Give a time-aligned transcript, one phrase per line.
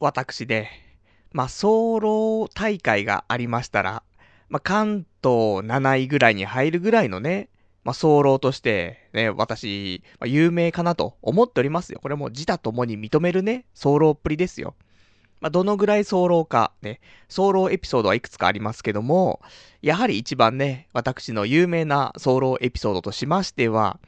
[0.00, 0.68] 私で、
[1.32, 4.02] まあ、早漏大会がありましたら、
[4.48, 7.48] まあ、関東7位ぐらいに入るぐらいのね、
[7.84, 12.00] まあ、早漏として、ね、私、まあ、有名かなと思っておりますよ。
[12.02, 14.74] これも自他ともに認めるね、早漏っぷりですよ。
[15.40, 19.42] まあ、どのぐらい早漏か、ね、早漏エピソードはいくつかありますけども、
[19.82, 24.00] やはり一番ね、私の有名な早漏エピソードとしましては、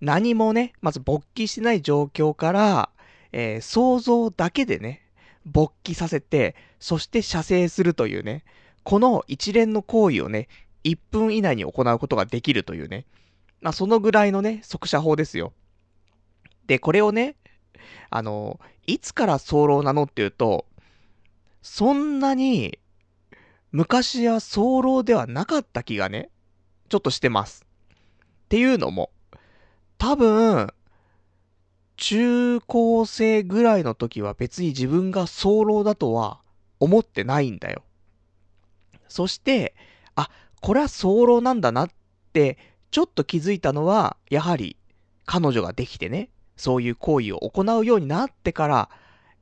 [0.00, 2.90] 何もね、まず勃起しない状況から、
[3.32, 5.02] えー、想像だけでね、
[5.44, 8.44] 勃起させて、そして射精するというね、
[8.84, 10.48] この一連の行為をね、
[10.84, 13.06] 1分以内に行うことができるというね、
[13.60, 15.52] まあ、そのぐらいのね、速射法ですよ。
[16.66, 17.36] で、これをね、
[18.10, 20.66] あの、いつから早漏なのっていうと、
[21.62, 22.78] そんなに、
[23.72, 26.30] 昔は早漏ではなかった気がね、
[26.88, 27.66] ちょっとしてます。
[28.44, 29.10] っていうのも、
[29.98, 30.72] 多分、
[31.98, 36.38] 中高生ぐらいの時は別に自分が早漏だとは
[36.78, 37.82] 思ってないんだよ。
[39.08, 39.74] そして、
[40.14, 41.90] あ、これは早漏なんだなっ
[42.32, 42.56] て、
[42.92, 44.76] ちょっと気づいたのは、やはり
[45.26, 48.88] 彼女ができてね、そういう行為を行うようになってから、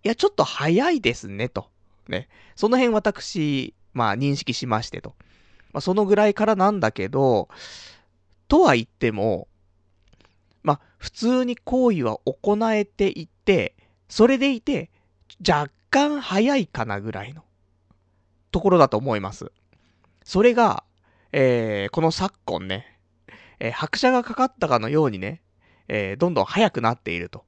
[0.03, 1.69] いや、ちょっと早いですね、と。
[2.09, 2.29] ね。
[2.55, 5.15] その辺私、まあ認識しましてと。
[5.73, 7.51] まあそのぐらいからなんだけど、
[8.49, 9.47] とは言っても、
[11.07, 13.77] 普通に行為は行えていて、
[14.09, 14.91] それでいて、
[15.49, 17.45] 若干早いかなぐらいの
[18.51, 19.53] ところだと思います。
[20.25, 20.83] それが、
[21.31, 22.99] えー、この昨今ね、
[23.61, 25.43] えー、拍車がかかったかのようにね、
[25.87, 27.45] えー、どんどん早くなっていると。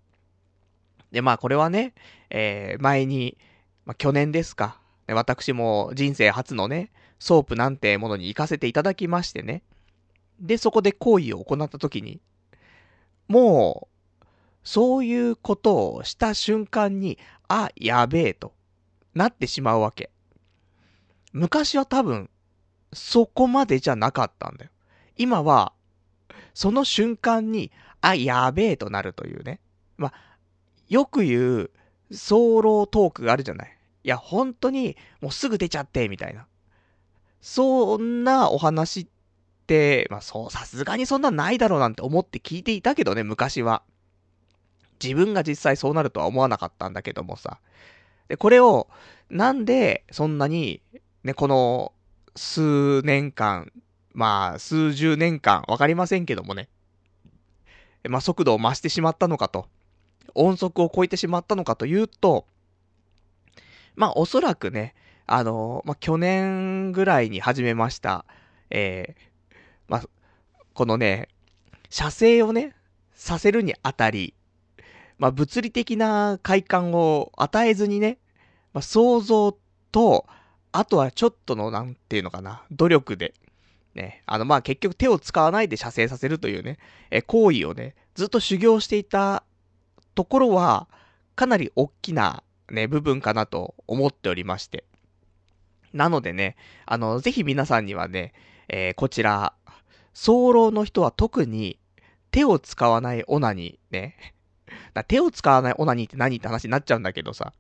[1.11, 1.95] で、まあこれはね、
[2.31, 3.39] えー、前に、
[3.87, 9.65] まあ去年ですか、私も人生初のね、ソープなんてものに行かせていただきましてね。
[10.39, 12.21] で、そこで行為を行った時に、
[13.29, 13.89] も
[14.23, 14.27] う、
[14.65, 18.53] そういうことをした瞬間に、あ、やべえと、
[19.15, 20.11] なってしまうわけ。
[21.33, 22.31] 昔は多分、
[22.93, 24.71] そこまでじゃなかったんだよ。
[25.17, 25.73] 今は、
[26.55, 29.61] その瞬間に、あ、やべえとなるというね。
[29.97, 30.15] まあ、
[30.89, 31.71] よく言う、
[32.11, 33.79] 早漏トークがあるじゃない。
[34.05, 36.47] いや、本当に、もうすぐ出ちゃって、みたいな。
[37.41, 39.07] そんなお話っ、
[40.11, 43.83] まあそう、さすがにそんなないだろうなんて思って聞いていたけどね、昔は。
[45.03, 47.61] 自分が実際そうなるとは思わなかったんだけどもさ。
[48.29, 48.89] で、これを、
[49.31, 50.81] なんで、そんなに、
[51.23, 51.93] ね、この、
[52.35, 53.73] 数年間、
[54.13, 56.69] まあ、数十年間、わかりませんけどもね。
[58.09, 59.69] まあ、速度を増してしまったのかと。
[60.35, 62.47] 音速を超えてしまったのかというと、
[63.97, 64.95] まあ、おそらくね、
[65.27, 68.25] あの、まあ、去年ぐらいに始めました、
[68.71, 69.28] えー、
[69.89, 70.05] まあ、
[70.75, 71.29] このね、
[71.91, 72.75] 射精をね、
[73.15, 74.35] させるにあたり、
[75.19, 78.19] まあ、物理的な快感を与えずにね、
[78.73, 79.57] まあ、想像
[79.91, 80.27] と、
[80.71, 83.35] あとはちょっとの、なんていうのかな、努力で、
[83.95, 86.79] ね、あの、まあ、結局手を使わないで射精させるというね、
[87.11, 89.43] え、行為をね、ずっと修行していた
[90.15, 90.89] ところは、
[91.35, 94.85] かなり大きな、ね、部分かなと思っておりまして。
[95.93, 96.57] なのでね、
[96.87, 98.35] あの、ぜひ皆さんにはね、
[98.69, 99.55] えー、こちら、
[100.21, 101.79] 早漏の人は特に
[102.33, 104.35] 手を使わないオナニーね。
[104.93, 107.53] だ手を使わないオナニーって何って話になっちゃうんだけどさ。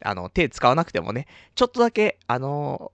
[0.00, 1.26] あの、手使わなくてもね、
[1.56, 2.92] ちょっとだけ、あの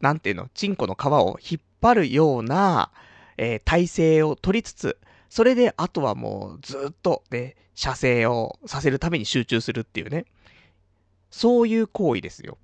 [0.00, 2.92] ー、なんていうの、チンコの皮を引っ張るような、
[3.36, 4.96] えー、体勢を取りつつ、
[5.28, 10.26] それで、あとはもう、ずっと、ね、射精をさせるために集中するっていうね。
[11.30, 12.58] そういう行為ですよ。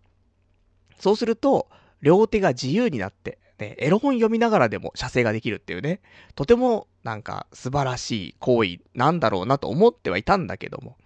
[1.00, 1.68] そうすると、
[2.02, 6.00] 両手が自由になって、ね、エロ本読みながらでも射精ができるっていうね、
[6.34, 10.96] とてもなんか素晴らしい行為なんだろうなと思ってはいたんだけども、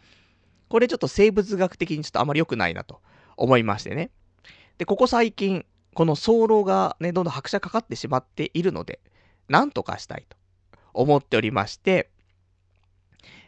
[0.68, 3.00] これちょっと生物学的にちょっとあまり良くないなと
[3.36, 4.10] 思いましてね。
[4.78, 9.00] で、ここ最近、この早漏がね、どんどん拍車かかってしまっているので、
[9.48, 10.36] なんとかしたいと
[10.94, 12.10] 思っておりまして、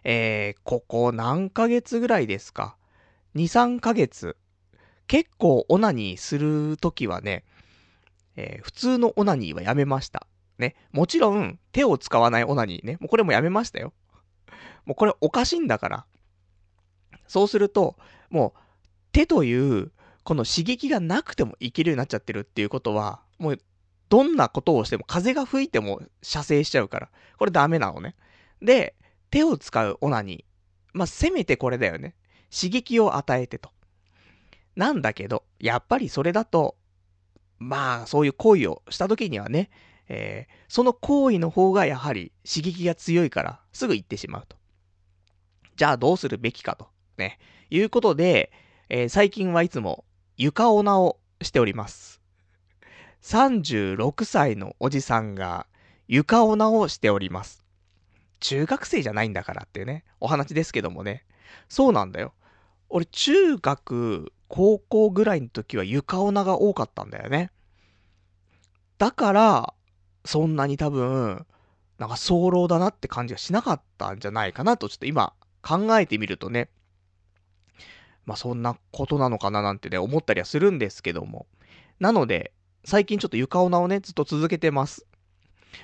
[0.03, 2.77] えー、ここ何ヶ月ぐらいですか
[3.35, 4.37] ?2、3ヶ月。
[5.07, 7.45] 結構オナニーするときはね、
[8.41, 10.27] えー、普通のオナニーはやめました。
[10.59, 10.75] ね。
[10.93, 12.97] もちろん、手を使わないオナニーね。
[13.01, 13.93] もうこれもやめましたよ。
[14.87, 16.07] もうこれおかしいんだから。
[17.29, 17.97] そうすると、
[18.31, 18.61] もう、
[19.13, 19.93] 手という、
[20.25, 23.59] この刺激がなくてもいけるようになっちゃってるっていうことは、もう、
[24.09, 27.11] どんなことをしても、風が吹いても射精しちゃうから。
[27.37, 28.17] これダメなのね。
[28.63, 28.95] で、
[29.31, 30.45] 手を使うオナニー。
[30.93, 32.15] まあ、せめてこれだよね。
[32.51, 33.71] 刺激を与えてと。
[34.77, 36.77] なんだけど、やっぱりそれだと、
[37.61, 39.71] まあ、そういう行為をした時にはね、
[40.09, 44.57] えー、その行為の方がやはり刺激が強いから、すぐ行ってしまうと。
[45.77, 47.39] じゃあどうするべきかと、ね、
[47.71, 48.51] いうことで、
[48.89, 50.05] えー、最近はいつも
[50.37, 52.21] 床オナをしております。
[53.23, 55.67] 36歳のおじさんが
[56.09, 57.63] 床オナをしております。
[58.41, 61.25] 中学生じゃないんだからっていうね、お話ですけどもね。
[61.69, 62.33] そうなんだよ。
[62.89, 67.53] 俺、中学、高校ぐらいの時は床オナが多かったんだよね。
[68.99, 69.75] だから、
[70.25, 71.47] そんなに多分、
[71.99, 76.69] なんか早漏だなって感じがしなかったんじゃないかなと、ちょっと今考えてみるとね、
[78.27, 81.47] まあそんなことなのかななんてね、思ったりはするんですけども。
[82.01, 82.53] なので、
[82.85, 85.07] 最近ちょっと床オナをね、ずっと続けてます。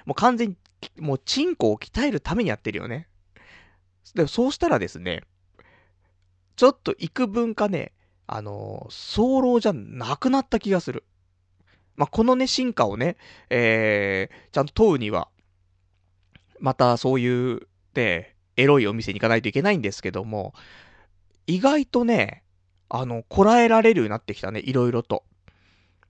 [0.06, 0.56] もう完全に、
[0.98, 3.06] もうチンコを鍛えるためにやってるよね。
[4.16, 5.22] で、そうしたらですね、
[6.56, 7.92] ちょっと幾分かね、
[8.26, 11.04] あの、早漏じゃなくなった気がする。
[11.96, 13.16] まあ、このね、進化をね、
[13.50, 15.28] えー、ちゃんと問うには、
[16.60, 20.54] またそういう、で、エロいお店に行かないといけないんですけども、
[21.46, 22.42] 意外とね、
[22.88, 25.24] あの、こらえられるようになってきたね、いろいろと。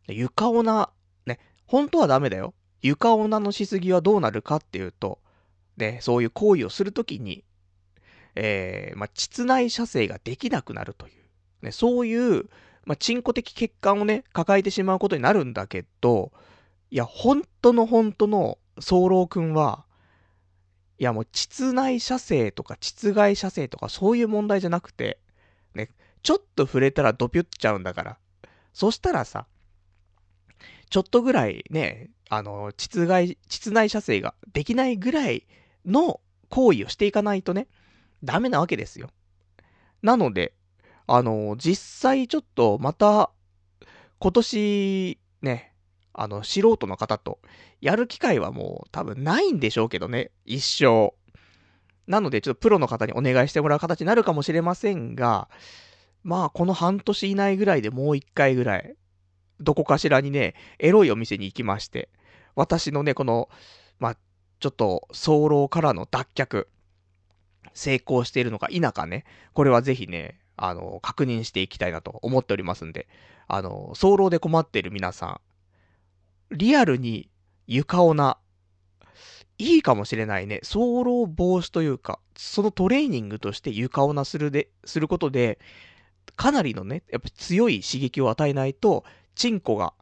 [0.08, 0.90] 床女、
[1.26, 2.54] ね、本当はダメだよ。
[2.82, 5.18] 床女のしすぎはどうなるかっていうと、
[5.76, 7.44] ね、そういう行為をするときに、
[8.34, 11.25] えー、まあ、膣内射精ができなくなるという、
[11.62, 12.44] ね、そういう、
[12.84, 16.32] まあ、チンコ的欠陥をね、抱えてしまうことになるんだけど、
[16.90, 19.84] いや、本当の本当の早漏くんは、
[20.98, 25.18] いやもう、膣内射精とか膣外射精とかそういう問題じゃなくて、
[25.74, 25.90] ね、
[26.22, 28.18] ちょっと触れたらドピュっちゃうんだから。
[28.72, 29.46] そしたらさ、
[30.90, 35.46] ちょっとぐらいね、あの、膣外、膣内射精ができないぐらい
[35.84, 37.66] の行為をしていかないとね、
[38.22, 39.10] ダメなわけですよ。
[40.02, 40.54] なので、
[41.06, 43.30] あの、実際ちょっとまた、
[44.18, 45.72] 今年、ね、
[46.12, 47.38] あの、素人の方と
[47.80, 51.14] やる機会はもう多分ないんでしょうけどね、一生。
[52.06, 55.48] なので、ちょっとプロの方にお願いしてもらう形になるかもしれませんが、
[56.22, 58.96] まあ、この半年以内ぐらいでもう一回ぐらい、
[59.60, 62.08] どこかしらにね、エロいお店に行きまして、
[62.54, 63.48] 私のね、この、
[63.98, 64.16] まあ、
[64.58, 66.66] ちょっと、早漏からの脱却、
[67.74, 73.08] 成功しているのか否かね、これはぜひね、あの、確認していきたいなと思っておりますんで、
[73.46, 75.40] あの、早漏で困っている皆さ
[76.50, 77.30] ん、リアルに
[77.66, 78.38] 床オナ、
[79.58, 80.60] いいかもしれないね。
[80.62, 85.58] 早漏防止というか、そのトレーニングとして床オナするで、することで、
[86.36, 89.04] かなりのね、やっぱ強い刺激を与えないと、
[89.34, 89.94] チンコが、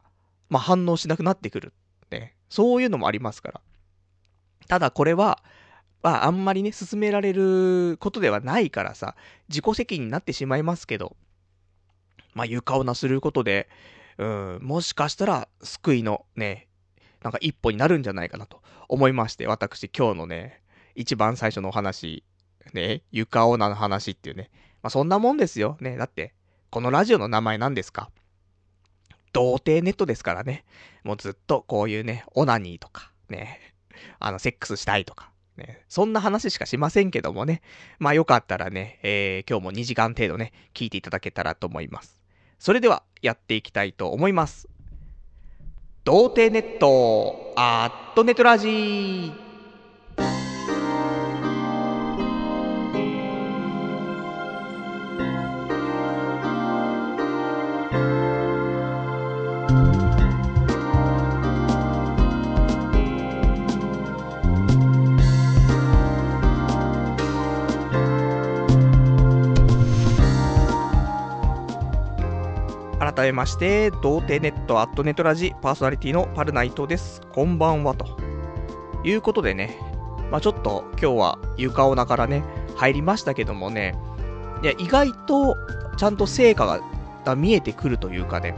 [0.49, 1.73] まあ、反応しなくなってくる。
[2.11, 2.35] ね。
[2.49, 3.61] そういうのもありますから。
[4.67, 5.43] ただこれは、
[6.05, 9.15] まあ、あんまりね、進められることではないからさ、
[9.49, 11.15] 自己責任になってしまいますけど、
[12.35, 13.67] まあ、床をなすることで、
[14.19, 16.67] うん、もしかしたら、救いのね、
[17.23, 20.61] なんか一歩になるんじゃないかなと思いまして、私今日のね、
[20.93, 22.23] 一番最初のお話、
[22.73, 24.51] ね、床オーナーの話っていうね、
[24.83, 25.75] まあそんなもんですよ。
[25.81, 26.35] ね、だって、
[26.69, 28.11] このラジオの名前何ですか？
[29.33, 30.65] 童貞ネットですからね。
[31.03, 33.59] もうずっとこういうね、オナニーとか、ね、
[34.19, 37.61] あの、セックスしたいとか、ね、そんな話しかしませんけどもね。
[37.99, 42.21] まあよかったらね、えー、今日も2時間程度ね、聞いていただけたらと思います。
[42.59, 44.67] それではやっていきたいと思います。
[46.03, 49.44] 童貞ネット、アットネトラジー。
[73.25, 77.21] 改めまして、童貞ネットアットネットラジパーソナリティのパルナイトです。
[77.31, 78.05] こんばんは、と。
[79.03, 79.79] いうことでね、
[80.29, 82.43] まあちょっと今日は床オナからね、
[82.75, 83.95] 入りましたけどもね、
[84.61, 85.57] いや、意外と
[85.97, 86.79] ちゃんと成果
[87.25, 88.53] が見えてくるというかね、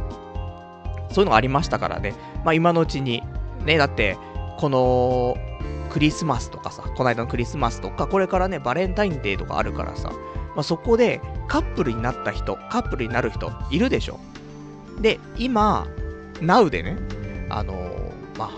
[1.14, 3.24] そういうのがありましたからね、まあ今のうちに、
[3.64, 4.18] ね、だって、
[4.60, 5.38] この、
[5.92, 10.12] クリスマスとかさ、この間のクリスマスとか、これからね、バレンタインデーとかあるからさ、
[10.56, 14.20] まあ、そこでカップルになった人、カップルになる人、いるでしょ。
[15.02, 15.88] で、今、
[16.42, 16.98] Now でね、
[17.50, 18.52] あのー、まあ、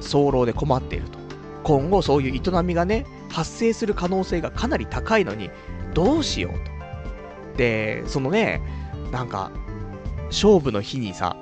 [0.00, 1.18] 早漏で困っていると。
[1.64, 5.50] 今後そういう営みがね、発生する可能性がかなり高いのに、
[5.94, 7.56] どうしようと。
[7.56, 8.60] で、そのね、
[9.10, 9.50] なんか、
[10.26, 11.36] 勝負の日にさ、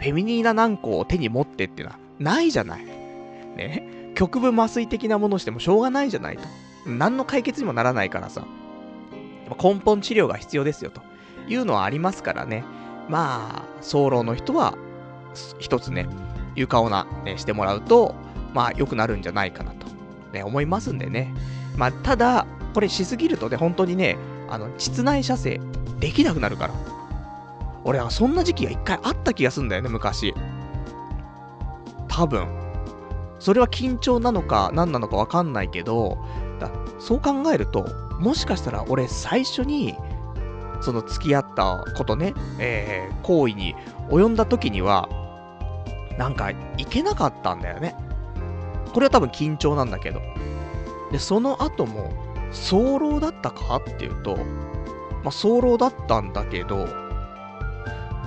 [0.00, 2.84] フェミニーナ軟膏を手に持ってっていうのはないじゃない。
[2.84, 4.12] ね。
[4.14, 6.44] 局部麻酔的なものしてもしょうがないじゃないと。
[6.86, 8.44] 何の解決にもならないからさ。
[9.62, 11.02] 根本治療が必要ですよと
[11.48, 12.64] いうのはありますからね。
[13.08, 14.76] まあ、早漏の人は、
[15.58, 16.06] 一つね、
[16.56, 18.14] 床をな、ね、してもらうと、
[18.52, 19.86] まあ、良くなるんじゃないかなと、
[20.32, 21.34] ね、思いますんでね。
[21.76, 24.16] まあ、ただ、これしすぎるとね、本当にね、
[24.48, 25.60] あの、膣内射精
[26.00, 26.74] できなくなるから。
[27.84, 30.34] 俺はそんな時期が一回あった気がするんだよね、昔。
[32.08, 32.46] 多分。
[33.38, 36.16] それは緊張なのか何なのかわかんないけど、
[36.60, 37.86] だそう考えると、
[38.18, 39.94] もしかしたら俺最初に、
[40.84, 43.74] その付き合ったことね、えー、行為に
[44.10, 45.08] 及んだ時には、
[46.18, 46.56] なんか、い
[46.88, 47.96] けなかったんだよね。
[48.92, 50.20] これは多分緊張なんだけど。
[51.10, 52.12] で、その後も、
[52.52, 56.86] 早漏だったかっていうと、まあ、早漏だったんだけど、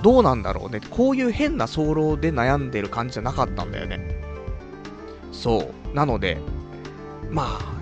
[0.02, 0.80] どうなんだろうね。
[0.90, 4.00] こういう変な早漏で悩んでる感じじゃなかったんだよね。
[5.32, 5.94] そう。
[5.94, 6.38] なので、
[7.30, 7.77] まあ、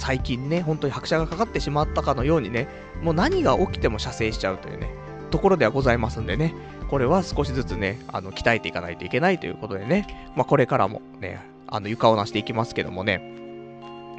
[0.00, 2.68] 最近ね、本当に拍車がかかってしまったかのようにね、
[3.02, 4.88] もう何が起きても射精しちゃうというね、
[5.30, 6.54] ところではございますんでね、
[6.88, 13.20] これは少しずつね、あの、鍛えていかないといけないということでね、まあ、これからもね、あの、床をなしていきますけどもね、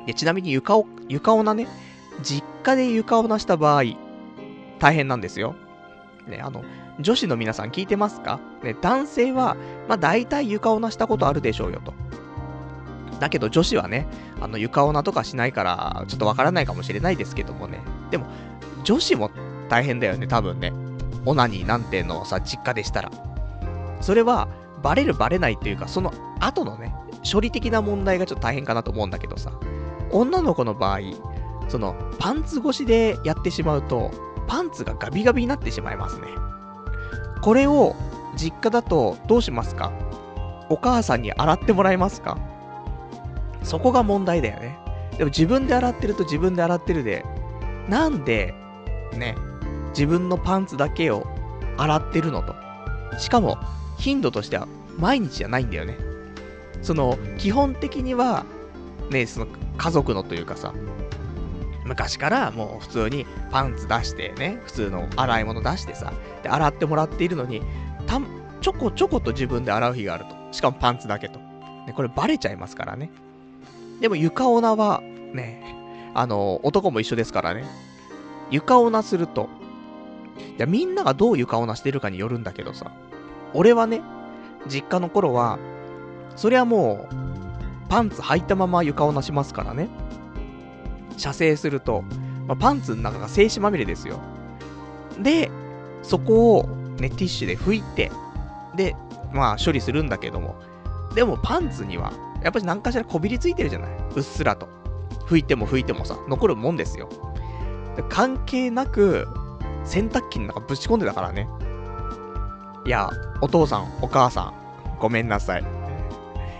[0.06, 1.68] で、ちなみに床を、床をなね、
[2.22, 3.84] 実家で床をなした場合、
[4.78, 5.56] 大変なんですよ。
[6.28, 6.64] ね、あの、
[7.00, 8.40] 女子の皆さん聞いてますか？
[8.64, 9.58] ね、男性は、
[9.88, 11.94] まあ大体床をなしたことあるでしょうよと。
[13.22, 14.08] だけど女子はね、
[14.42, 17.80] あの床オナとかしないから、ちょっとわからないかもしれないですけどもね。
[18.10, 18.26] でも、
[18.84, 19.30] 女子も
[19.70, 20.74] 大変だよね、多分ね。
[21.26, 23.12] オナニーなんてのさ、実家でしたら。
[24.02, 24.48] それは、
[24.82, 26.96] バレるバレないっていうか、その後のね、
[27.32, 29.52] 処理的な問題がちょっと大変かなと思うんだけどさ。
[30.12, 31.00] 女の子の場合、
[31.70, 34.10] その、パンツ越しでやってしまうと、
[34.48, 36.26] パンツがガビガビになってしまいますね。
[37.44, 37.96] これを、
[38.36, 39.92] 実家だとどうしますか？
[40.70, 42.38] お母さんに洗ってもらえますか？
[43.64, 44.78] そこが問題だよね。
[45.18, 47.26] でも自分で洗ってると自分で洗ってるで、
[47.90, 48.54] なんで、
[49.14, 49.36] ね、
[49.90, 51.28] 自分のパンツだけを
[51.78, 52.56] 洗ってるのと。
[53.20, 53.58] しかも、
[53.98, 55.98] 頻度としては毎日じゃないんだよね。
[56.82, 58.46] その、基本的には、
[59.10, 60.74] ね、その家族のというかさ、
[61.86, 66.14] 昔からもう普通にパンツ出してね、普通の洗い物出してさ、
[66.44, 67.62] で、洗ってもらっているのに、
[68.08, 68.20] た
[68.62, 70.36] ちょこちょこと自分で洗う日があると。
[70.52, 71.40] しかもパンツだけと。
[71.40, 73.12] ね、これバレちゃいますからね。
[74.02, 75.02] でも床オナは、
[75.34, 75.64] ね、
[76.14, 77.64] あの、男も一緒ですからね。
[78.50, 79.48] 床オナすると、
[80.58, 82.92] いや、みんながどう床オナしてるかによるんだけどさ、
[83.54, 84.02] 俺はね、
[84.68, 85.60] 実家の頃は、
[86.36, 89.88] そりゃもう、パンツ履いたまま床オナしますからね。
[91.18, 92.04] 射精すると、
[92.48, 94.20] まあ、パンツの中が精子まみれですよ。
[95.20, 95.52] で、
[96.02, 96.68] そこを
[97.00, 98.12] ね、ティッシュで拭いて、
[98.76, 98.96] で、
[99.32, 100.56] まあ処理するんだけども、
[101.14, 102.12] でもパンツには
[102.44, 103.90] やっぱり何かしらこびりついてるじゃない？
[104.16, 104.68] うっすらと。
[105.28, 107.10] 拭いても拭いてもさ、残るもんですよ。
[108.10, 109.28] 関係なく、
[109.86, 111.48] 洗濯機の中ぶち込んでたからね。
[112.86, 113.10] いや、
[113.42, 114.54] お父さん、お母さん、
[115.00, 115.64] ごめんなさい。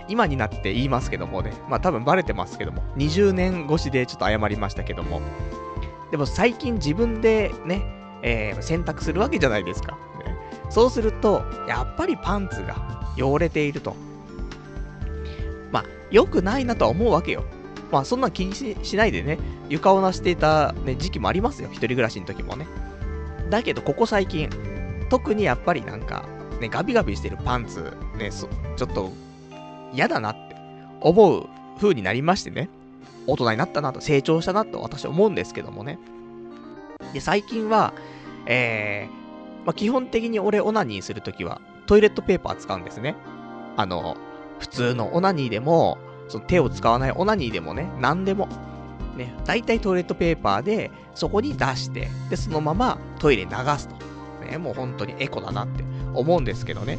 [0.08, 5.20] 今になって言いますけどもね、まあ多分バレてますけども、20年越しでちょっと謝りましたけども、
[6.10, 7.82] でも最近自分でね、
[8.22, 9.98] えー、洗濯するわけじゃないですか。
[10.70, 12.76] そうすると、やっぱりパンツが
[13.18, 13.96] 汚れていると。
[16.12, 17.44] 良くないなとは思うわけよ。
[17.90, 19.38] まあそんな気にしないでね、
[19.68, 21.68] 床をなしていた、ね、時期もありますよ。
[21.70, 22.66] 一人暮らしの時もね。
[23.50, 24.48] だけどここ最近、
[25.10, 26.24] 特にやっぱりなんか、
[26.60, 29.12] ね、ガビガビしてるパンツ、ね、ちょっと
[29.92, 30.56] 嫌だなって
[31.00, 32.68] 思う風になりましてね。
[33.26, 35.98] 大人になったなと、成長したなと私は思うんですけどもね。
[37.12, 37.92] で、最近は、
[38.46, 43.14] えー、まあ、基本的に俺オナニーするときはトイレットペーパー使うんですね。
[43.76, 44.16] あの、
[44.62, 48.48] 普通のオナニーでも、その手を使わないオナニーでもね、何でも。
[49.16, 53.96] ね、大体トイレットペーパーで、そこに出して、で、そのままトイレ流すと。
[54.46, 56.98] ね、もう本当にエコだなって思うんですけどね。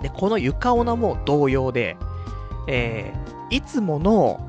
[0.00, 1.96] で、この床オナも同様で、
[2.68, 4.48] えー、いつもの、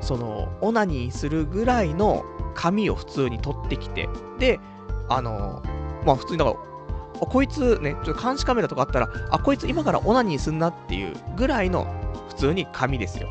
[0.00, 4.60] その、オナニーするぐらいの紙を普通に取ってきて、で、
[5.08, 5.62] あの
[6.04, 6.56] まあ普通にだから、
[7.20, 11.86] こいつね、ちょっと監視カメラとかあったら、あ、こいつ今からオナニーすんなっていうぐらいの
[12.28, 13.28] 普通に紙ですよ。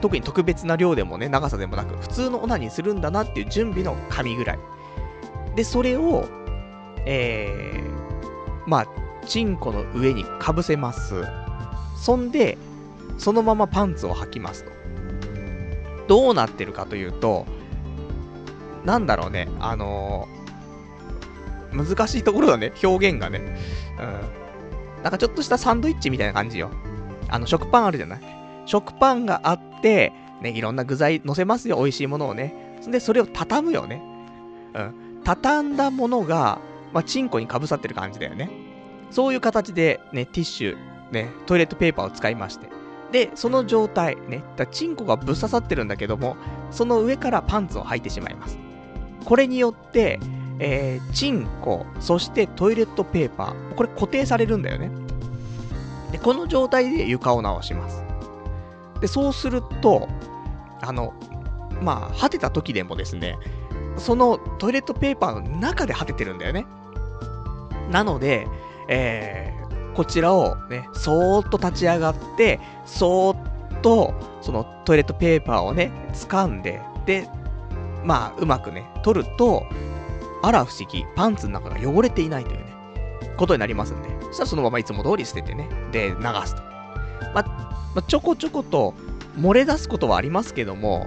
[0.00, 4.58] 特に特別な量でもね、長さでもなく、普通のオナニーするんだなっていう準備の紙ぐらい。
[5.56, 6.26] で、それを、
[7.06, 8.86] えー、まあ、
[9.26, 11.24] チンコの上にかぶせます。
[11.96, 12.58] そんで、
[13.16, 14.72] そのままパンツを履きますと。
[16.06, 17.46] どうなってるかというと、
[18.84, 20.28] なんだろうね、あの
[21.74, 23.40] 難しいところだね、表現がね。
[23.98, 25.02] うん。
[25.02, 26.70] なんかちょっとしたサンドイッチみたいな感じよ。
[27.28, 28.20] あの、食パンあるじゃない？
[28.66, 32.78] 食パンがあって、ね、いろんな具材乗せますよ、美味しいものをね。
[32.86, 34.02] で、それを畳むよね。
[34.74, 35.20] うん。
[35.24, 36.58] 畳んだものが、
[36.92, 38.50] まあ、チンコにかぶさってる感じだよね。
[39.10, 40.76] そういう形で、ね、ティッシュ、
[41.12, 42.68] ね、トイレットペーパーを使いまして。
[43.12, 46.36] で、その状態、ね、だチンコがぶっ刺さってるんだけども、
[46.70, 48.58] その上からパンツを履いてしまいます。
[49.24, 50.18] これによって、
[50.58, 53.74] えー、チンコ、そしてトイレットペーパー。
[53.74, 54.90] これ固定されるんだよね。
[56.12, 58.04] で、この状態で床を直します。
[59.00, 60.08] で、そうすると、
[60.80, 61.12] あの、
[61.82, 63.36] まあ、果てた時でもですね、
[63.96, 66.66] そのトイレットペーパーの中で果ててるんだよね。
[67.90, 68.46] なので、
[68.88, 77.28] えー、こちらをね、そーっと立ち上がって、そーっと、そのトイレットペーパーをね、掴んで、で、
[78.04, 79.64] まあ、うまくね、取ると、
[80.46, 82.66] あら不思議、パンツの中が汚れていないというね、
[83.36, 86.62] ことになりますんで、そしたらそのままいつも通り捨ててね、で、流すと。
[87.34, 88.94] ま、ま、ちょこちょこと
[89.38, 91.06] 漏れ出すことはありますけども、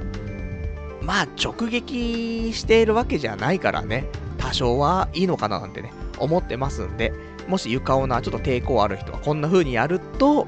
[1.02, 4.06] まあ、直撃しているわけじゃないからね、
[4.38, 7.14] 多少はいいのかななんてね、思ってますんで、
[7.48, 10.48] もし床をな、ちょっと抵抗ある人はこんな風にやると、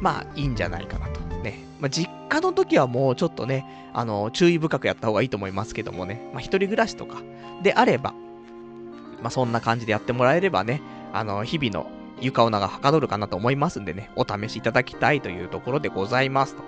[0.00, 1.20] まあ、いいんじゃないかなと。
[1.80, 7.22] まあ、実家の時はもうちょっとね、あの、注意深くやった方がいいと思いますけどもね、まあ、一人暮らしとか
[7.62, 8.14] であれば、
[9.22, 10.80] まあ、そんな感じでやってもらえればね、
[11.12, 11.90] あの、日々の
[12.20, 16.62] 床女がはかどるかなと思いますんでね、お試しいただきたいというところでございますと。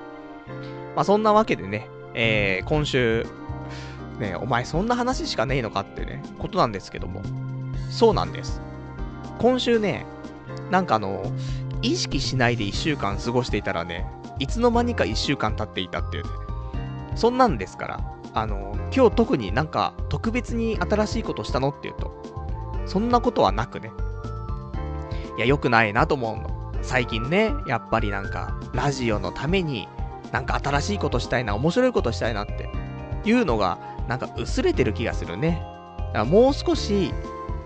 [0.95, 3.27] まあ、そんなわけでね、えー、今週、
[4.19, 7.23] ね、お前そんな話しかねえのかってね、ことなんですけども、
[7.91, 8.61] そうなんです。
[9.38, 10.07] 今週ね、
[10.71, 11.23] なんかあの、
[11.83, 14.07] 意識しないで1週間過ごしていたらね、
[14.38, 16.30] いつの間にか1週間経っていたっていうね、
[17.14, 22.23] そんなんですから、あの、今日特になんか特別に新しいことしたのっていうと、
[22.87, 23.90] そんなことはなくね、
[25.37, 26.73] いや、良くないなと思うの。
[26.83, 29.88] 最近ね、やっぱりなんか、ラジオのために、
[30.33, 32.71] なんか新しいことしたいな、面白いことしたいなって
[33.25, 33.78] いうのが、
[34.09, 35.62] なんか薄れてる気がするね。
[35.99, 37.12] だからもう少し、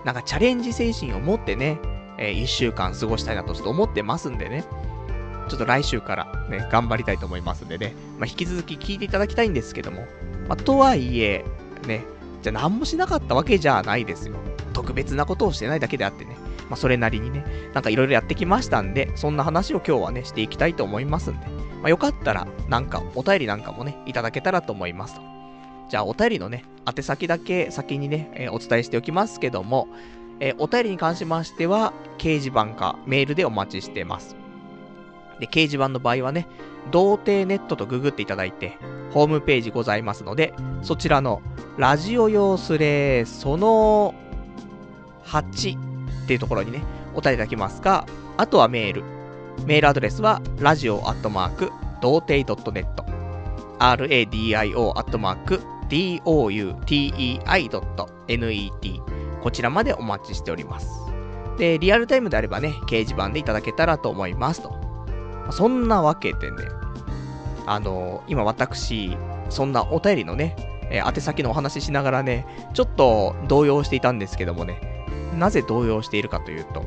[0.03, 1.79] なんかチャレンジ精神を持ってね、
[2.17, 4.65] えー、1週間過ごしたいなとちょっと思ってますんでね。
[5.49, 7.93] ちょっと来週からね、頑張りたいと思いますんでね。
[8.17, 10.05] まあ、引き続き聞いていただきたいんですけども。
[10.47, 11.45] まあ、とはいえ、
[11.87, 12.03] ね、
[12.41, 14.35] じゃあ何もしなかったわけじゃないですよ。
[14.73, 16.35] 特別なことをしてないだけであってね。
[16.69, 21.47] まあ、それなりにね、なんかいろいろやってきましたんで、そんな話を今日はね、していきたいと思いますんで。
[21.47, 25.21] まあ、よかったら、なんかお便りなんかもね、いただけたらと思いますと。
[25.89, 29.87] じゃあ、お便りのね、宛先だけ先にね、えー、お伝えしておきますけども、
[30.39, 34.35] えー、お便りに関しましては、掲示板かメールでお待ちしてます。
[35.43, 36.47] で、掲示板の場合はね、
[36.91, 38.77] 童貞ネットとググっていただいて、
[39.11, 41.41] ホームページございますので、そちらの、
[41.77, 44.13] ラジオ用スレその
[45.25, 45.77] 8
[46.23, 46.81] っていうところにね、
[47.13, 49.03] お便りいただきますか、あとはメール。
[49.65, 52.87] メールアドレスは、ラジオアットマーク、童貞 .net、
[53.79, 57.81] radio アットマーク、doutei.net、
[59.41, 60.87] こちらまでお待ちしております。
[61.57, 64.82] で、リアルタイムであればね、掲示板でいただけたらと思いますと。
[65.51, 66.57] そんなわけでね、
[67.65, 69.17] あの、今私、
[69.49, 70.55] そんなお便りのね、
[70.89, 75.05] えー、宛先のお話ししながらね、ちょっと動揺していたんですけどもね、
[75.37, 76.83] なぜ動揺しているかというと、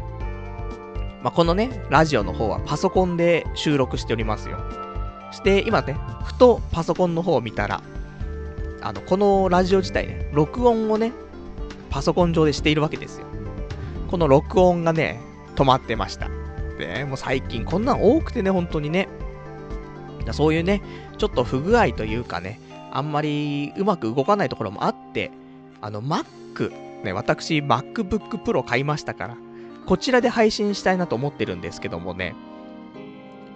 [1.22, 4.58] まあ、このね、ラジオの方はパソコンで収録しておりますよ。
[5.32, 7.82] して、今ね、ふとパソコンの方を見たら、
[8.80, 11.12] あの、このラジオ自体ね、録音をね、
[11.90, 13.26] パソコン上でしているわけですよ。
[14.08, 15.20] この録音がね、
[15.56, 16.35] 止まってました。
[16.78, 19.08] で、もう最近こんなん多くてね、本当にね。
[20.32, 20.82] そういうね、
[21.18, 22.60] ちょっと不具合というかね、
[22.92, 25.30] あんまりうまく動かないところもあって、
[25.80, 26.72] あの、Mac、
[27.04, 29.36] ね、私、MacBook Pro 買いましたから、
[29.86, 32.34] こちらで配信したいなと思ってるんですけどもね、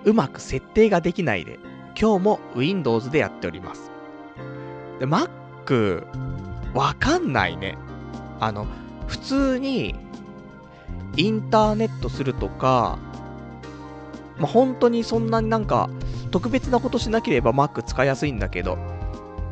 [0.05, 1.59] うまく設定ができないで、
[2.01, 3.91] 今日も Windows でやっております。
[5.01, 6.05] で、Mac、
[6.75, 7.77] わかんないね。
[8.39, 8.67] あの、
[9.07, 9.95] 普通に、
[11.17, 12.99] インターネットするとか、
[14.41, 15.89] まあ、本当にそんなになんか、
[16.33, 18.79] 特別なことしなければ Mac 使いやすいんだけど、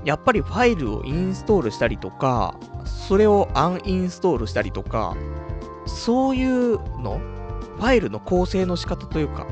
[0.05, 5.17] やっぱりファイルをインストールしたりとか、それをアンインストールしたりとか、
[5.87, 7.21] そういうの
[7.77, 9.47] ファイルの構成の仕方というか、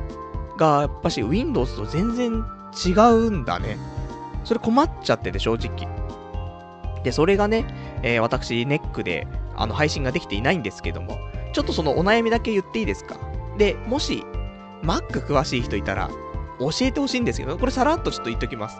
[0.56, 2.44] が、やっぱし Windows と全然
[2.86, 3.76] 違うんだね。
[4.44, 5.88] それ困っちゃってて、正直。
[7.02, 7.66] で、それがね、
[8.02, 11.18] えー、私、ネックで、あの、配信ができていないんですけども、
[11.52, 13.18] ちょっとそのお悩みだけ言っていいですか？
[13.58, 14.24] で、もし、
[14.82, 16.10] Mac 詳しい人いたら、
[16.58, 18.78] 教えてほしいんですけど、これさらっとちょっと言っときます。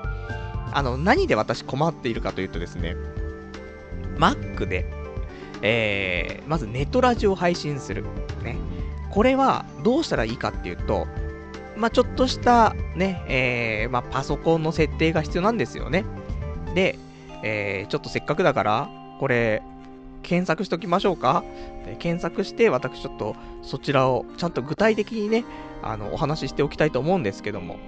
[0.73, 2.97] あの、何で私困っているかというとですね、
[4.17, 4.91] Mac で、
[5.63, 8.05] えー、まずネトラジオを配信する。
[8.43, 8.57] ね。
[9.11, 11.07] これはどうしたらいいかっていうと、
[11.77, 16.05] まあ、ちょっとしたね、えー、まあ、パソコンの設定が必要なんですよね。
[16.75, 16.99] で、
[17.43, 18.89] えー、ちょっとせっかくだから、
[19.21, 19.63] これ、
[20.27, 21.45] 検索しときましょうか
[21.87, 25.45] で検索して、私ちょっとそちらをちゃんと具体的にね、
[25.83, 27.79] あの、お話ししておきたいと思うんですけども、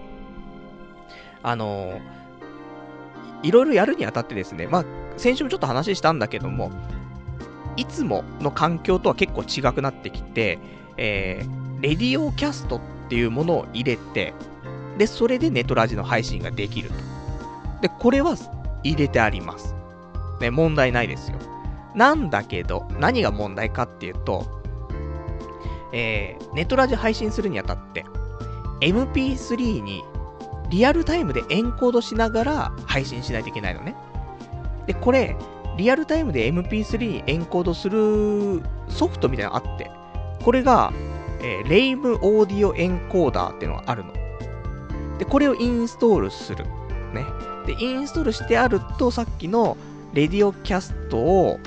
[1.42, 2.01] あの
[3.42, 4.85] いろいろやるにあたってですね、まあ、
[5.16, 6.70] 先週もちょっと話したんだけども、
[7.77, 10.59] いつもの環境とは結構違くなってきて、
[10.96, 14.35] えー、レディオキャストっていうものを入れて、
[14.96, 16.94] で、それでネトラジの配信ができると。
[17.83, 18.37] で、これは
[18.83, 19.74] 入れてあります。
[20.40, 21.38] ね、問題ないですよ。
[21.98, 24.46] なんだけど、何が問題かっていうと、
[25.92, 28.04] えー、ネトラジ配信するにあたって、
[28.80, 30.04] MP3 に
[30.70, 33.96] リアルタイムでエンコードしながら配信しないといけないのね。
[34.87, 35.37] で、これ、
[35.76, 39.90] リアルタイムで MP3 にエンコードするソフトみたいなのあって、
[40.44, 40.92] これが、
[41.40, 44.12] えー、レイムオーディオエンコーダーっていうのがあるの。
[45.18, 46.64] で、これをインストールする。
[47.12, 47.26] ね。
[47.66, 49.76] で、インストールしてあると、さっきの
[50.14, 51.58] レディオキャストを、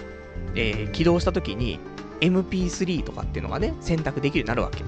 [0.55, 1.79] えー、起動したときに、
[2.21, 4.83] MP3 とかっていうのがね、選択できるようになるわけ。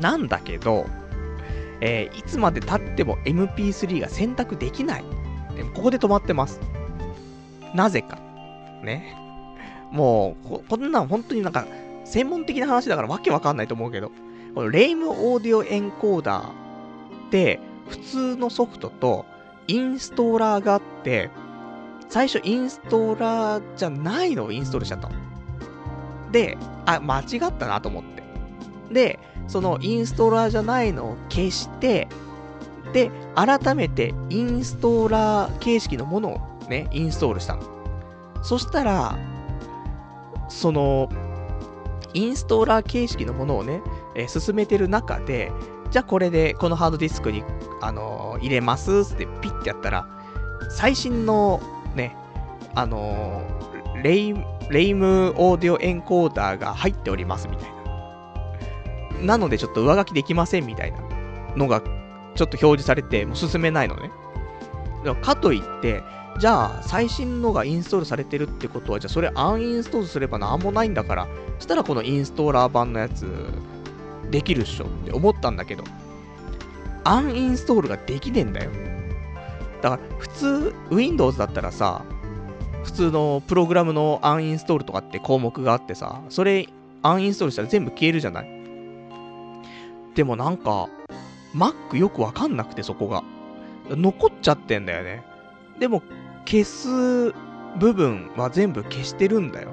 [0.00, 0.86] なんだけど、
[1.80, 5.04] えー、いつまで経っても MP3 が選択できない。
[5.56, 6.60] でここで止まってます。
[7.74, 8.18] なぜか。
[8.82, 9.16] ね。
[9.90, 11.66] もうこ、こんなん本当になんか、
[12.04, 14.10] 専門的な話だからわけわかんないと思うけど、
[14.54, 16.50] このレイムオーディオエンコーダーっ
[17.30, 19.26] て、普通のソフトと
[19.68, 21.30] インストーラーがあって、
[22.10, 24.44] 最初インストーラーじゃないの？
[24.46, 25.14] をインストールしちゃったの。
[26.32, 28.22] で、あ、間違ったなと思って。
[28.92, 32.08] で、そのインストーラーじゃないのを消して、
[32.92, 37.62] で、改めてインストーラー形式のものをね、インストールしたの。
[38.42, 39.16] そしたら、
[40.48, 41.08] その、
[42.12, 43.82] インストーラー形式のものをね、
[44.16, 45.52] えー、進めてる中で、
[45.92, 47.44] じゃあこれでこのハードディスクに、
[47.80, 50.08] あのー、入れますってピッてやったら、
[50.70, 51.60] 最新の
[51.94, 52.16] ね、
[52.74, 54.34] あのー、レイ、
[54.70, 57.80] レイムオーディオエンコーダーが入っておりますみたいな。
[59.22, 60.98] なのでちょっと上書きできませんみたいな
[61.56, 61.82] のが
[62.34, 64.10] ちょっと表示されて、もう進めないのね。
[65.22, 66.02] かといって、
[66.38, 73.26] じゃあ最新のがインストールされてるってことは、じゃあそれアンインストールすればなんもないんだから、そしたらこのインストーラー版のやつ、
[74.30, 75.84] できるっしょって思ったんだけど、
[77.04, 78.70] アンインストールができねえんだよ。
[79.82, 82.02] だから普通、Windows だったらさ、
[82.84, 86.66] 普通のプログラムのアンインストールとかって項目があってさ、それ
[87.02, 88.60] アンインストールしたら全部消えるじゃない？
[90.14, 90.88] でもなんか、
[91.54, 93.22] Mac よくわかんなくてそこが。
[93.88, 95.24] 残っちゃってんだよね。
[95.80, 96.02] でも、
[96.46, 97.32] 消す
[97.78, 99.70] 部分は全部消してるんだよ。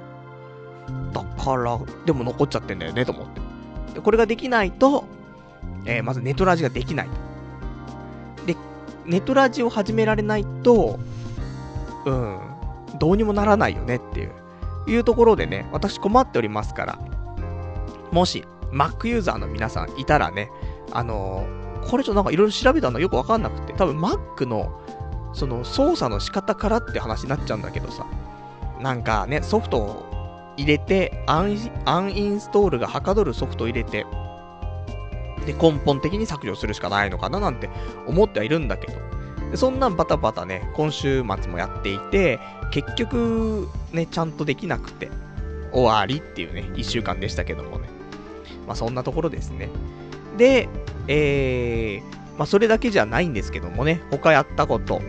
[1.12, 3.40] だから、でも残っちゃってんだよね、と思って。
[3.94, 5.04] で、これができないと、
[5.84, 7.08] えー、まずネトラジができない。
[7.08, 7.12] で、
[9.08, 10.98] ネトラジを始められないと、
[12.04, 12.38] うん、
[12.98, 14.32] どうにもならないよねっていう、
[14.86, 16.98] いうところでね、私困っておりますから、
[18.12, 20.50] もし、Mac ユーザーの皆さんいたらね、
[20.92, 24.78] あのー、これちょっとなんかいろいろ調べたのよくわかんなくて、多分 Mac の、
[25.32, 28.06] その操作の仕方からって話になっちゃうんだけどさ、
[28.80, 34.06] なんかね、ソフトを入れて、アンアンインストールがはかどるソフトを入れて、
[35.46, 37.70] で、根本的に削除するしかないのかななんて
[38.06, 38.98] 思ってはいるんだけど、
[39.50, 42.38] でそんなんバタバタね、今週末もやっていて、
[42.70, 45.10] 結局、ね、ちゃんとできなくて、
[45.72, 47.88] 終わりっていうね、一週間でしたけどもね。
[48.66, 49.70] まあそんなところですね。
[50.36, 50.68] で、
[51.06, 55.00] えー、まあそれだけじゃないんですけどもね、他やったこと。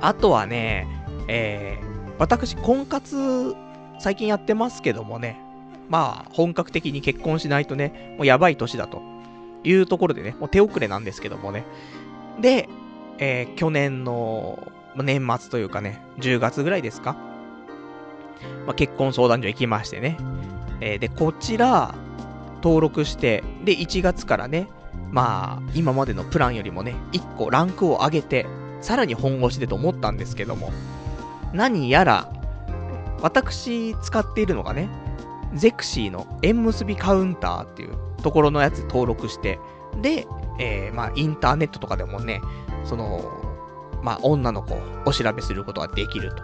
[0.00, 0.86] あとはね、
[1.28, 3.54] えー、私、婚活、
[3.98, 5.38] 最近やってますけどもね、
[5.90, 9.02] まあ、本格的に結婚しないとね、もうやばい年だと
[9.64, 11.64] いうところでね、もう手遅れなんですけどもね。
[12.40, 12.68] で、
[13.18, 17.14] えー、去年の年末というかね、10月ぐらいですか、
[18.66, 20.16] まあ、結婚相談所行きましてね。
[20.80, 21.94] えー、で、こちら、
[22.62, 24.68] 登録して、で、1月からね、
[25.10, 28.46] まあ、今までのプランよりもね、1個ランクを上げて、
[28.80, 30.70] さらに本腰でと思ったんですけども、
[31.52, 32.32] 何やら、
[33.22, 34.88] 私使っているのがね、
[35.54, 39.58] ゼクシーの縁結びカウンターっていうところのやつ登録して、
[40.00, 40.26] で、
[40.58, 42.40] えー、まあ、インターネットとかでもね、
[42.84, 43.22] その、
[44.02, 46.42] まあ、女の子をお調べすることができると。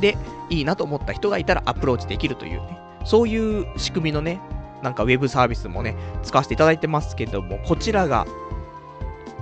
[0.00, 0.16] で、
[0.50, 4.40] いいなと思った人がいたらアプローチできるというね、そういう仕組みのね、
[4.82, 8.26] なんかウェブサービスもね、使わせていただいてますけども、こちらが、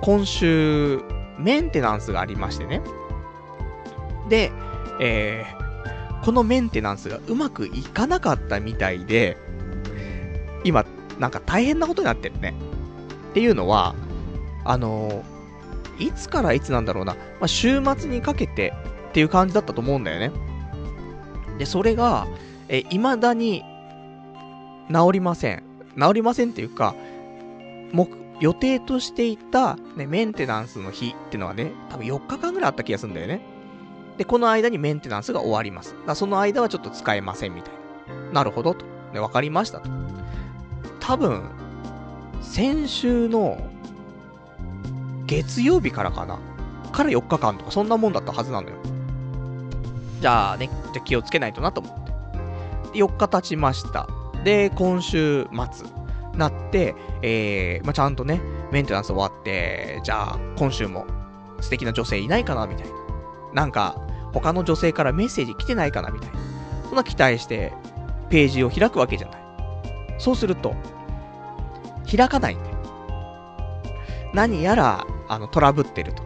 [0.01, 1.01] 今週、
[1.37, 2.81] メンテナンスがありましてね。
[4.29, 4.51] で、
[4.99, 5.56] えー、
[6.23, 9.37] このメンテナンスがうまくいかなかったみたいで、
[10.63, 10.85] 今、
[11.19, 12.53] なんか大変なことになってるね。
[13.31, 13.95] っていうのは、
[14.65, 18.73] あのー、いつからいつなんだろうな、まあ、週末にかけて
[19.09, 20.31] っていう感じだったと思うんだよね。
[21.57, 22.27] で、それが、
[22.69, 23.63] え未だに
[24.91, 25.63] 治りません。
[25.99, 26.95] 治りませんっていうか、
[27.93, 33.41] 目、予定としていた、ね、メンテナンスの日ってのはね、多分4日間ぐらいあった気がするんだよね。
[34.17, 35.95] で、この間にメンテナンスが終わります。
[36.05, 37.73] だその間はちょっと使えませんみたい
[38.31, 38.41] な。
[38.41, 38.85] なるほどと。
[39.13, 39.89] で、わかりましたと。
[40.99, 41.49] 多分、
[42.41, 43.57] 先週の
[45.25, 46.39] 月曜日からかな。
[46.91, 48.75] から4日間とかそんなもんだったはずなのよ。
[50.19, 52.05] じゃあね、じゃ気をつけないとなと思っ
[52.91, 52.97] て。
[52.97, 54.07] で、4日経ちました。
[54.43, 55.87] で、今週末、
[56.35, 61.05] なって、えー、まあ、ちゃんとね、メンテナンス終わって、じゃあ、今週も
[61.59, 62.93] 素敵な女性いないかなみたいな。
[63.53, 64.06] なんか、
[64.39, 66.39] 他の女性からメッセージ来てないかなみたいな。
[66.85, 67.73] そんな期待して、
[68.29, 69.41] ページを開くわけじゃない。
[70.17, 70.75] そうすると、
[72.09, 72.69] 開かないんで。
[74.33, 76.23] 何やら、あの、トラブってると。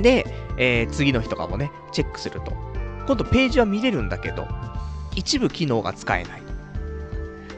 [0.00, 2.52] で、えー、次の日とかもね、チェックすると。
[3.06, 4.46] 今度ページは見れるんだけど、
[5.14, 6.42] 一部機能が使えない。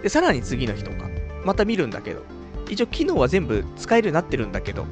[0.02, 1.08] で、さらに次の日とか、
[1.44, 2.22] また見るんだけど、
[2.68, 4.86] 一応機能は全部使えるようになってるんだけど、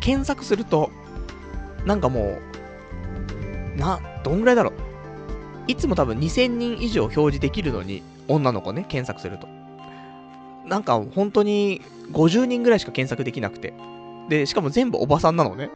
[0.00, 0.90] 検索すると、
[1.86, 2.42] なんかもう、
[3.76, 4.72] な、どんぐらいだろう？
[5.68, 9.48] いつも多分2000人以上表示できるのに、女の子ね、検索すると。
[10.66, 11.82] なんか本当に
[12.12, 13.74] 50人ぐらいしか検索できなくて。
[14.28, 15.70] で、しかも全部おばさんなのね。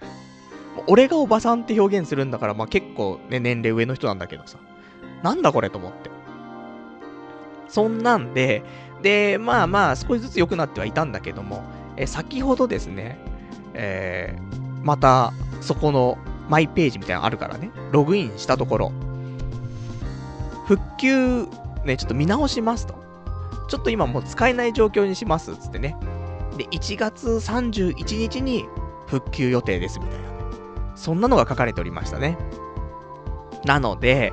[0.86, 4.58] 俺がおばさんって表現するんだから、まあ結構ね、年齢上の人なんだけどさ。
[5.22, 6.10] なんだこれと思って。
[7.68, 8.62] そんなんで、
[9.02, 11.62] で、まあまあ少しずつ良くなってはいたんだけども、
[11.96, 13.18] え先ほどですね、
[13.74, 18.92] えー、またそこのマイページみたいなのあるからね、ログインしたところ、
[20.66, 21.46] 復旧、
[21.84, 22.94] ね、ちょっと見直しますと。
[23.68, 25.96] ちょっと今もう使えない状況にします、つってね。
[26.56, 28.66] で、1月31日に
[29.06, 30.28] 復旧予定ですみたいな、ね。
[30.94, 32.38] そんなのが書かれておりましたね。
[33.64, 34.32] なので、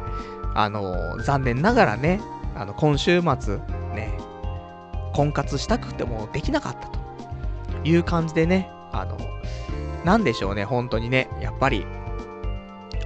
[0.56, 2.22] あのー、残念ながらね、
[2.56, 3.58] あの、今週末、
[3.96, 4.18] ね、
[5.14, 7.00] 婚活したくてもできなかったと
[7.84, 9.18] いう感じでね、あの、
[10.06, 11.86] なんでしょうね、本当にね、やっぱり、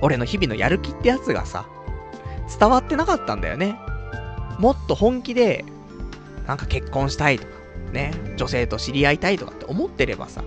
[0.01, 1.67] 俺の日々のやる気ってやつがさ、
[2.59, 3.79] 伝わってなかったんだよね。
[4.59, 5.65] もっと本気で、
[6.45, 7.51] なんか結婚したいとか、
[7.91, 10.43] ね、女性と知り合いたいとかって思ってればさ、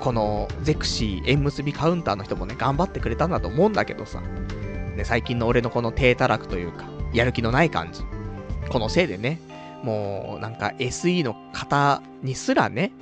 [0.00, 8.02] このゼクシー縁結びカウンターの人もね、頑張ってくれたんだと思うんだけどさ、ね、最近の俺のこの低たらくというか、やる気のない感じ。
[8.68, 9.40] このせいでね、
[9.82, 12.92] もうなんか SE の方にすらね、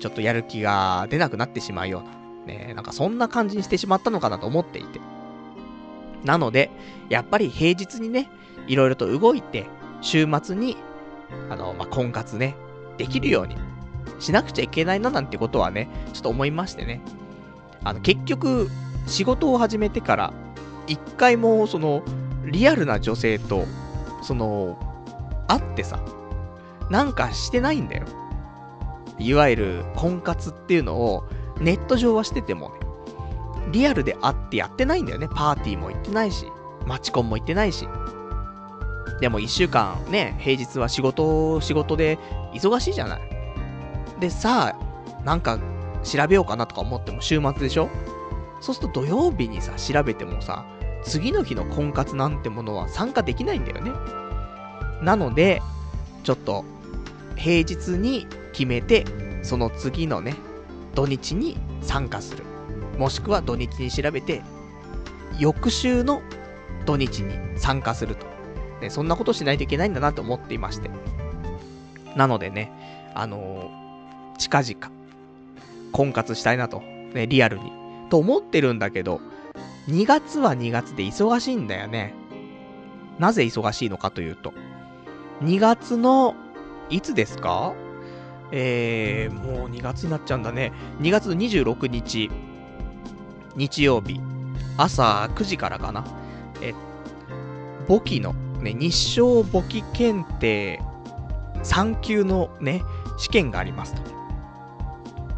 [0.00, 2.10] ちょっとやる気が出なくなってしまうような、
[2.46, 5.00] ね、なんかそんな感じにしてしまったのかなと思っていて。
[6.24, 6.70] なので、
[7.08, 8.30] やっぱり平日にね、
[8.66, 9.66] いろいろと動いて、
[10.00, 10.76] 週末に、
[11.50, 12.56] あの、まあ、婚活ね、
[12.98, 13.56] できるように
[14.18, 17.00] しなくちゃいけないななんてことはね、ちょっと思いましてね。
[17.84, 18.68] あの、結局、
[19.06, 20.32] 仕事を始めてから、
[20.86, 22.02] 一回も、その、
[22.44, 23.64] リアルな女性と、
[24.22, 24.78] その、
[25.48, 26.00] 会ってさ、
[26.90, 28.06] なんかしてないんだよ。
[29.18, 31.24] いわゆる婚活っていうのを
[31.60, 32.74] ネット上はしててもね、
[33.70, 35.28] リアルで会ってやってないんだよね。
[35.28, 36.46] パーティーも行ってないし、
[36.86, 37.88] マチコンも行ってないし。
[39.20, 42.18] でも一週間ね、平日は仕事、仕事で
[42.54, 43.20] 忙しいじゃない。
[44.18, 45.58] でさあ、なんか
[46.02, 47.88] 調べようかなとか思っても週末でしょ？
[48.60, 50.64] そうすると土曜日にさ、調べてもさ、
[51.04, 53.92] 次の日の婚活なんてものは参加できないんだよね。
[55.02, 55.62] なので、
[56.24, 56.64] ちょっと、
[57.36, 59.04] 平日に決めて、
[59.42, 60.36] その次のね、
[60.94, 62.44] 土日に参加する。
[62.98, 64.42] もしくは土日に調べて、
[65.38, 66.22] 翌週の
[66.86, 68.26] 土日に参加すると。
[68.80, 70.90] ね、そんなことしないといけないんだなと思っていまして。
[72.16, 72.70] なのでね、
[73.14, 74.90] あのー、近々、
[75.92, 76.82] 婚活したいなと。
[77.14, 77.72] ね、リアルに。
[78.10, 79.20] と思ってるんだけど、
[79.88, 82.14] 2月は2月で忙しいんだよね。
[83.18, 84.52] なぜ忙しいのかというと、
[85.42, 86.34] 2月の、
[86.90, 87.72] いつですか？
[88.52, 90.72] えー、もう2月になっちゃうんだね。
[91.00, 92.30] 2月26日、
[93.56, 94.20] 日曜日、
[94.76, 96.04] 朝9時からかな。
[96.60, 96.74] え、
[97.88, 100.80] 簿記の、ね、日照簿記検定
[101.62, 102.82] 3級のね、
[103.18, 104.02] 試験がありますと。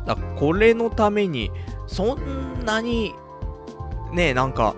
[0.07, 1.51] だこれのために、
[1.87, 3.15] そんなに
[4.13, 4.75] ね、なんか、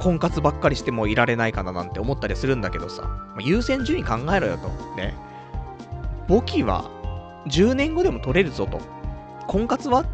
[0.00, 3.08] 婚活ばっかりしてもいられないかななんて思ったりするんだけどさ、
[3.40, 4.68] 優先順位考えろよと。
[4.96, 5.16] ね。
[6.28, 6.90] 簿記は
[7.48, 8.80] 10年後でも取れるぞと。
[9.46, 10.04] 婚活は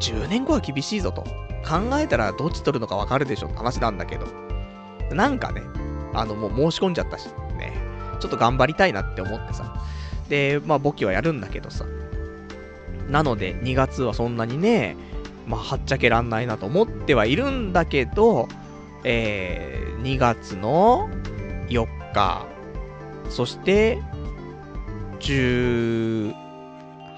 [0.00, 1.24] 10年後は厳しいぞと。
[1.64, 4.26] 考えたらどっち取るのかわかるでしょって話なんだけど。
[5.14, 5.62] なんかね、
[6.14, 7.26] あの、もう申し込んじゃったし、
[7.58, 7.72] ね。
[8.20, 9.74] ちょっと頑張りたいなって思ってさ。
[10.28, 11.84] で、まあ簿記はやるんだけどさ。
[13.08, 14.96] なので、2月はそんなにね、
[15.46, 18.48] まあ、はっちゃけらんないなと思ってはいるんだけど、
[19.04, 21.08] えー、2月の
[21.68, 22.46] 4日、
[23.28, 24.00] そして、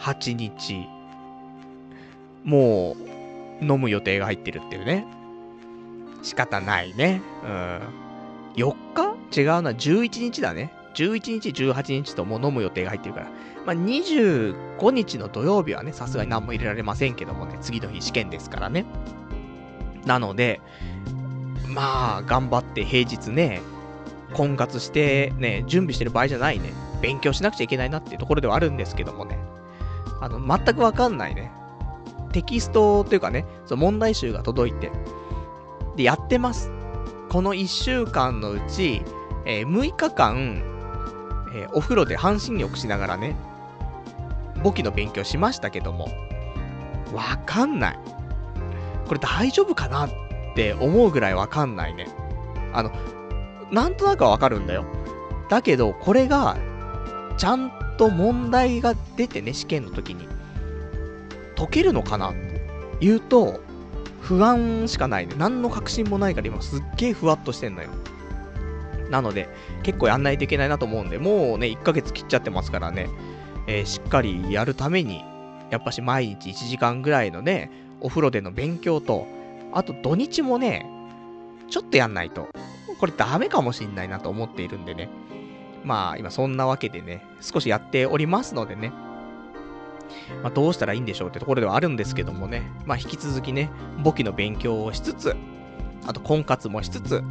[0.05, 0.87] 8日、
[2.45, 2.95] も
[3.63, 5.07] う、飲む予定が入ってるっていうね。
[6.23, 7.23] 仕方ないね。
[7.43, 7.81] うん。
[8.55, 8.75] 4
[9.31, 9.41] 日？
[9.41, 10.71] 違うな、11日だね。
[10.95, 13.27] 11日、18日ともう飲む予定が入ってるから。
[13.65, 18.85] まあ、25日の土曜日はね、さすがに何も入れられませんけどもね、次の日試験ですからね。
[20.05, 20.61] なので、
[21.67, 23.63] まあ、頑張って平日ね、
[24.35, 26.75] 婚活してね、準備してる場合じゃないね。
[27.01, 29.39] 勉強しなくちゃいけないなっていうところではあるんですけどもね。
[30.25, 31.53] あの、全くわかんないね。
[32.33, 34.91] テキストというかね、その問題集が届いて、
[35.97, 36.73] で、やってます。
[37.29, 39.03] この1週間のうち、
[39.45, 40.63] えー、6日間、
[41.55, 43.37] えー、お風呂で半身浴しながらね、
[44.63, 46.09] 簿記の勉強しましたけども、
[47.13, 47.99] わかんない。
[49.07, 50.11] これ大丈夫かなっ
[50.55, 52.09] て思うぐらいわかんないね。
[52.73, 52.91] あの、
[53.71, 54.87] なんとなくはわかるんだよ。
[55.51, 56.57] だけど、これが、
[57.37, 60.29] ちゃんと問題が出てね、試験の時に、
[61.57, 62.67] 解けるのかなって
[63.01, 63.61] 言うと、
[64.21, 65.35] 不安しかないね。
[65.37, 67.91] 何の確信もないから今すっげえふわっとしてんのよ。
[69.11, 69.49] なので、
[69.83, 73.09] 結構やんないといけないなと思うんで、もうね、1ヶ月切っちゃってますからね、
[73.67, 75.23] えー、しっかりやるために、
[75.71, 79.27] やっぱし毎日1時間ぐらいのね、お風呂での勉強と、
[79.73, 80.87] あと土日もね、
[81.69, 82.49] ちょっとやんないと、
[82.99, 85.11] これダメかもしんないなと思っているんでね。
[85.85, 88.93] まあ、今そんなわけでね、少しやっておりますのでね、
[90.43, 93.71] まあ、どうしたらいいんでしょうってところではあるんですけどもね、まあ、引き続きね、
[94.03, 95.37] 簿記の勉強をしつつ、
[96.07, 97.23] あと婚活もしつつ、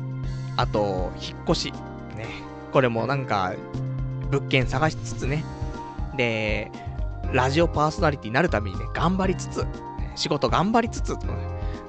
[0.55, 1.71] あと、引っ越し、
[2.15, 2.27] ね、
[2.71, 3.53] これもなんか、
[4.29, 5.43] 物件探しつつね、
[6.15, 6.71] で、
[7.31, 9.65] ラジオパーソナリティになるためにね、頑張りつつ、
[10.15, 11.15] 仕事頑張りつつ、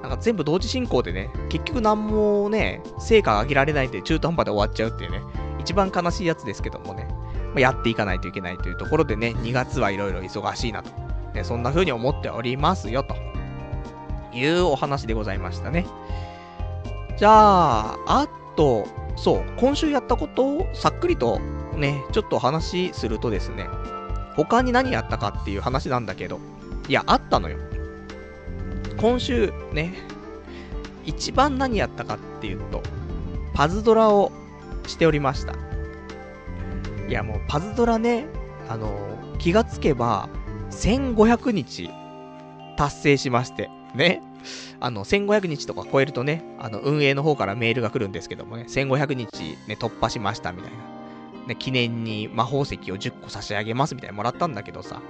[0.03, 5.21] なんか全部同時進行でね、結局何もね、成果上げられないで中途半端で終わっちゃうっていうね、
[5.65, 7.09] 一番悲しいやつですけどもね、
[7.55, 10.91] まやっていかないといけないというところでね、2月はいろいろ忙しいなと、
[11.33, 13.17] ね、そんな風に思っておりますよ、と
[14.37, 15.87] いうお話でございましたね。
[17.17, 21.41] じゃあ、あと、そう、今週やったことをさっくりと
[21.75, 23.67] ね、ちょっとお話するとですね、
[24.37, 26.41] 他に何やったかっていう話なんだけど、
[26.89, 27.57] いや、あったのよ。
[28.99, 29.95] 今週ね、
[31.07, 32.83] 一番何やったかっていうと、
[33.55, 34.33] パズドラを
[34.87, 35.55] しておりました。
[37.09, 38.27] いやもうパズドラね、
[38.69, 40.29] あのー、気がつけば、
[40.71, 41.91] 1500日
[42.77, 44.23] 達成しまして、ね。
[44.81, 50.79] あの、1500日とか超えるとね、あの、運営の方からメールが来るんですけどもね、1500日ね、突破しましたみたいな。
[51.47, 55.01] ね、記念に魔法石を10個差し上げますみたいなもらったんだけどさ。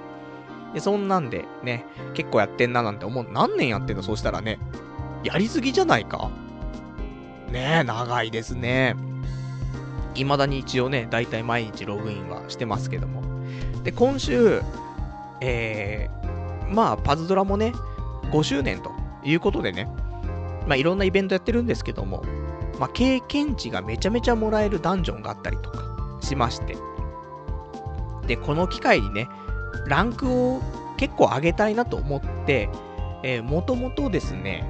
[0.75, 1.85] で、そんなんで、ね、
[2.15, 3.27] 結構やってんななんて思う。
[3.31, 4.03] 何年やってんの？
[4.03, 4.59] そうしたらね、
[5.23, 6.31] やりすぎじゃないか
[7.51, 8.97] ねえ、長いですね。
[10.23, 13.23] 未だに一応ね、だいたい毎日ログインはしてますけども。
[13.83, 14.63] で、今週、
[15.41, 17.73] えー、まあ、パズドラもね、
[18.31, 18.91] 5周年と
[19.25, 19.89] いうことでね、
[20.67, 22.23] まあ、いろんなイベントやってるんですけども、
[22.79, 25.83] まあ、経験値がめちゃめちゃもらえるダンジョンがあったりとか
[26.21, 26.77] しまして。
[28.27, 29.29] で、この機会にね、
[29.87, 30.63] ランクを
[30.97, 32.71] 結構上げたいなと思って、
[33.23, 34.65] えー、もともとですね、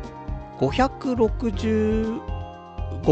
[0.59, 2.20] 565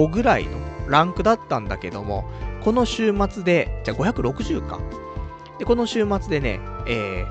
[0.09, 2.31] ぐらいのランクだったんだけども、
[2.63, 4.79] この週末で、じゃあ560か。
[5.59, 7.25] で、この週末でね、え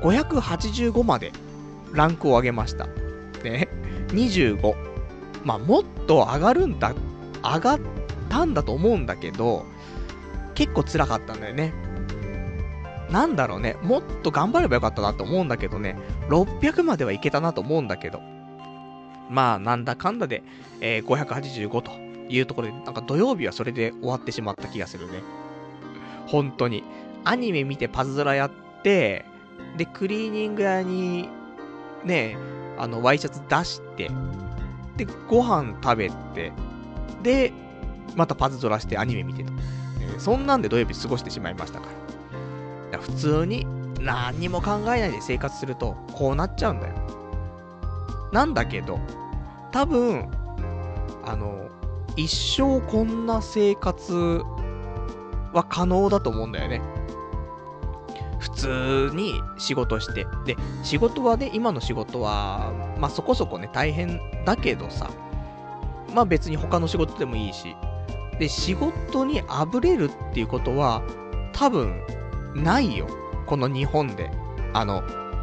[0.00, 1.32] ー、585まで
[1.92, 2.86] ランクを上げました。
[3.42, 3.68] ね、
[4.08, 4.74] 25。
[5.44, 6.94] まあ、もっと上がるんだ、
[7.42, 7.80] 上がっ
[8.28, 9.66] たんだと思うんだけど、
[10.54, 11.74] 結構辛かったんだよね。
[13.10, 15.96] なんだろうね、もっと頑張ればよかったなと思うんだけどね、
[16.28, 18.20] 600まではいけたなと思うんだけど、
[19.28, 20.44] まあ、なんだかんだで、
[20.80, 25.22] えー、585というところで、なんか土曜日はそれで終わってしまった気がするね。
[26.26, 26.84] 本当に。
[27.24, 28.50] アニメ見てパズドラやっ
[28.82, 29.24] て、
[29.76, 31.28] で、クリーニング屋に、
[32.04, 32.36] ね、
[32.78, 34.10] あの、ワイシャツ出して、
[34.96, 36.52] で、ご飯食べて、
[37.22, 37.52] で、
[38.16, 39.52] またパズドラしてアニメ見てと。
[40.18, 41.92] そんなんで土曜日過ごしてしまいましたから。
[42.90, 43.66] から普通に
[44.00, 46.94] 何にも考えないで生活すると、こうなっちゃうんだよ。
[48.32, 48.98] なんだけど、
[49.72, 50.30] 多分、
[51.24, 51.68] あの、
[52.16, 54.42] 一生こんな生活
[55.52, 56.82] は可能だと思うんだよね。
[58.38, 60.26] 普通に仕事して。
[60.44, 65.10] で、仕事はね、今の仕事は、まあそこそこね、大変だけどさ、
[66.14, 67.76] まあ別に他の仕事でもいいし、
[68.38, 71.02] で、仕事にあぶれるっていうことは、
[71.52, 72.00] 多分、
[72.54, 73.06] ないよ。
[73.46, 74.30] この日本で。
[74.72, 75.02] あの、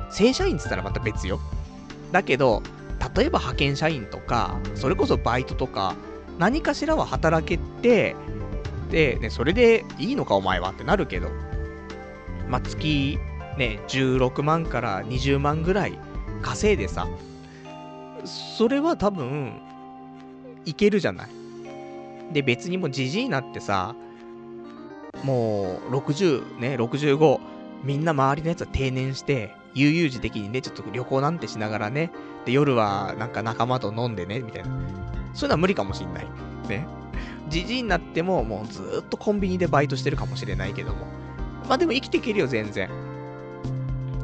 [0.10, 1.40] 正社員って言ったらまた別よ。
[2.12, 2.64] だけど、
[3.16, 5.96] 例えば派遣社員とか、それこそバイトとか、
[6.38, 8.16] 何かしらは働けて、
[8.92, 11.30] で、ね、それでいいのかお前はってなるけど、
[12.48, 13.20] まあ、月、
[13.58, 16.00] ね、16万から20万ぐらい
[16.42, 17.08] 稼いでさ、
[18.58, 19.60] それは多分、
[20.66, 21.30] いけるじゃない。
[22.34, 23.96] で、別にもうじじいになってさ、
[25.24, 27.40] もう60ね、65、
[27.84, 32.12] みんな周りのやつは定年して、悠々自適にね、ちょっと旅行なんてしながらね、
[32.46, 34.70] で、夜はなんか仲間と飲んでね、みたいな。
[35.38, 36.28] そういうのは無理かもしんない。
[36.68, 36.88] ね。
[37.48, 41.06] じじいになっても、もうずっとコンビニでバイトしてるかもしれないけども。
[41.70, 42.90] まあでも生きていけるよ、全然。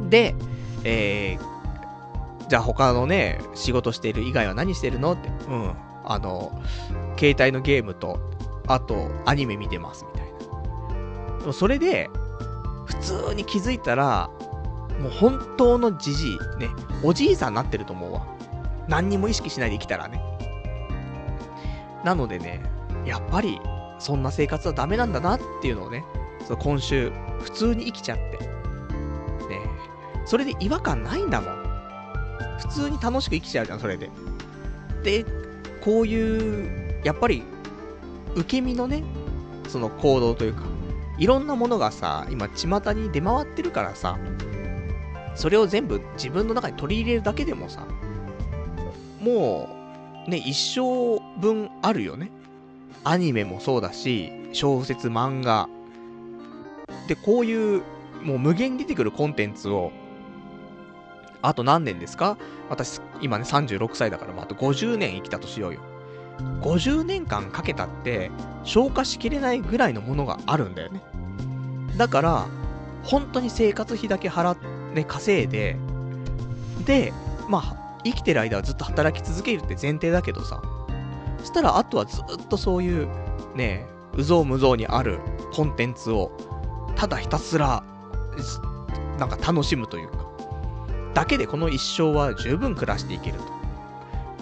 [0.09, 0.33] で、
[0.83, 5.29] えー、じゃあ他のね、仕事してる以外は何してるのって。
[5.47, 5.73] うん。
[6.03, 6.51] あの、
[7.17, 8.19] 携帯のゲームと、
[8.67, 11.39] あと、アニメ見てます、みたいな。
[11.41, 12.09] でもそれで、
[12.87, 14.31] 普通に気づいたら、
[14.99, 16.69] もう本当のじじい、ね、
[17.03, 18.25] おじいさんになってると思うわ。
[18.87, 20.32] 何にも意識しないで生きたらね。
[22.03, 22.61] なのでね、
[23.05, 23.59] やっぱり、
[23.99, 26.03] そんな生活はダメなんだなっていうのをね、
[26.45, 28.37] その今週、普通に生きちゃって。
[28.37, 29.59] ね
[30.25, 31.63] それで違和感ないんだもん。
[32.59, 34.09] 普通に楽しく生きちゃうじゃん、それで。
[35.03, 35.25] で、
[35.81, 37.43] こういう、やっぱり、
[38.35, 39.03] 受け身のね、
[39.67, 40.63] その行動というか、
[41.17, 44.17] いろんなものがさ、今、巷に出回ってるからさ、
[45.35, 47.85] それを全部自分の中に取り入れるだけでもさ、
[49.19, 49.82] もう、
[50.27, 52.31] ね、一生分あるよね。
[53.03, 55.67] アニメもそうだし、小説、漫画。
[57.07, 57.83] で、こういう、
[58.23, 59.91] もう無限に出てくるコンテンツを、
[61.41, 62.37] あと何年ですか？
[62.69, 65.81] 私、今ね、36歳だから、あと50年生きたとしようよ。
[66.61, 68.31] 50年間かけたって、
[68.63, 71.01] 消化しきれないぐらいのものがあるんだよね。
[71.97, 72.45] だから、
[73.03, 74.65] 本当に生活費だけ払って、
[74.95, 75.75] ね、稼いで、
[76.85, 77.11] で、
[77.49, 80.61] まあ、生きてる間はずっと働き続けるって前提だけどさ、
[81.39, 83.07] そしたらあとはずっとそういう、
[83.55, 83.85] ね、
[84.15, 85.19] うぞうむぞうにある
[85.53, 86.31] コンテンツを、
[86.95, 87.83] ただひたすら、
[89.19, 90.25] なんか楽しむというか、
[91.13, 93.53] だけでこの一生は十分暮らしていけると。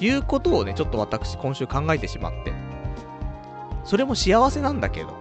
[0.04, 2.54] いうことをね、ちょっと私今週考えてしまって。
[3.84, 5.16] それも幸せなんだけど、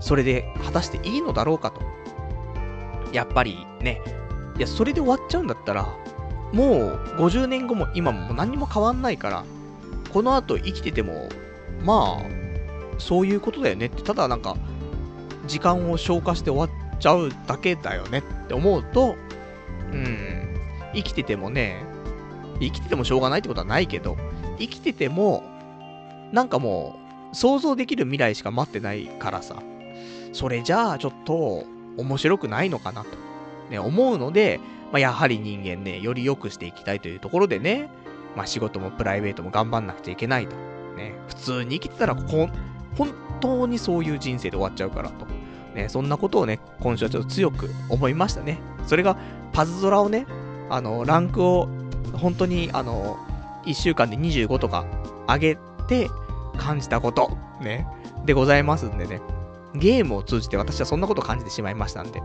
[0.00, 1.80] それで果たしていいのだろうかと。
[3.12, 4.02] やっぱりね、
[4.58, 5.88] いや、それで終わっちゃうんだったら、
[6.52, 9.44] もう50年後も今も何も変わんないから、
[10.12, 11.28] この後生きてても、
[11.84, 14.56] まあ、そういうことだよねって、ただなんか、
[15.46, 19.16] 時間を消化して終わっちゃうだけだよねって思うと、
[19.92, 20.60] うん、
[20.94, 21.84] 生きててもね、
[22.60, 24.16] 生きててもしょうがないってことはないけど、
[24.58, 25.42] 生きてても、
[26.32, 26.98] なんかも
[27.32, 29.56] う、想像できる未来しか待ってないからさ、
[30.32, 31.64] それじゃあちょっと
[31.96, 33.10] 面白くないのかなと、
[33.70, 34.60] ね、思うので、
[34.92, 37.88] まあ、やはり人間ね、より良くしていきたいというところでね、
[38.36, 40.56] まあ、仕事もプライベートも頑張んなくちゃいけないと。
[40.96, 42.48] ね、普通に生きてたら、こ
[42.96, 45.26] 本当にそういう人生で終わっちゃうからと。
[45.74, 48.58] ね、そんなことをね、今週はちょっと強く思いましたね。
[48.86, 49.16] それが、
[49.52, 50.26] パズドラをね、
[50.68, 51.68] あの、ランクを、
[52.14, 53.16] 本当に、あの、
[53.64, 54.84] 1週間で25とか
[55.28, 56.10] 上げて
[56.56, 57.86] 感じたこと、ね、
[58.24, 59.20] でございますんでね。
[59.74, 62.20] ゲームを通じて私はそんなことを感じてしまいましたんで。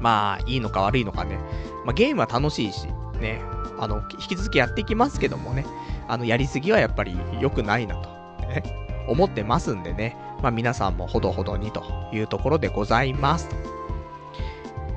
[0.00, 1.38] まあ、いいのか悪いのかね。
[1.84, 2.86] まあ、ゲームは楽しいし、
[3.20, 3.40] ね、
[3.78, 5.64] あの、引き続きやっていきますけどもね、
[6.08, 8.08] あの、やりすぎはやっぱり良くないなと、
[8.42, 8.62] ね、
[9.08, 11.82] 思ってますんでね、まあ皆さんもほどほどにと
[12.12, 13.48] いうところでございます。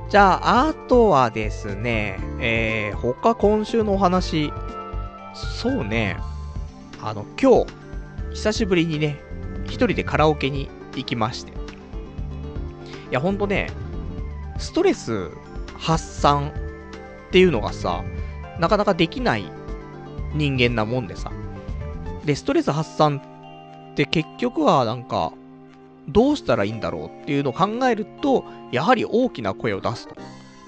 [0.08, 4.52] じゃあ、あとはですね、えー、他今週のお話、
[5.34, 6.16] そうね、
[7.02, 7.66] あの、今日、
[8.32, 9.20] 久しぶりにね、
[9.64, 11.52] 一人でカラオケに行きまして。
[11.52, 11.54] い
[13.10, 13.70] や、ほんとね、
[14.58, 15.30] ストレス
[15.78, 16.52] 発散
[17.28, 18.04] っていうのがさ、
[18.58, 19.44] なかなかできない
[20.34, 21.30] 人間なもんでさ。
[22.24, 23.20] で、ストレス発散
[23.92, 25.32] って結局はなんか、
[26.08, 30.14] どうしたらいいんだろうっていうのを考えると、やはり大きな声を出すと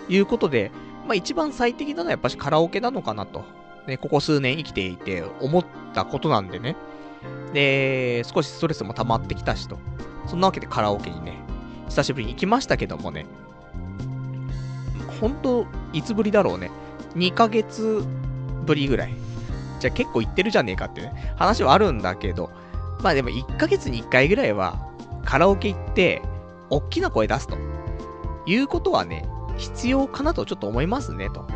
[0.09, 0.71] いうことで、
[1.07, 3.45] まあ一番最適なのはやっぱしカラオケなのかなと。
[3.87, 5.65] ね、ここ数年生きていて思っ
[5.95, 6.77] たことなんでね。
[7.53, 9.79] で、少しストレスも溜まってきたしと。
[10.27, 11.39] そんなわけでカラオケにね、
[11.89, 13.27] 久しぶりに行きましたけどもね。
[15.21, 16.71] ほんと、いつぶりだろうね。
[17.17, 18.05] 2ヶ月
[18.65, 19.15] ぶりぐらい。
[19.81, 22.51] じゃあ結構行ってるじゃねえかってね、話はあるんだけど、
[23.03, 24.77] まあでも1ヶ月に1回ぐらいは、
[25.25, 26.23] カラオケ行って、
[26.71, 27.57] おっきな声出すと。
[28.47, 31.47] いうことはね、必要かなとちょっと思いますね、と。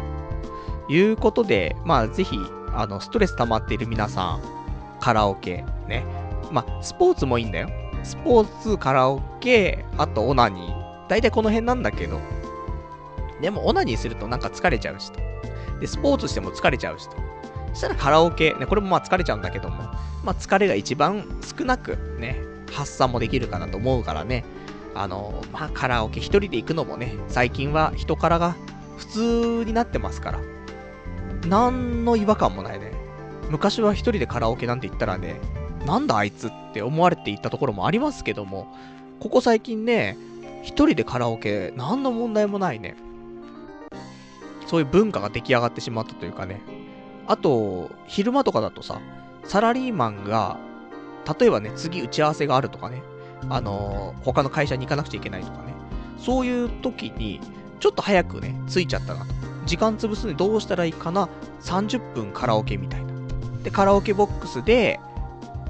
[0.88, 2.36] いうことで、まあぜひ、
[2.74, 4.40] あの、ストレス溜まっている皆さん、
[5.00, 6.04] カラオケ、ね。
[6.52, 7.68] まあ、スポーツもいいんだよ。
[8.02, 11.08] スポーツ、カラオケ、あとオナニー。
[11.08, 12.20] 大体この辺なんだけど、
[13.40, 15.20] でもオナニーするとなんか疲れちゃうしと。
[15.80, 17.16] で、スポーツしても疲れちゃうしと。
[17.72, 19.76] そしたらカラオケ、ね、これもまあ疲れちゃうんだけども、
[20.24, 21.24] まあ疲れが一番
[21.58, 22.40] 少なくね、
[22.72, 24.44] 発散もできるかなと思うからね、
[24.94, 28.56] あの、まあカラオケ一人で行くのもね、最近は人からが
[28.98, 30.40] 普通になってますから、
[31.46, 32.92] 何の違和感もないね。
[33.48, 35.40] 昔は一人でカラオケなんて言ったらね、
[35.86, 38.74] なんだあいつって思われていたところもありますけども、
[39.18, 40.16] ここ最近ね、
[40.62, 42.96] 一人でカラオケ、何の問題もないね。
[44.70, 46.62] そういう文化が出来上がってしまったというかね。
[47.26, 49.00] あと、昼間とかだとさ、
[49.42, 50.58] サラリーマンが、
[51.40, 53.02] 例えばね、次打ち合わせがあるとかね、
[53.48, 55.74] あのー、他の会社に行かなくちゃいけないとかね、
[56.18, 57.40] そういう時に、
[57.80, 59.34] ちょっと早くね、着いちゃったなと。
[59.66, 61.28] 時間潰すのにどうしたらいいかな
[61.62, 63.12] ?30 分カラオケみたいな。
[63.64, 65.00] で、カラオケボックスで、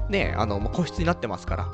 [0.09, 1.67] ね、あの、ま個室になってますから。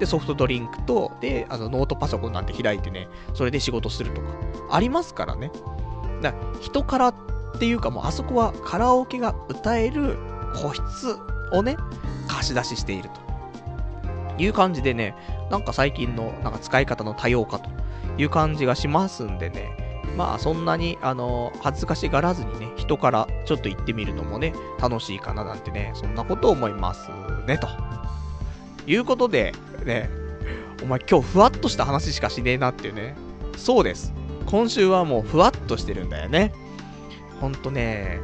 [0.00, 4.26] で、ソフトドリンクと、で、あの、ノートパソコンなんて開いてね、それで仕事するとか、
[4.72, 5.52] ありますからね。
[6.22, 7.14] だ人からっ
[7.58, 10.18] ていうかもう、あそこはカラオケが歌える
[10.54, 11.16] 個室
[11.52, 11.76] をね、
[12.28, 13.32] 貸し出ししていると。
[14.38, 15.14] いう感じでね、
[15.50, 17.70] なんか最近の、なんか使い方の多様化と
[18.18, 27.10] いう感じがしますんでね、まあそんなに、あの、恥ずかしがらずにね、人からちょっと言ってみるのもね、楽しいかななんてね、そんなこと思います
[27.46, 27.68] ね、と。
[28.86, 29.52] いうことで、
[29.84, 30.10] ね、
[30.82, 33.14] お前今日ふわっとした話しかしねえなっていうね。
[33.56, 34.12] そうです。
[34.44, 36.52] 今週はもうふわっとしてるんだよね。
[37.40, 38.20] ほんとね、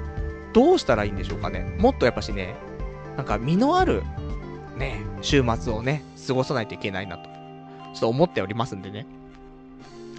[0.52, 1.76] どうしたらいいんでしょうかね。
[1.78, 2.54] もっとやっぱしね、
[3.16, 4.02] なんか身のある、
[4.76, 7.30] ね、週末をね、過ごさないといけないなと、ちょ
[7.96, 9.06] っと思っておりますんでね。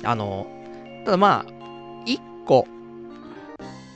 [0.04, 0.48] あの、
[1.06, 1.54] ただまあ、
[2.06, 2.68] 一個、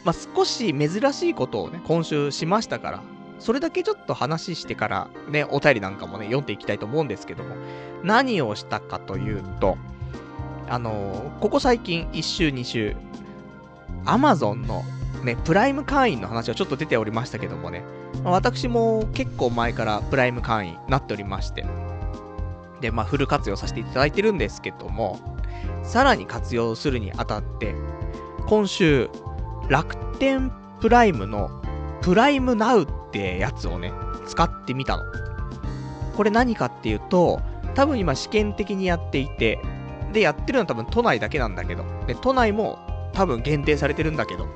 [0.04, 3.04] まあ、少し珍しいことをね、今週しましたから、
[3.40, 7.56] それだけちょっと話してからね、お便りなんかもね、読んでいきたいと思うんですけども、
[8.04, 9.78] 何をしたかというと、
[10.74, 12.96] あのー、ここ最近1週2週、
[14.06, 14.84] アマゾンの
[15.24, 17.84] ね、プライム会員の話はちょっと出ておりましたけどもね、
[18.24, 21.64] 私も結構前からプライム会員になっておりまして、
[22.82, 25.20] で、まあ、フル活用させていただいてるんですけども、
[25.84, 27.76] さらに活用するにあたって、
[28.48, 29.12] 今週、
[29.70, 30.52] 楽天
[30.82, 31.52] プライムの
[32.02, 33.94] プライムナウってやつをね、
[34.26, 35.04] 使ってみたの。
[36.18, 37.42] これ何かっていうと、
[37.76, 39.60] 多分今試験的にやっていて、
[40.14, 42.80] で、やってるのは多分都内だけなんだけど、で、都内も
[43.14, 44.48] 多分限定されてるんだけど、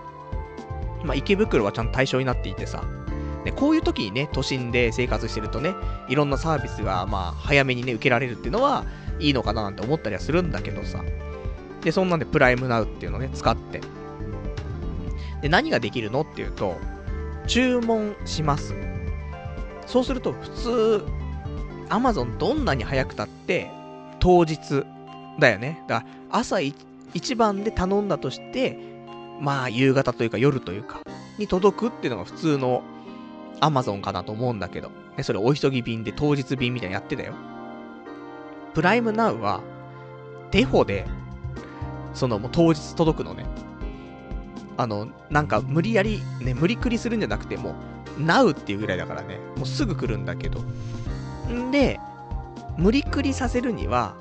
[1.03, 2.83] まあ、池袋はちゃんと対象になっていてさ、
[3.43, 5.73] で、こういう時にね、都心で生活してるとね、
[6.09, 8.85] いろんなサービスが、まあ、早めにね、受けられるっていうのは、
[9.19, 11.03] いいのかななんて思ったりはするんだけどさ。
[11.81, 13.81] で、そんなんでプライムナウっていうのをね、使って。
[15.41, 16.75] で、何ができるのっていうと、
[17.47, 18.75] 注文します。
[19.85, 21.05] そうすると、普通、
[21.89, 23.71] アマゾンどんなに早くたって、
[24.19, 24.85] 当日
[25.39, 25.83] だよね。
[25.87, 28.77] だから朝一番で頼んだとして、
[29.39, 31.01] まあ夕方というか夜というか、
[31.37, 32.83] に届くっていうのが普通の
[33.59, 37.33] アマゾンかなと思うんだけど、ね、それお急ぎ便で当日便みたいにやってたよ。
[38.73, 39.61] プライムナウは、
[40.51, 41.05] デフォで、
[42.13, 43.45] そのもう当日届くのね。
[44.77, 47.75] あの、なんか無理やり、ね、無理くりするんじゃなくても
[48.19, 50.61] う、ナウっていうぐらいだからね、もうすぐ来るんだけど。
[51.51, 51.99] んで、
[52.77, 54.15] 無理くりさせるには、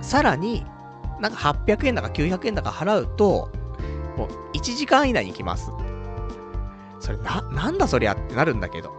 [0.00, 0.64] さらに、
[1.20, 3.50] なんか800円だか900円だか払うと、
[4.16, 5.70] もう1時間以内に来ます。
[6.98, 8.94] それな、なんだそりゃってなるんだけど。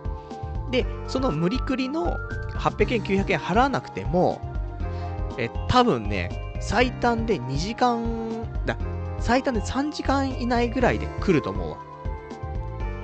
[0.71, 2.17] で、その無理くりの
[2.53, 4.41] 800円、900円払わなくても、
[5.37, 8.77] え、多分ね、最短で2時間、だ、
[9.19, 11.77] 最短で3時間以内ぐらいで来ると思うわ。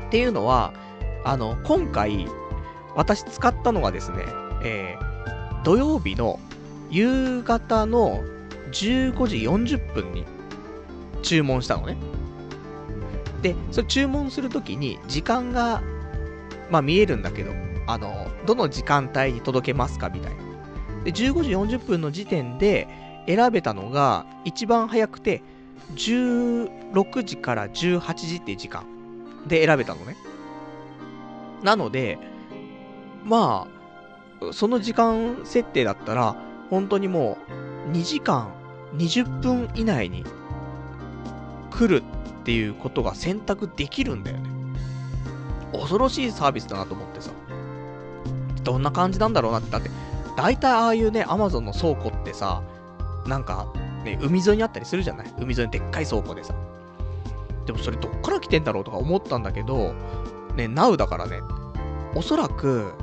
[0.07, 0.73] っていうのは、
[1.25, 2.27] あの、今回、
[2.95, 4.23] 私使ったのがですね、
[4.63, 6.39] えー、土曜日の
[6.89, 8.23] 夕方の
[8.71, 10.25] 15時40分に
[11.21, 11.97] 注文したのね。
[13.41, 15.81] で、それ注文するときに時間が、
[16.69, 17.51] まあ見えるんだけど、
[17.87, 20.37] あの、どの時間帯に届けますかみたいな。
[21.03, 22.87] で、15時40分の時点で
[23.27, 25.41] 選べたのが、一番早くて、
[25.95, 28.85] 16時から18時っていう時間
[29.47, 30.17] で選べたのね。
[31.63, 32.19] なので、
[33.23, 33.67] ま
[34.41, 37.37] あ、その時間設定だったら、本当にも
[37.87, 38.49] う、2時間
[38.95, 40.25] 20分以内に
[41.71, 44.49] 来るっていうことが選択できるんだよね。
[45.73, 47.31] 恐ろしいサービスだなと思ってさ。
[48.63, 49.71] どんな感じなんだろうなって。
[49.71, 49.89] だって、
[50.35, 52.61] 大体ああいうね、アマゾンの倉庫ってさ、
[53.25, 53.67] なんか、
[54.03, 55.33] ね、海沿いにあったりするじゃない？
[55.39, 56.53] 海沿いにでっかい倉庫でさ。
[57.65, 59.93] でもそれどっから来てんだろうとか思ったんだけど、
[60.55, 61.41] ね、ナウだからね、
[62.15, 62.93] おそらく、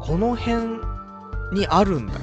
[0.00, 0.80] この辺
[1.52, 2.20] にあるんだよ。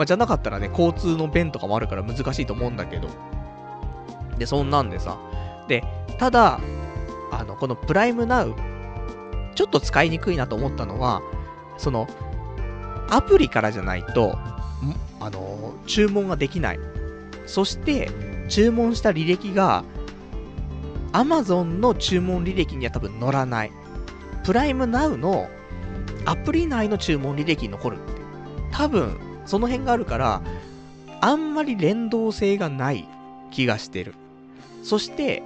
[0.00, 3.08] まあ、じゃなかったらね、交通の便とかもあるから難しいと思うんだけど。
[4.38, 5.18] で、そんなんでさ。
[5.68, 5.84] で、
[6.16, 6.58] ただ、
[7.30, 8.54] あの、このプライムナウ、
[9.54, 11.20] ちょっと使いにくいなと思ったのは、
[11.76, 12.08] その、
[13.10, 14.38] アプリからじゃないと、
[15.20, 16.80] あの、注文ができない。
[17.44, 18.10] そして、
[18.48, 19.84] 注文した履歴が、
[21.12, 23.72] Amazon の注文履歴には多分載らない。
[24.44, 25.50] プライムナウの
[26.24, 27.98] アプリ内の注文履歴に残る。
[28.72, 30.42] 多分、その辺があるから、
[31.20, 33.08] あんまり連動性がない
[33.50, 34.14] 気がしてる。
[34.84, 35.42] そして、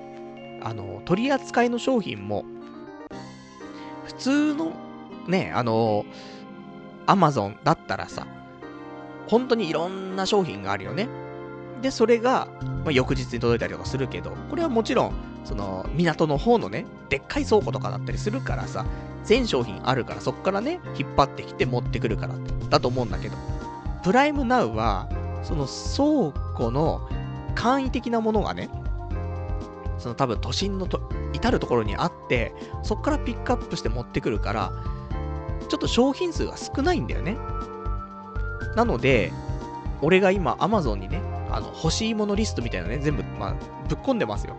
[0.60, 2.44] あの、取り扱いの商品も、
[4.04, 4.72] 普通の、
[5.26, 6.04] ね、あの、
[7.06, 8.26] アマゾンだったらさ、
[9.26, 11.08] 本当にいろんな商品があるよね。
[11.80, 18.84] で、それが、まあ、翌日に届いたりとかするけど、これはもちろん、その、港の方のね、でっかい倉庫とかだったりするからさ、
[19.24, 22.34] 全商品あるから、そっからね、引っ張ってきて持ってくるから
[22.68, 23.36] だと思うんだけど、
[24.04, 25.08] プライムナウは、
[25.42, 27.08] その倉庫の
[27.54, 28.68] 簡易的なものがね、
[29.98, 34.72] その多分都心のと至るところにあって、そっからピックアップして持ってくるから、
[35.70, 37.38] ちょっと商品数が少ないんだよね。
[38.76, 39.32] なので、
[40.02, 43.54] 俺が今 Amazon にね、あの、欲しいものリストみたいなね、全部、まあ、
[43.88, 44.54] ぶっ込んでますよ。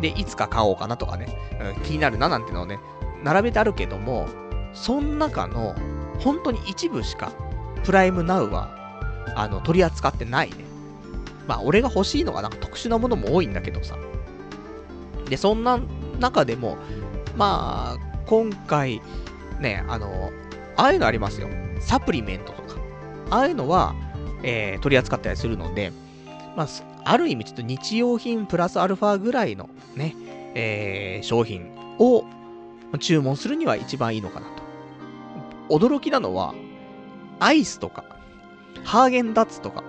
[0.00, 1.36] で、いつか買おうかなとかね、
[1.76, 2.78] うん、気になるななんてのをね、
[3.24, 4.28] 並べてあるけども、
[4.72, 5.74] その中の、
[6.20, 7.32] 本当に一部しか、
[7.84, 8.70] プライムナウは、
[9.36, 10.56] あの、取り扱ってないね。
[11.46, 13.96] まあ、俺が欲しいのがなんか特殊なものも多いんだけどさ。
[15.28, 15.80] で、そんな
[16.18, 16.76] 中でも、
[17.36, 19.00] まあ、今回、
[19.60, 20.30] ね、あの、
[20.76, 21.48] ああいうのありますよ。
[21.80, 22.80] サプリメントとか。
[23.30, 23.94] ああいうのは、
[24.42, 25.92] えー、取り扱ったりするので、
[26.56, 26.68] まあ、
[27.04, 30.14] ある意味ちょっと日用品プラスアルファぐらいのね、
[30.54, 32.24] えー、商品を
[32.98, 34.46] 注文するには一番いいのかな
[35.68, 35.78] と。
[35.78, 36.54] 驚きなのは、
[37.40, 38.04] アイスとか、
[38.84, 39.82] ハーゲンダッツとか、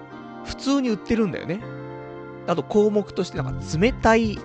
[0.46, 1.62] 普通に売ってるんだよね。
[2.48, 4.40] あと項目としてなんか冷たい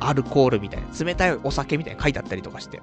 [0.00, 2.82] アルコールみたいな、冷たいお酒みたいな書いてあったりとかして。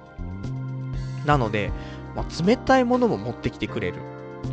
[1.26, 1.70] なので、
[2.16, 3.98] まあ、冷たいものも持ってきてくれる。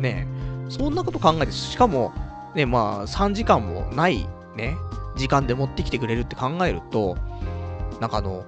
[0.00, 0.26] ね
[0.68, 2.12] そんなこと考えて、しかも、
[2.54, 4.76] ね、まあ、3時間もないね、
[5.16, 7.16] 時間で持ってきてくれるって考えると、
[8.00, 8.44] なんかあの、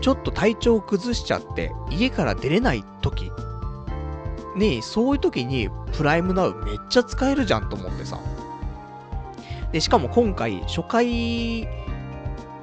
[0.00, 3.30] ちょっと体調を崩しちゃって、家から出れない時、
[4.56, 8.18] ねえ、そういう時に、プライムナウめっちゃ使えるじゃんと思ってさ。
[9.72, 11.66] で、しかも今回、初回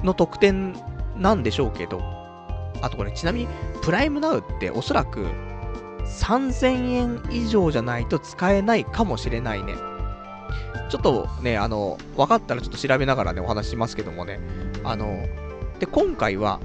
[0.04, 0.76] の特典
[1.18, 2.02] なんでしょうけど、
[2.82, 3.48] あとこれちなみに、
[3.82, 5.26] プライムナウっておそらく
[6.06, 9.74] 3000円以上じゃないと使えないかもしれないね。
[10.90, 14.40] ちょっとね、あの、分かったらちょっと調べながらね、お話しますけどもね。
[14.84, 15.26] あの、
[15.80, 16.60] で、今回は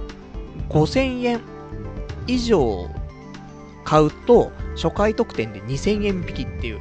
[0.68, 1.40] 5000円
[2.26, 2.88] 以上
[3.84, 6.80] 買うと、初回特典で2000円引きっていう、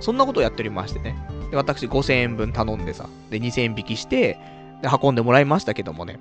[0.00, 1.16] そんなことをやっておりましてね。
[1.50, 4.38] で、私5000円分頼んでさ、で、2000円引きして、
[4.82, 6.18] で、運んでもらいましたけどもね。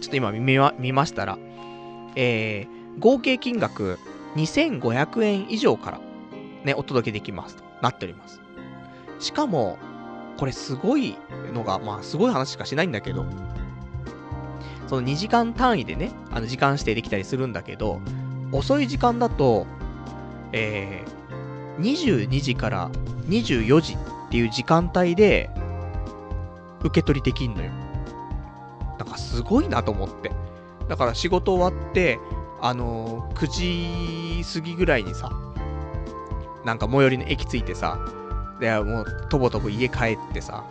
[0.00, 1.38] ちょっと今見ま見ましたら、
[2.16, 3.98] えー、合計金額
[4.34, 6.00] 2500円以上から
[6.64, 8.40] ね、お届けできますとなっております。
[9.18, 9.78] しかも、
[10.38, 11.16] これすごい
[11.52, 13.24] のが、まあすごい話しかしないんだけど、
[14.88, 18.00] その2時間単位でね、あの時間指定できたりするんだけど、
[18.52, 19.66] 遅い時間だと、
[20.52, 22.90] えー、22時から
[23.28, 23.96] 24時っ
[24.30, 25.50] ていう時間帯で、
[26.80, 27.70] 受け取りできんのよ。
[28.98, 30.30] なんかすごいなと思って。
[30.88, 32.18] だから仕事終わって、
[32.60, 35.30] あのー、9時過ぎぐらいにさ、
[36.64, 37.98] なんか最寄りの駅着いてさ、
[38.60, 40.64] で、もう、とぼとぼ家帰ってさ、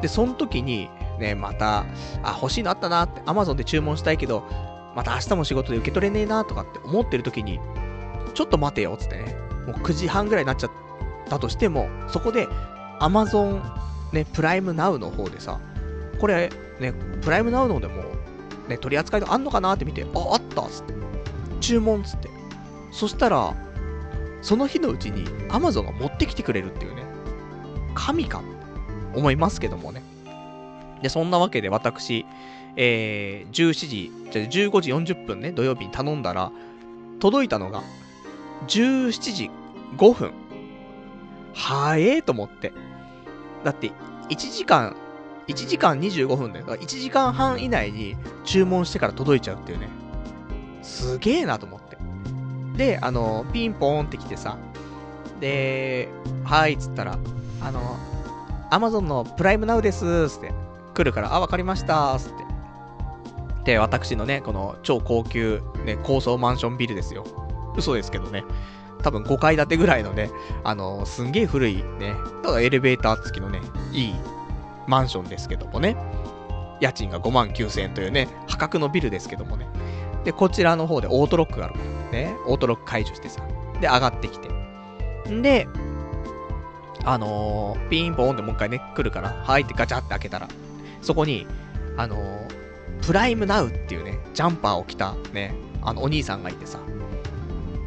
[0.00, 1.84] で、その時に、ね、また、
[2.22, 4.42] あ、欲しいのあったなって、Amazon で注文したいけど、
[4.94, 7.60] また明日も仕事で受け取れねえなとかって思ってる時に、
[8.34, 9.36] ちょっと待てよ、つってね、
[9.66, 10.70] もう9時半ぐらいになっちゃっ
[11.28, 12.48] たとしても、そこで
[13.00, 13.62] Amazon
[14.12, 15.58] ね、プライムナウの方でさ、
[16.20, 18.02] これ、ね、プライムナウのでも、
[18.68, 20.94] ね、取り扱いとあんのかなって見て、あ、あったっつって。
[21.60, 22.28] 注文っつって。
[22.90, 23.54] そしたら、
[24.42, 27.02] その日のうちに Amazon が持ってきてくれるっていうね。
[27.94, 28.42] 神か
[29.14, 30.02] 思いますけどもね。
[31.02, 32.26] で、そんなわけで私、
[32.76, 36.50] えー、17時、じゃ15時40分ね、土曜日に頼んだら、
[37.20, 37.82] 届いたのが、
[38.68, 39.50] 17時
[39.96, 40.32] 5分。
[41.54, 42.72] はえーと思って。
[43.64, 43.92] だって、
[44.30, 44.96] 1時間、
[45.48, 46.66] 1時間25分だよ。
[46.66, 49.88] だ1時間半以内に注文してから届いちゃうっていうね。
[50.82, 51.98] すげえなと思って。
[52.76, 54.56] で、あの、ピンポーンって来てさ、
[55.40, 56.08] で、
[56.44, 57.18] はいっつったら、
[57.60, 57.98] あの、
[58.70, 60.52] アマゾンのプライムナウですつって
[60.94, 62.51] 来るから、あ、わかりましたつって。
[63.64, 67.24] で、私のね、この超高級、ね、高層マンションビルですよ。
[67.76, 68.44] 嘘ですけどね。
[69.02, 70.30] 多分5階建てぐらいのね、
[70.64, 73.60] あのー、すんげえ古いね、ただエレベーター付きのね、
[73.92, 74.14] いい
[74.86, 75.96] マンションですけどもね、
[76.80, 79.66] 家賃が5万9000円というね、破格のビルですけどもね。
[80.24, 81.74] で、こちらの方でオートロックがある、
[82.12, 83.42] ね、オートロック解除してさ、
[83.80, 84.48] で、上がってきて。
[85.28, 85.66] んで、
[87.04, 90.48] あのー、ピンポーンってもう一回ね、来るから、はいってガチャって開けたら、
[91.00, 91.46] そこに、
[91.96, 92.61] あのー、
[93.02, 96.78] プライムナウっていうね、ジャンパーを着たね、あの、お兄さんがいてさ。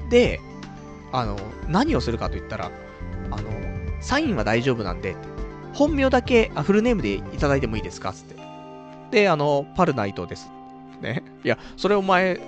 [0.10, 0.40] で、
[1.12, 1.38] あの、
[1.68, 2.72] 何をするかと言ったら、
[3.32, 3.50] あの、
[4.02, 5.16] サインは大丈夫なんで、
[5.74, 8.36] 本名だけ、あ、フルネームでいただいてもいいですかつって。
[9.12, 10.50] で、あの、パルナイトです。
[11.02, 11.24] ね。
[11.44, 12.40] いや、それお前、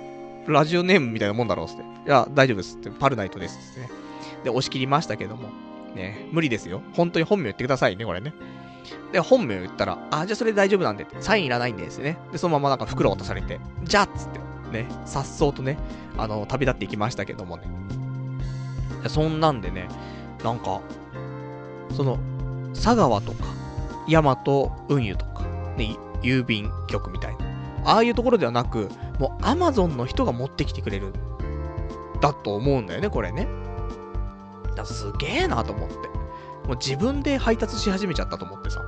[0.46, 1.82] ラジオネームみたいなもんだろうつって。
[1.82, 2.90] いや、大丈夫ですって。
[2.90, 3.90] パルナイトですってね。
[4.44, 5.48] で、押し切りましたけども。
[5.94, 6.82] ね、無理ですよ。
[6.94, 8.32] 本当に本名言ってくださいね、これね。
[9.12, 12.18] で、本名言ったら、あ、じゃあそれで大丈夫なんでって、サインいらないんですね。
[12.32, 14.40] で、そのままなんか袋渡されて、じゃあっつって、
[14.72, 15.78] ね、さっそうとね、
[16.16, 17.64] あの、旅立っていきましたけどもね。
[19.08, 19.88] そんなんでね、
[20.44, 20.80] なんか、
[21.96, 22.18] その、
[22.74, 23.44] 佐川とか、
[24.08, 24.38] 大和
[24.88, 25.44] 運輸とか、
[25.76, 27.46] ね、郵便局みたいな。
[27.84, 31.12] ああいうところではなく、もうアマゾンの人が持ってきてくれる。
[32.20, 33.48] だと思うんだよね、これね。
[34.74, 35.96] だすげえなと思って。
[36.68, 38.84] もう自分で配達し始めちゃったと思ってさ。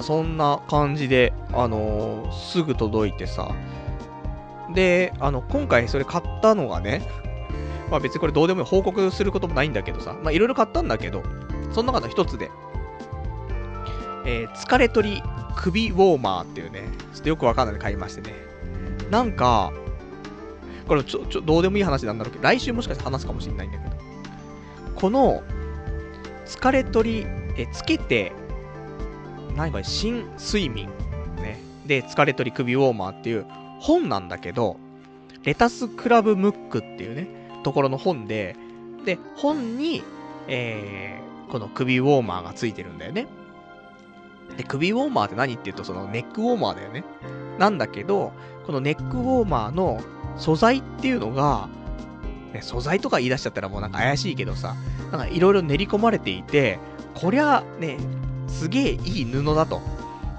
[0.00, 3.50] そんな感じで、あのー、すぐ届いてさ。
[4.72, 7.02] で、あの、今回それ買ったのがね、
[7.90, 11.22] まあ別にこれどうでもいい報告することもないんだけどさ、まあいろいろ買ったんだけど、
[11.72, 12.50] その中の一つで、
[14.24, 15.22] えー、疲れ取り
[15.56, 18.34] 首ウォーマーっていうね、ちょっとよくわかんないで買いましてね。
[19.10, 19.72] なんか、
[20.86, 23.96] これちょ、ちょ、どうでもいい話なんだろうけど、来週もしかして話すかもしれないんだけど、
[24.94, 25.42] この、
[26.48, 27.26] 疲れ取り、
[27.56, 28.32] え、つけて、
[29.54, 30.88] 何これ、新睡眠、
[31.36, 31.60] ね。
[31.86, 33.46] で、疲れ取り首ウォーマーっていう
[33.78, 34.78] 本なんだけど、
[35.44, 37.28] レタスクラブムックっていうね、
[37.64, 38.56] ところの本で、
[39.04, 40.02] で、本に、
[40.48, 43.26] えー、この首ウォーマーがついてるんだよね。
[44.56, 47.04] で、首ウォーマーって何って言うと、そのネックウォーマーだよね。
[47.58, 48.32] なんだけど、
[48.66, 50.00] このネックウォーマーの
[50.38, 51.68] 素材っていうのが、
[52.52, 54.74] ね、素材とか言い出しちゃったらもうなんか怪しいけどさ、
[55.10, 56.78] なんかいろいろ練り込まれていて、
[57.14, 57.98] こりゃね、
[58.46, 59.80] すげえいい布だと。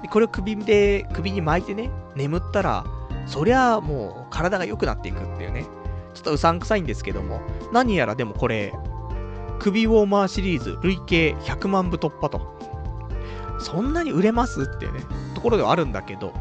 [0.02, 2.84] でこれを首で、首に巻いてね、眠ったら、
[3.26, 5.66] そりゃもう体が良くなっていくっていうね。
[6.14, 7.40] ちょっとうさんくさいんですけども、
[7.72, 8.74] 何やらでもこれ、
[9.58, 12.58] 首ウォーマーシリーズ累計100万部突破と。
[13.60, 15.00] そんなに売れますっていうね、
[15.34, 16.32] ところではあるんだけど、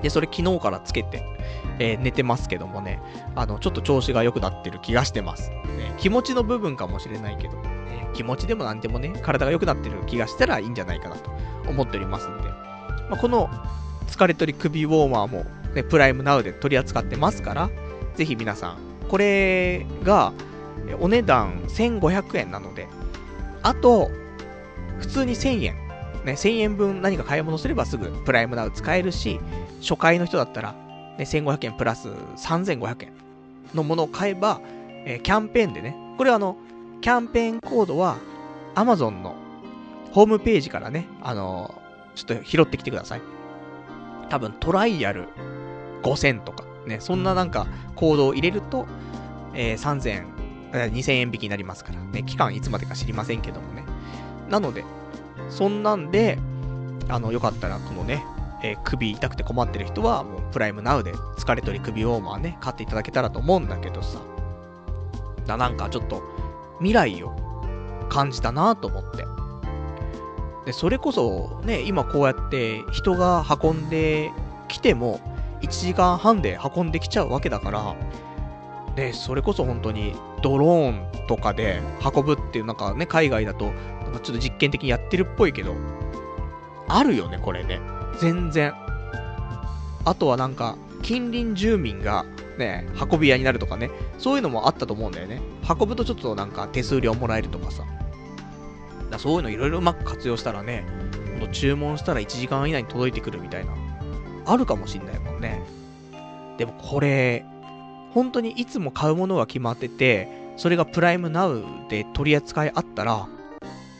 [0.00, 1.33] で、それ昨日からつけて、
[1.78, 3.00] えー、寝てますけどもね、
[3.34, 5.50] あの、ちょっと調子が良くなってる気がしてます。
[5.50, 11.30] ね、気持ちの部分かもしれないけど、ね、気持ちでもなんでもね、体が良くなってる気がしたらいいんじゃないかなと
[11.68, 12.48] 思っておりますんで、
[13.10, 13.50] まあ、この
[14.06, 17.70] 疲れ取り首ウォーマーも、ね、プライムナウで取り扱ってますから、
[18.14, 18.76] ぜひ皆さん、
[19.08, 20.32] これが、
[21.00, 22.88] お値段1500円なので、
[23.62, 24.10] あと、
[24.98, 25.74] 普通に1000円。
[26.24, 29.40] ね、1000円分何か買い物すればすぐプライムナウ使えるし、
[29.80, 30.74] 初回の人だったら、
[31.18, 33.12] ね、1500円プラス3500円
[33.74, 34.60] のものを買えば、
[35.06, 36.56] えー、キャンペーンでね、これあの、
[37.00, 38.16] キャンペーンコードは
[38.74, 39.36] Amazon の
[40.12, 43.22] ホームページからね、あのー、ちょっと拾ってきてください。
[44.30, 45.28] 多分トライアル
[46.02, 48.86] 5000とか、ね、そんななんかコードを入れると、
[49.54, 53.84] えー、3000、2000円引きになりますから、ね、期間いつまでか知りませんけどもね。
[54.50, 54.84] なので、
[55.50, 56.38] そんなんで、
[57.08, 58.24] あの、よかったら、このね、
[58.64, 64.20] えー、首痛くて困ってる人は、もうプライムナウで疲れ取り首ウォーマーね、買っていただけたらと思うんだけどさ。
[65.46, 66.22] だ、なんかちょっと、
[66.78, 67.36] 未来を
[68.08, 69.26] 感じたなと思って。
[70.64, 74.32] で、それこそ、ね、今こうやって人が運んで
[74.68, 75.20] きても、
[75.60, 77.94] 1時間半で運んできちゃうわけだから、
[78.96, 83.72] で、それこそ本当にドローンとかで運ぶっていうなんかね、海外だと、
[84.22, 85.74] ちょっと実験的にやってるっぽいけど、
[86.88, 87.78] あるよね、これね。
[88.20, 88.74] 全然。
[90.04, 92.24] あとはなんか、近隣住民が
[92.58, 95.40] ね、運び屋になるとかね、そういうのもあったと思うんだよね。
[95.68, 97.84] 運ぶとちょっとなんか手数料もらえるとかさ。
[99.10, 100.84] だそういうのいろいろうまく活用したらね、
[101.38, 103.72] も注文したら1時間以内に届いてくるみたいな、
[104.46, 105.62] あるかもしんないもんね。
[106.58, 107.44] でもこれ、
[108.12, 113.26] 本当にいつも買うものが決まってて、それがプライムナウで取り扱いあったら、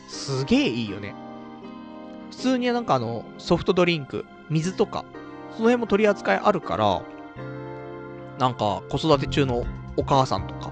[0.07, 1.13] すげえいいよね。
[2.31, 5.05] 普通になんかあの、ソフトドリンク、水とか、
[5.51, 7.01] その辺も取り扱いあるから、
[8.39, 9.65] なんか子育て中の
[9.95, 10.71] お母さんとか、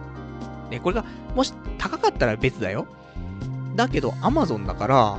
[0.69, 2.87] ね、これがもし高かったら別だよ。
[3.75, 5.17] だけど、アマゾンだから、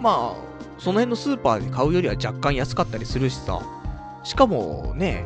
[0.00, 3.60] まあ、その辺のスーパーで買うよりは若干安かったりするしさ、
[4.24, 5.24] しかもね、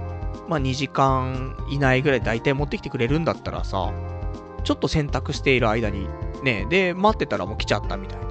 [0.49, 3.92] まあ2時間以内ぐらい大体持ってきてくれるんだったらさ、
[4.64, 6.09] ちょっと選択している間に、
[6.42, 8.26] ね、で、待ってたらもう来ちゃったみたいな。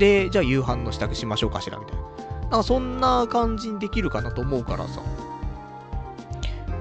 [0.00, 2.02] で、じゃあ夕飯の支度しましょうかしら、みたいな。
[2.40, 5.02] なんかそんな感じにできるかなと思うからさ、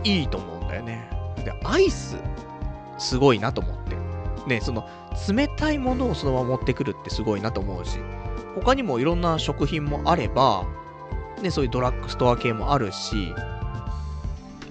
[0.05, 1.09] いいと思うんだよね。
[1.43, 2.15] で、アイス、
[2.97, 3.97] すごいなと思って。
[4.47, 4.87] ね、その、
[5.27, 7.99] 冷たいものをそのまま持ってくるってすごいなと思うし、
[8.55, 10.65] 他にもいろんな食品もあれば、
[11.41, 13.33] ね、そういうドラッグストア系もあるし、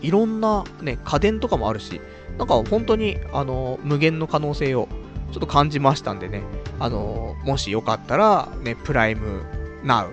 [0.01, 2.01] いろんなね、家電とかもあるし、
[2.39, 4.89] なんか本当に、あの、無限の可能性を
[5.33, 6.43] ちょっと感じましたんでね、
[6.81, 9.45] あの、もしよかったら、ね、プライム
[9.85, 10.13] ナウ、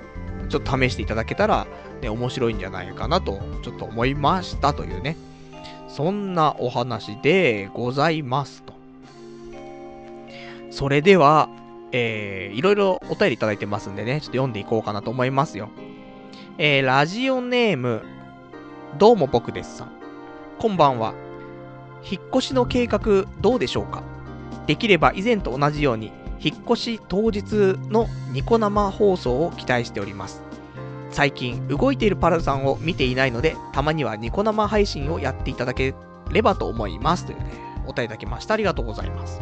[0.49, 1.67] ちょっと試していただけたら、
[2.01, 5.15] ね、面白いんじゃないかなと、ちょっと思いましたというね、
[5.87, 8.73] そんなお話でございますと。
[10.71, 11.49] それでは、
[11.91, 15.69] えー、いろいろお便りいただいてますんでね、ちょっと読んでいこうかなと思いますよ。
[16.57, 18.03] えー、ラジオネーム、
[18.97, 19.91] どうも僕ですさん。
[20.59, 21.13] こんばんは。
[22.09, 24.03] 引っ越しの計画どうでしょうか？
[24.67, 30.43] できれば以前と同じように、引っ越し当日のニコ生放送を期待しております。
[31.11, 35.95] 最近動いているパラさんを見ていないので、たまにはニコ生配信をやっていただけ
[36.31, 37.25] ればと思います。
[37.25, 37.45] というね、
[37.87, 38.53] お便りいただきました。
[38.53, 39.41] ありがとうございます。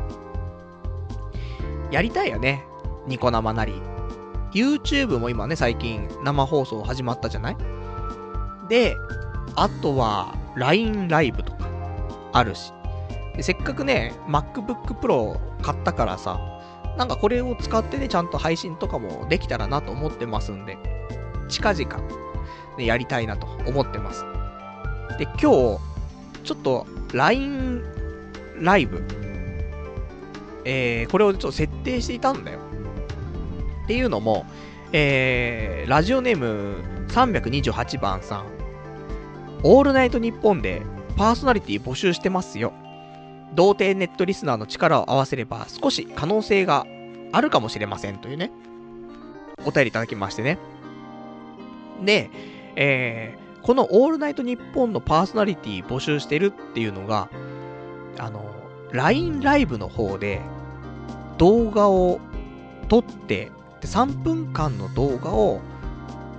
[1.92, 2.64] やりたいよね。
[3.08, 3.82] ニコ生なり。
[4.54, 7.58] YouTube も今ね、最近生放送始まったじゃない？
[8.70, 8.96] で、
[9.56, 11.68] あとは LINE ライブとか
[12.34, 12.72] あるし。
[13.42, 16.40] せっかくね、MacBook Pro 買ったからさ、
[16.98, 20.78] なんかこれを使ってね、ちゃんと配信とかもできたらなと思ってますんで、
[21.50, 21.98] 近々、
[22.78, 24.26] ね、やりたいなと思ってます。
[25.18, 25.40] で、今日、
[26.44, 27.84] ちょっと LINE
[28.60, 29.04] ライブ、
[30.66, 32.60] えー、これをちょっと設定していたんだよ。
[33.84, 34.46] っていうのも、
[34.92, 36.76] えー、ラジオネーム
[37.10, 38.46] 328番さん、
[39.64, 40.84] オールナイトニッポンで
[41.18, 42.74] パーソナリティ募集してますよ。
[43.56, 46.86] 童貞ネットリスナーの力を合わせれば少し可能性が
[47.32, 48.52] あるかもしれませんというね、
[49.66, 50.58] お便りいただきましてね。
[52.04, 52.30] で、
[52.76, 57.30] えー、このオールナイトニッポンのパーソナリティ募集してるっていうのが、
[58.20, 58.44] あの、
[58.92, 60.42] LINE ライブの方で
[61.38, 62.20] 動画を
[62.88, 63.52] 撮って、
[63.82, 65.60] で3分間の動画を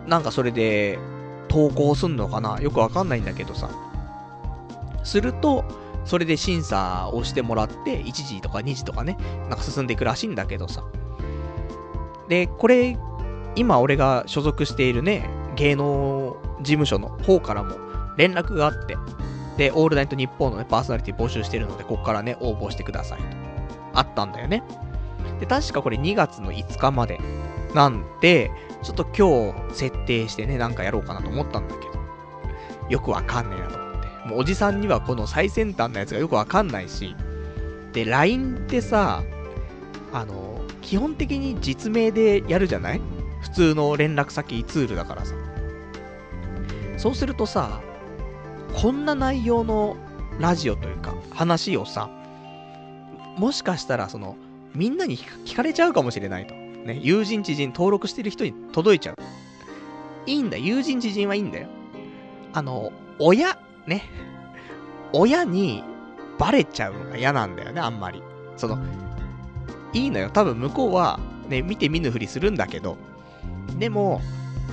[0.06, 0.98] なんかそれで
[1.48, 2.60] 投稿すんのかな？
[2.60, 3.68] よくわかんないんだけどさ。
[5.02, 5.64] すると、
[6.04, 9.16] それで審査をしてもらって、1時とか2時とかね、
[9.48, 10.84] なんか進んでいくらしいんだけどさ。
[12.28, 12.98] で、これ、
[13.56, 17.76] 今俺が所属しているね、芸能事務所の方からも
[18.16, 18.96] 連絡があって、
[19.56, 23.26] で、オールナイトニッポンのね、パーソナリティ募集してるので、こっからね、応募してくださいと。
[23.94, 24.62] あったんだよね。
[25.40, 27.20] で、確かこれ2月の5日まで
[27.74, 28.50] なんで、
[28.82, 31.92] ちょっと今日設定してね、なんかやろうかなと思ったんだけど、
[32.88, 33.83] よくわかんねえなと。
[34.24, 37.14] もうおじさんにはこの最先端のやつがよくわかんないし、
[37.92, 39.22] で、LINE ってさ、
[40.12, 43.00] あの、基本的に実名でやるじゃない？
[43.42, 45.34] 普通の連絡先ツールだからさ。
[46.96, 47.80] そうするとさ、
[48.74, 49.96] こんな内容の
[50.40, 52.08] ラジオというか、話をさ、
[53.36, 54.36] もしかしたらその、
[54.74, 56.54] みんなに聞かれちゃうかもしれないと。
[56.54, 59.16] ね、友人知人登録してる人に届いちゃう。
[60.26, 61.68] いいんだ、友人知人はいいんだよ。
[62.52, 64.04] あの、親、ね。
[65.12, 65.84] 親に
[66.38, 68.22] バレちゃうのが嫌なんだよね、あんまり。
[68.56, 68.78] その、
[69.92, 70.30] いいのよ。
[70.30, 72.96] 多分向こうは、ね、見て見ぬふりするんだけど、
[73.78, 74.20] でも、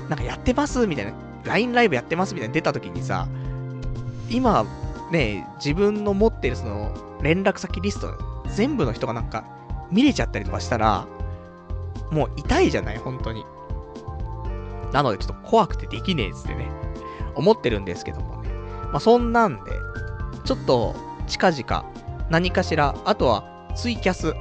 [0.10, 1.14] なんかやってますみたいな、
[1.46, 3.28] LINE ライブやってますみたいな出た時にさ、
[4.30, 4.66] 今、
[5.12, 6.92] ね、自分の持ってるその、
[7.22, 9.46] 連絡先リスト、全部の人がなんか、
[9.92, 11.06] 見れちゃったりとかしたら、
[12.12, 13.46] もう痛いじゃない本当に。
[14.92, 16.70] なのでちょっと怖くてできねえっつってね、
[17.36, 18.41] 思ってるんですけども。
[18.92, 19.72] まあそんなんで、
[20.44, 20.96] ちょっと
[21.28, 21.86] 近々
[22.30, 23.44] 何かしら、あとは
[23.76, 24.34] ツイキャス。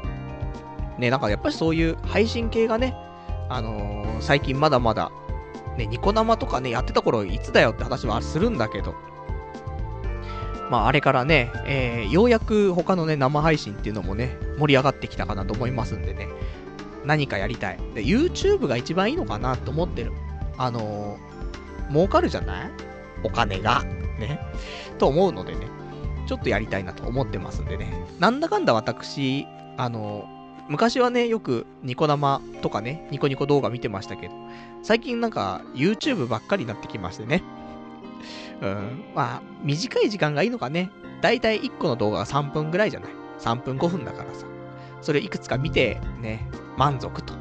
[0.99, 2.95] ね、なんかやっぱりそういう配信系がね、
[3.49, 5.11] あのー、最近まだまだ、
[5.79, 8.95] ね、ニコ生とかね、やってた頃いつだよって話はするんだけど、
[10.71, 16.29] まあ、あれからね、えー、ようやく他のね、生配信っていうのもね、盛り上がってきたかなと思いますんでね、
[17.05, 17.79] 何かやりたい。
[17.95, 20.13] で、YouTube が一番いいのかなと思ってる。
[20.59, 22.71] あのー、儲かるじゃない？
[23.25, 23.83] お金が。
[24.21, 24.41] ね。
[24.99, 25.67] と思うのでね、
[26.27, 27.93] ちょっとやりたいなと思ってますんでね。
[28.19, 29.47] なんだかんだ私、
[29.77, 30.29] あの、
[30.69, 34.35] 昔はね、よくニコ生とかね、ニコニコ動画見てましたけど、
[34.83, 37.43] 最近なんか YouTube ばっかりになってきましてね。
[38.63, 39.05] うん。
[39.15, 40.91] まあ、短い時間がいいのかね。
[41.23, 43.11] だいたい1個の動画が3分ぐらいじゃない
[43.41, 44.47] ？3分5分だからさ。
[45.01, 46.47] それいくつか見て、ね、
[46.77, 47.35] 満足と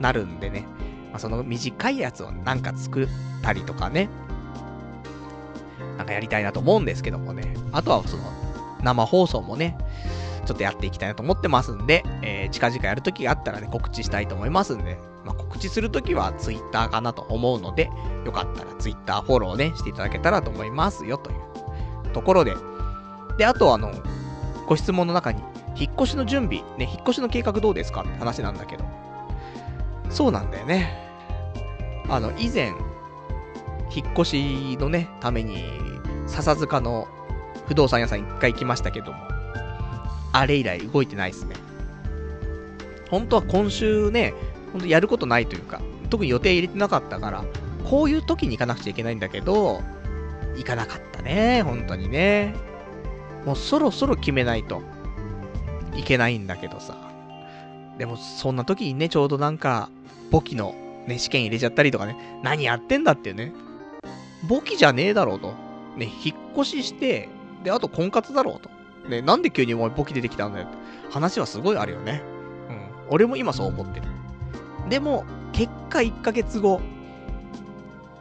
[0.00, 0.66] なるんでね。
[1.10, 3.08] まあ、その短いやつをなんか作っ
[3.42, 4.08] たりとかね。
[5.96, 7.54] なんかやりたいなと思うんですけどもね。
[7.72, 8.24] あとはその、
[8.82, 9.76] 生放送もね、
[10.44, 17.90] ちょっとやっていきたいなと思ってますんで、えー、近々やるときがあったらね、告知したいと思いますんで、まあ、告知するときは Twitter かなと思うので、
[18.24, 22.54] よかったら Twitter フォローね、していただけたらと思いますよ、というところで。
[23.38, 23.92] で、あとあの、
[24.66, 25.42] ご質問の中に、
[25.76, 28.84] 引っ越しの準備、ね、引っ越しの計画どうですかって話なんだけど。
[30.10, 30.92] そうなんだよね。
[32.08, 32.72] あの、以前、
[33.94, 35.64] 引っ越しのね、ために、
[36.26, 37.08] 笹塚の
[37.66, 39.18] 不動産屋さん一回行きましたけども、
[40.32, 41.56] あれ以来動いてないですね。
[43.10, 44.34] 本当は今週ね、
[44.72, 47.44] 本当やることないというか、特に予定入れてなかったから、
[47.84, 49.82] こういう時に行かなくちゃいけないんだけど、
[50.56, 52.54] 行かなかったね、本当にね。
[53.44, 54.82] もうそろそろ決めないと
[55.94, 56.96] いけないんだけどさ。
[57.98, 59.90] でもそんな時にね、ちょうどなんか、
[60.30, 60.74] 簿記の
[61.06, 63.52] ね、試験入れちゃったりとかね、何やってんだっていうね。
[64.44, 65.54] 簿記じゃねえだろうと。
[65.96, 67.28] ね、引っ越しして、
[67.64, 68.70] で、あと婚活だろうと。
[69.08, 70.76] ね、なんで急にお前簿記出てきたんだよって
[71.10, 72.22] 話はすごいあるよね。
[72.68, 73.14] うん。
[73.14, 74.06] 俺も今そう思ってる。
[74.88, 76.80] でも、結果1ヶ月後、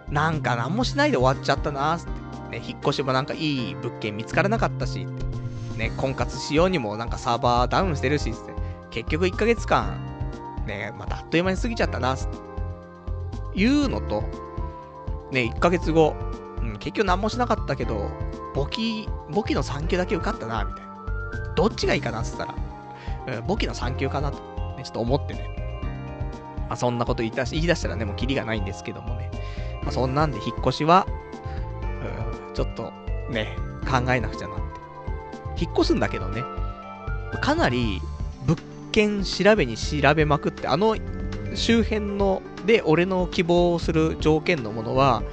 [0.10, 2.22] なんか何もしないで終わっちゃったなーって。
[2.60, 5.08] ね、引っ越しもなんかいい物件見つからなかったし、
[5.78, 8.40] ね、婚活しようにもなんかサーバーダウンしてるし、って。
[8.90, 9.98] 結局1ヶ月間、
[10.68, 12.26] ね、またあっという間に過ぎちゃったな、って。
[13.56, 14.24] いうのと、
[15.32, 16.16] ね、1ヶ月後、
[16.62, 18.10] うん、結局何もしなかったけど、
[18.54, 21.54] 簿記、簿記の3級だけ受かったな、みたいな。
[21.56, 22.54] どっちがいいかなって言った
[23.34, 24.38] ら、うん、簿記の3級かなと、
[24.78, 25.50] ね、ちょっと思ってね。
[26.70, 29.32] まあ、そんなこと言い出し言い出したらね、もうキリがないんですけどもね。
[29.84, 31.06] まあ、そんなんで引っ越しは、
[32.48, 32.92] うん、ちょっと
[33.30, 33.56] ね、
[33.90, 35.64] 考えなくちゃなって。
[35.64, 36.44] 引っ越すんだけどね、
[37.42, 38.02] かなり
[38.46, 38.60] 物
[38.92, 40.96] 件調べに調べまくって、あの
[41.56, 45.24] 周辺ので俺の希望する条件のものは、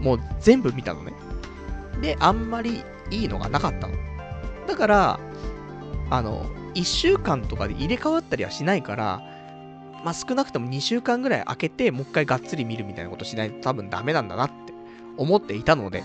[0.00, 1.12] もう全部見たのね。
[2.00, 3.94] で、あんまりいいのがなかったの。
[4.66, 5.20] だから、
[6.10, 9.22] あの、1週間とかで入れ替わったりはしないから、
[10.04, 14.72] まあ、少なくとも2週間ぐらい空けて、もう一回がっつり見るみたいなことしないと多分ダメなんだなって
[15.16, 16.02] 思っていたので、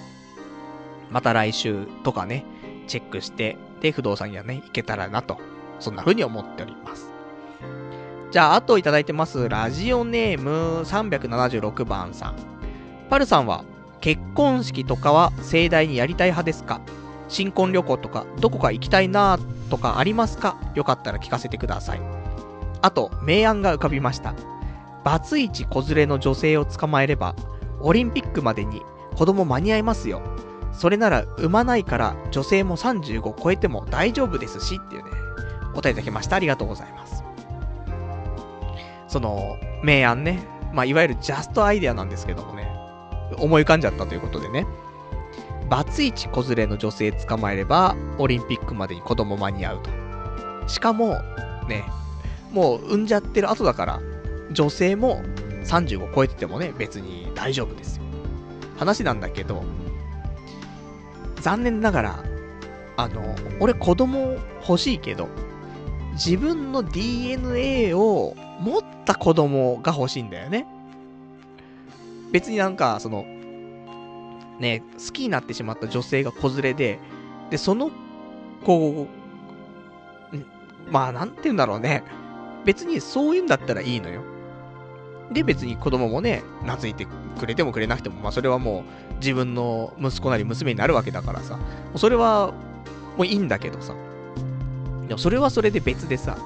[1.09, 2.45] また来週とかね、
[2.87, 5.37] チェックして、で、不動産屋ね、行けたらなと、
[5.79, 7.16] そんな風に思っております。
[8.29, 12.35] じゃあ、あといただいてます、ラジオネーム376番さん。
[13.09, 13.63] パルさんは、
[14.01, 16.81] 結婚式とかは盛大にやりたい派ですか？
[17.29, 20.57] 新婚旅行とか、どこか行きたいなとかありますか？
[20.75, 22.01] よかったら聞かせてください。
[22.81, 24.33] あと、明暗が浮かびました。
[25.03, 27.33] バツイチ子連れの女性を捕まえれば、
[27.81, 28.81] オリンピックまでに
[29.15, 30.21] 子供間に合いますよ。
[30.73, 35.11] それなら産まないから女性も35超えても大丈夫ですしっていうね、
[35.71, 36.35] お答えいただきました。
[36.35, 37.23] ありがとうございます。
[39.07, 40.39] その、明暗ね、
[40.73, 42.69] まあ、いわゆるジャストアイデアなんですけどもね、
[43.37, 44.65] 思い浮かんじゃったということでね、
[45.69, 49.89] バツイチ子連れの女性捕まえれば、オリンピックまでに子供間に合うと。
[50.69, 51.21] しかも、
[51.67, 51.85] ね、
[52.51, 53.99] もう産んじゃってる後だから、
[54.51, 55.21] 女性も
[55.63, 58.03] 35超えててもね、別に大丈夫ですよ。
[58.77, 59.63] 話なんだけど、
[61.41, 62.23] 残念ながら、
[62.95, 64.37] あの、俺子供
[64.67, 65.27] 欲しいけど、
[66.13, 70.65] 自分の DNA を持った子供が欲しいんだよね。
[72.31, 73.25] 別になんか、その、
[74.59, 76.99] ね、好きになってしまった女性が子連れで、
[77.49, 77.91] で、その
[78.65, 79.07] 子、
[80.89, 82.03] まあ、なんて言うんだろうね。
[82.65, 84.21] 別にそういうんだったらいいのよ。
[85.31, 87.07] で、別に子供もね、懐いて
[87.39, 91.59] くれてもくれなくても、まあそれはもう自分の息子なり娘になるわけだからさ、
[91.95, 92.53] それは
[93.17, 93.93] もういいんだけどさ。
[95.07, 96.37] でもそれはそれで別でさ、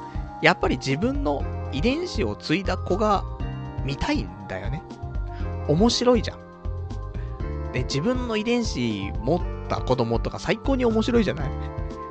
[0.42, 3.24] やっぱり自分の遺伝子を継いだ子が
[3.86, 4.84] 見たいんだよね。
[5.68, 6.38] 面白いじゃん。
[7.72, 11.50] で、自分の遺伝子持った子供とか最高に面白いじゃない？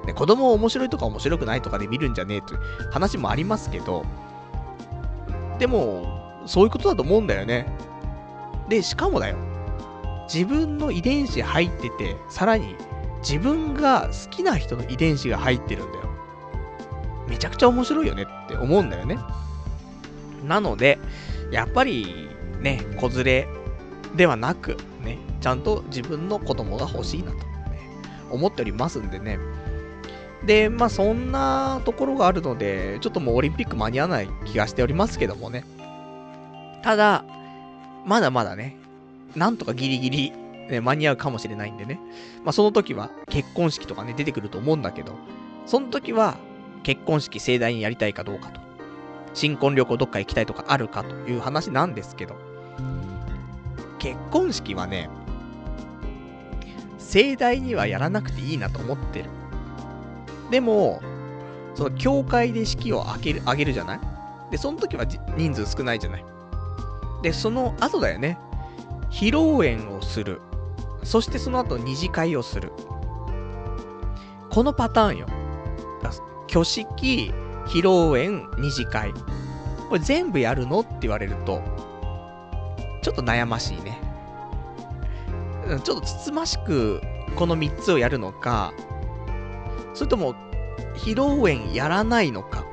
[0.06, 4.04] で、子供面白いとか面白くないとかで見るんじゃねえという話もありますけど、
[5.58, 7.66] でも、そういうことだと思うんだよね。
[8.68, 9.36] で、しかもだよ。
[10.32, 12.76] 自分の遺伝子入ってて、さらに
[13.18, 16.04] 自分が好きな人の遺伝子が入ってるんだよ。
[17.28, 19.18] めちゃくちゃ面白いよねって思うんだよね。
[20.46, 20.98] なので、
[21.50, 22.28] やっぱり
[22.60, 23.48] ね、子連れ
[24.16, 27.44] ではなく、ね、ちゃんと自分の子供が欲しいなと、ね、
[28.30, 29.38] 思っておりますんでね。
[30.44, 35.64] で、まあそんなところがあるので、ちょっともうオリンピック間に合わない気がしておりますけどもね。
[36.82, 37.24] ただ、
[38.06, 38.76] まだまだね、
[39.36, 40.32] なんとかギリギリ、
[40.70, 42.00] ね、間に合うかもしれないんでね。
[42.44, 45.12] まあその時は結婚式とかね、出てくると思うんだけど、
[45.66, 46.36] その時は
[46.82, 48.60] 結婚式盛大にやりたいかどうかと。
[49.32, 52.36] 新婚旅行どっか行きたいとかあるかという話なんですけど、
[53.98, 55.08] 結婚式はね、
[56.98, 59.26] 盛大にはやらなくていいなと思ってる。
[60.50, 61.00] でも、
[61.74, 64.00] その教会で式を挙げる、挙げるじゃない？
[64.50, 65.06] で、その時は
[65.36, 66.24] 人数少ないじゃない？
[67.22, 68.38] で、その後だよね。
[69.10, 70.40] 披露宴をする。
[71.02, 72.72] そしてその後二次会をする。
[74.50, 75.26] このパターンよ。
[76.48, 77.32] 挙式、
[77.72, 79.12] 披露宴、二次会。
[79.88, 80.80] これ全部やるの？
[80.80, 81.62] って言われると、
[83.02, 84.00] ちょっと悩ましいね。
[85.84, 87.00] ちょっとつつましく
[87.36, 88.72] この3つをやるのか、
[89.94, 90.34] それとも、
[90.96, 92.64] 披露宴やらないのか、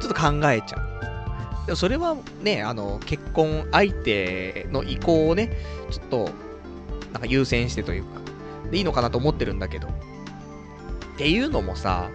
[0.00, 1.66] ちょっと考えちゃう。
[1.66, 5.50] でもそれはね、あの、結婚相手の意向をね、
[5.90, 6.30] ちょっと、
[7.12, 8.20] なんか優先してというか、
[8.70, 9.88] でいいのかなと思ってるんだけど。
[9.88, 9.90] っ
[11.16, 12.10] ていうのもさ、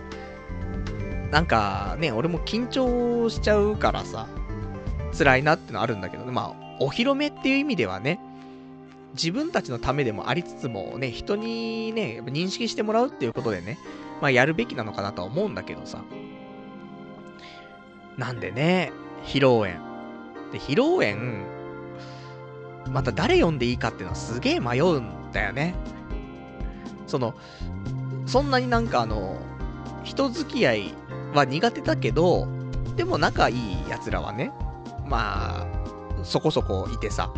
[1.31, 4.27] なんかね、俺も緊張しちゃうからさ、
[5.17, 8.19] 辛いなってのあるんだけど、まあ、お披露目っていう意味ではね、
[9.13, 13.77] 自分たちのためでもありつつもね、人にね、認識してもらうっていうことでね、
[14.21, 16.03] まあやるべきなのかなとは思うんだけどさ。
[18.17, 18.91] なんでね、
[19.23, 19.79] 披露宴。
[20.51, 21.45] で、披露宴、
[22.91, 25.75] また誰呼んでいいかっていうのはすげえ迷うんだよね。
[27.07, 27.33] その、
[28.25, 29.37] そんなになんかあの、
[30.03, 30.93] 人付き合い
[31.33, 32.47] は苦手だけど、
[32.95, 34.51] でも仲いい奴らはね、
[35.07, 35.67] まあ、
[36.23, 37.31] そこそこいてさ。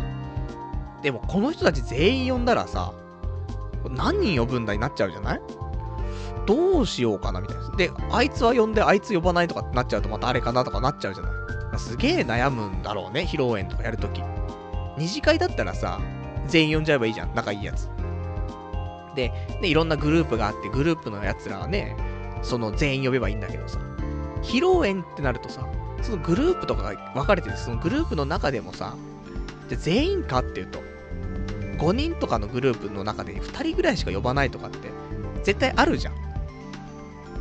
[1.02, 2.92] でもこの人たち全員呼んだらさ、
[3.90, 5.40] 何人呼ぶんだになっちゃうじゃない？
[6.46, 7.70] どうしようかなみたいな。
[7.76, 11.30] で、あいつは呼んであいつ呼ばないとかってなっちゃうとまたあれかなとかなっちゃうじゃな
[11.76, 11.78] い？
[11.78, 14.22] すげえ悩むんだろうね、披露宴とかやるとき。
[14.98, 16.00] 二次会だったらさ、
[16.46, 17.88] 全員呼んじゃえばいいじゃん、仲いいやつ。
[19.16, 21.96] で、で、いろんなグループがあって、グループのやつらはね、
[22.42, 23.78] その全員呼べばいいんだけどさ、
[24.42, 25.66] 披露宴ってなるとさ、
[26.02, 28.96] そのグループとかが分かれてて、そのグループの中でもさ、
[29.68, 30.80] じゃ全員かっていうと、
[31.78, 34.90] 5人とかのグループの中で2人ぐらいしか呼ばないとかって
[35.42, 36.14] 絶対あるじゃん。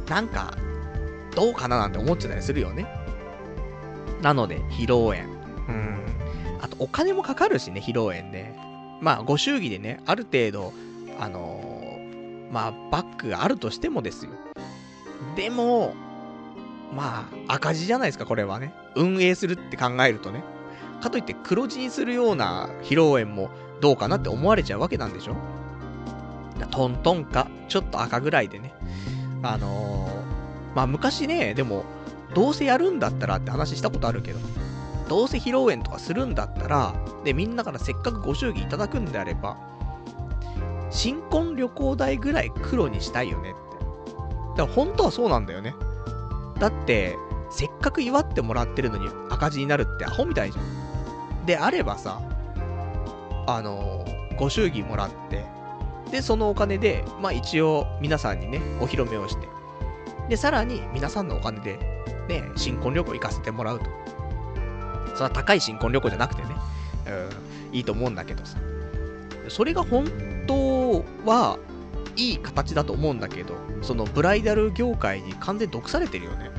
[0.08, 0.54] なんか、
[1.36, 2.86] どうかななんて思っちゃったりするよね。
[4.22, 5.24] なので、披露宴。
[5.68, 5.98] うん。
[6.62, 8.54] あと、お金もかかるしね、披露宴で。
[9.00, 10.74] まあ、ご祝儀でね、ある程度、
[11.20, 14.32] あのー、まあ、バッグがあるとしてもですよ。
[15.36, 15.94] でも、
[16.94, 18.74] まあ、赤字じゃないですか、これはね。
[18.96, 20.44] 運営するって考えるとね。
[21.02, 25.36] かといって黒字にするような披露宴もどうかなって思われちゃうわけなんでしょ
[26.70, 28.74] トントンか、ちょっと赤ぐらいでね。
[29.42, 31.86] あのー、まあ昔ね、でも、
[32.36, 34.40] どうせやるんだったらって話したことあるけど、
[35.10, 39.58] どうせ披露宴とかするんだったら、で、みんなからせっかくご祝儀いただくんであれば、
[40.92, 43.56] 新婚旅行代ぐらい黒にしたいよね。
[44.56, 45.76] だから本当はそうなんだよね。
[46.60, 47.18] だって、
[47.50, 51.46] せっかく祝ってもらってるのに赤字になるってアホみたいじゃん。
[51.46, 52.22] であればさ、
[53.48, 55.46] あのー、ご祝儀もらって、
[56.12, 59.48] で、そのお金で、まあ一応皆さんにね、お披露目をして、
[60.30, 61.78] で、さらに皆さんのお金で、
[62.28, 63.86] ね、新婚旅行行かせてもらうと。
[65.16, 66.50] それは高い新婚旅行じゃなくてね、
[67.70, 68.58] うん、いいと思うんだけどさ。
[69.50, 70.06] それが本
[70.48, 71.58] 当は
[72.16, 76.52] いい形だと思うんだけど、そのブライダル業界に完全に毒されてるよね。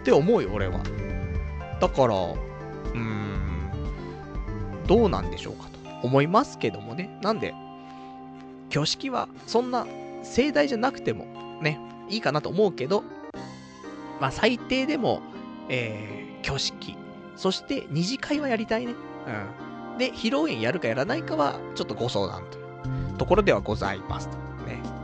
[0.00, 0.80] って思うよ、俺は。
[1.80, 3.70] だから、うーん、
[4.86, 7.18] どうなんでしょうかと思いますけどもね。
[7.22, 7.54] なんで、
[8.70, 9.86] 挙式はそんな
[10.22, 11.26] 盛大じゃなくても
[11.60, 11.78] ね、
[12.08, 13.04] いいかなと思うけど、
[14.20, 15.20] まあ最低でも、
[15.68, 16.96] えー、挙式、
[17.36, 18.94] そして二次会はやりたいね。
[19.92, 19.98] うん。
[19.98, 22.60] で、披露宴やるかやらないかは、ちょっとご相談とい
[23.14, 24.28] うところではございます。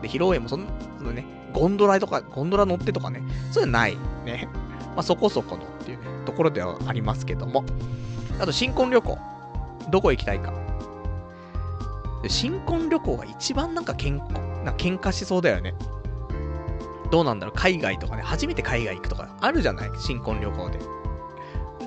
[0.03, 0.67] で、披露宴もそん
[1.03, 3.97] な、ね、ゴンドラとか、ゴンドラ乗ってとかね、そういうのない。
[4.25, 4.49] ね。
[4.95, 7.65] まあそこそこのっていうね、ところではありますけども。
[8.41, 9.19] あと、新婚旅行。
[9.91, 10.53] どこ行きたいか。
[12.29, 14.19] 新婚旅行が一番なんかけん
[14.65, 15.75] な喧嘩しそうだよね。
[17.13, 19.91] どうなんだろう海外とかね、初めて海外行くとかあるじゃない？
[19.99, 20.81] 新婚旅行で。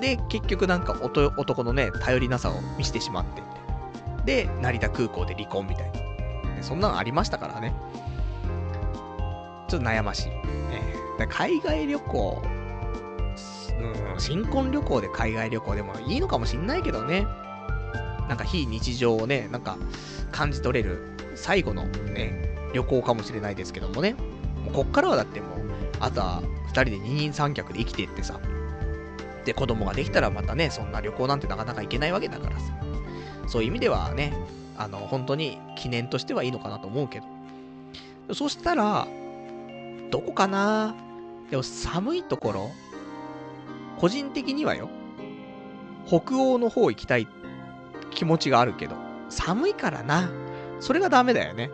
[0.00, 3.42] で、結局なんか男のね、頼りなさを見せてしまって
[4.24, 6.62] で、成田空港で離婚みたいな。
[6.62, 7.74] そんなのありましたからね。
[9.70, 10.28] ちょっと悩ましい。
[10.30, 12.42] ね、海外旅行、
[14.14, 17.24] うん、新婚旅行で海外旅行でもいいのかもしんないけどね。
[18.28, 19.78] なんか非日常をね、なんか
[20.32, 21.00] 感じ取れる
[21.36, 24.14] 最後のね、旅行かもしれないですけどもね。
[24.64, 25.60] もうこっからはだってもう、
[26.00, 28.40] あとは2人で二人三脚で生きていってさ。
[29.44, 32.72] で、子供ができたらまたね、そんな旅行なんてなかなか行けないわけだからさ。
[33.46, 34.32] そういう意味ではね、
[34.76, 38.34] あの、本当に記念としてはいいのかなと思うけど。
[38.34, 39.06] そしたら、
[40.10, 40.94] どこかな？
[41.50, 42.70] でも寒いところ？
[43.98, 44.88] 個人的にはよ、
[46.06, 47.28] 北欧の方行きたい
[48.10, 48.96] 気持ちがあるけど、
[49.28, 50.30] 寒いからな。
[50.80, 51.70] それがダメだよね。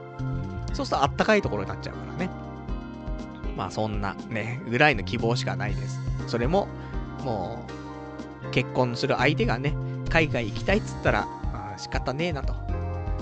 [0.72, 2.28] そうするとあったかいところになっちゃうからね。
[3.56, 6.00] まあそんなね、ぐらいの希望しかないです。
[6.26, 6.68] それも、
[7.24, 7.64] も
[8.44, 9.74] う、結婚する相手がね、
[10.10, 12.54] 海外行きたいっつったら、あ仕方ねえなと。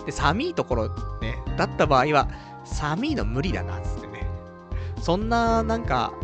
[0.07, 0.89] で、寒いところ
[1.21, 2.29] ね、だった場合は、
[2.65, 4.14] 寒いの無理だな、つってね。
[5.05, 6.15] そんな、なんか、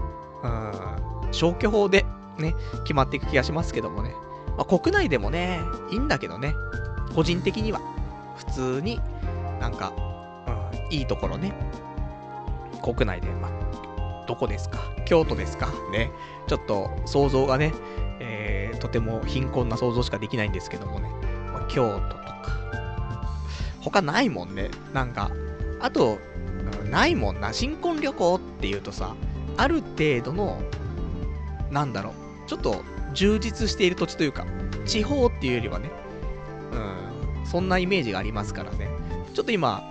[0.43, 2.07] うん、消去法で
[2.39, 2.55] ね、
[2.85, 4.15] 決まっていく気がしますけどもね。
[4.57, 6.55] まあ、国内でもね、いいんだけどね、
[7.15, 7.81] 個人的には、
[8.37, 8.99] 普通に、
[9.61, 9.93] なんか、
[10.89, 11.53] うん、いいところね。
[12.83, 14.79] 国内で、まあ、どこですか？
[15.05, 15.69] 京都ですか？
[15.93, 16.11] ね。
[16.47, 17.75] ちょっと想像がね、
[18.19, 21.11] えー、とても貧困な想像しかできないんですけどもね。
[21.53, 22.31] まあ、京都とか。
[23.83, 24.71] 他ないもんね。
[24.95, 25.31] なんか、
[25.81, 26.19] あと、
[26.91, 27.53] ないもんな。
[27.53, 29.15] 新婚旅行っていうとさ、
[29.57, 30.61] ある程度の、
[31.71, 32.83] なんだろう、ちょっと
[33.15, 34.47] 充実している土地というか、
[34.87, 35.91] 地方っていうよりはね、
[36.73, 38.89] うん、そんなイメージがありますからね。
[39.35, 39.83] ちょっと今、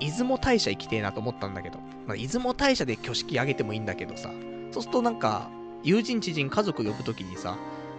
[0.00, 4.30] 出雲大社行きてえなと思ったんだけど、まあ、出雲大社で挙式あげてもいいんだけどさ、
[4.72, 5.50] そうするとなんか、
[5.82, 7.56] 友人知人家族呼ぶときにさ、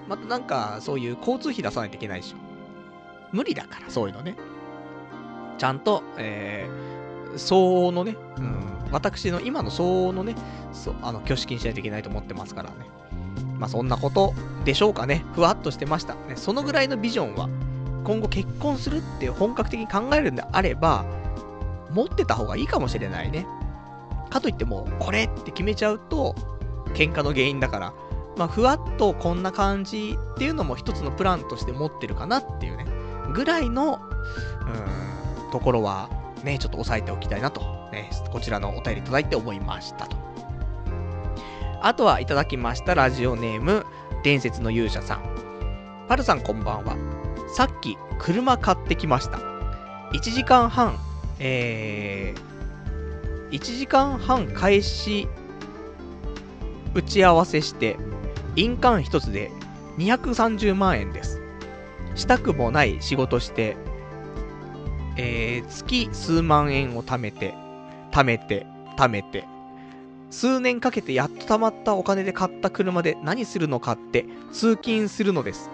[0.07, 2.37] またなんか、そういう交通費出さないといけないでしょ。
[3.31, 4.35] 無理だから、そういうのね。
[5.57, 6.94] ちゃんと、えー、
[7.37, 10.35] 相応のね、うん、私の今の相応のね、
[10.71, 12.75] そう、あの、挙式にしないといけないと思ってますからね。
[13.57, 14.33] まあそんなこと
[14.65, 15.25] でしょうかね。
[15.33, 16.15] ふわっとしてました。
[16.15, 17.49] ね、そのぐらいのビジョンは、
[18.03, 21.05] 今後結婚するって本格的に考えるんであれば、
[21.91, 23.47] 持ってた方がいいかもしれないね。
[24.29, 26.35] かといっても、これって決めちゃうと、
[26.93, 27.93] 喧嘩の原因だから、
[28.37, 32.85] まあ、ふわっとこんな感じっていうのも一つのプランとして持ってるかなっていうね、
[33.33, 36.09] ぐらいの、うーん、ところは、
[36.45, 37.61] ね、ちょっと押さえておきたいなと、
[37.91, 40.15] ね、こちらのお便りいただいて思いましたと。
[41.81, 43.85] あとはいただきましたラジオネーム、
[44.23, 45.35] 伝説の勇者さん。
[46.07, 46.95] パルさんこんばんは。
[47.55, 49.39] さっき車買ってきました。
[50.13, 50.97] 1時間半、
[51.39, 55.27] えー、1時間半開始
[56.93, 57.97] 打ち合わせして、
[58.55, 59.51] 印鑑一つで
[59.97, 61.41] 230万円です。
[62.15, 63.75] したくもない仕事して、
[65.17, 67.53] えー、月数万円を貯めて、
[68.11, 68.65] 貯めて、
[68.97, 69.45] 貯めて、
[70.29, 75.69] 数年かけてやっと貯まったお金で買った車で何するのかって通勤するのです。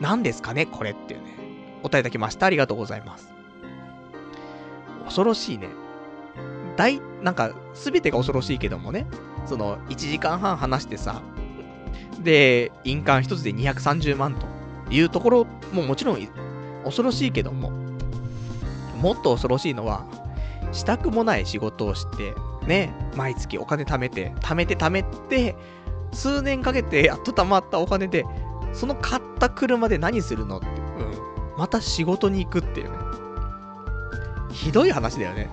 [0.00, 1.36] 何ですかねこれっていうね。
[1.82, 2.46] お答えいただきました。
[2.46, 3.32] ありがとうございます。
[5.04, 5.68] 恐ろしいね。
[6.76, 9.06] 大、なんか、すべてが恐ろしいけどもね。
[9.46, 11.22] その、1時間半話してさ、
[12.22, 14.46] で、印鑑一つで230万と
[14.90, 16.28] いうところももちろん
[16.84, 17.72] 恐ろしいけども、
[19.02, 20.06] もっと恐ろしいのは、
[20.70, 22.34] したくもない仕事をして、
[22.66, 25.56] ね、毎月お金貯めて、貯めて貯めて、
[26.12, 28.24] 数年かけてやっと貯まったお金で、
[28.72, 31.58] その買った車で何するのって、うん。
[31.58, 32.96] また仕事に行くっていうね。
[34.52, 35.50] ひどい話だよね。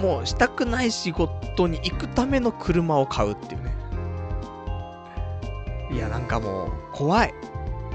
[0.00, 3.74] もうしたくない仕事に行くための車を買うっていうね。
[5.92, 7.34] いや、なんかもう、怖い。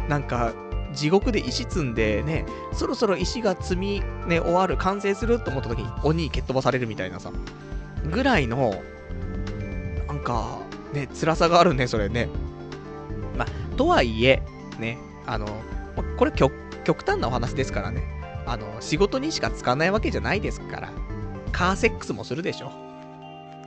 [0.08, 0.54] なんか、
[0.98, 7.32] 地獄で石積んでね、そろそろ石が積み、ね、終わる、完成すると思った時に鬼に蹴っ飛ばされるみたいなさ、
[8.12, 8.82] ぐらいの、
[10.08, 10.60] なんか、
[10.94, 12.30] ね、辛さがあるね、それね。
[13.38, 14.42] まあ、とはいえ、
[14.80, 14.98] ね、
[15.28, 15.48] あの、
[16.18, 16.52] これ極
[16.84, 18.02] 極端なお話ですからね。
[18.46, 20.90] あの、仕事にしか使わないわけじゃないですから。
[21.52, 22.72] カーセックスもするでしょ。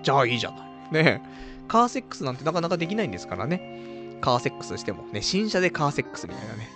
[0.02, 0.56] じゃあいいじゃな
[1.00, 1.04] い。
[1.04, 1.22] ね
[1.68, 4.18] カーセックスなんてなかなかできないんですからね。
[4.20, 6.68] カーセックスしても、ね、新車でカーセックスみたいなね。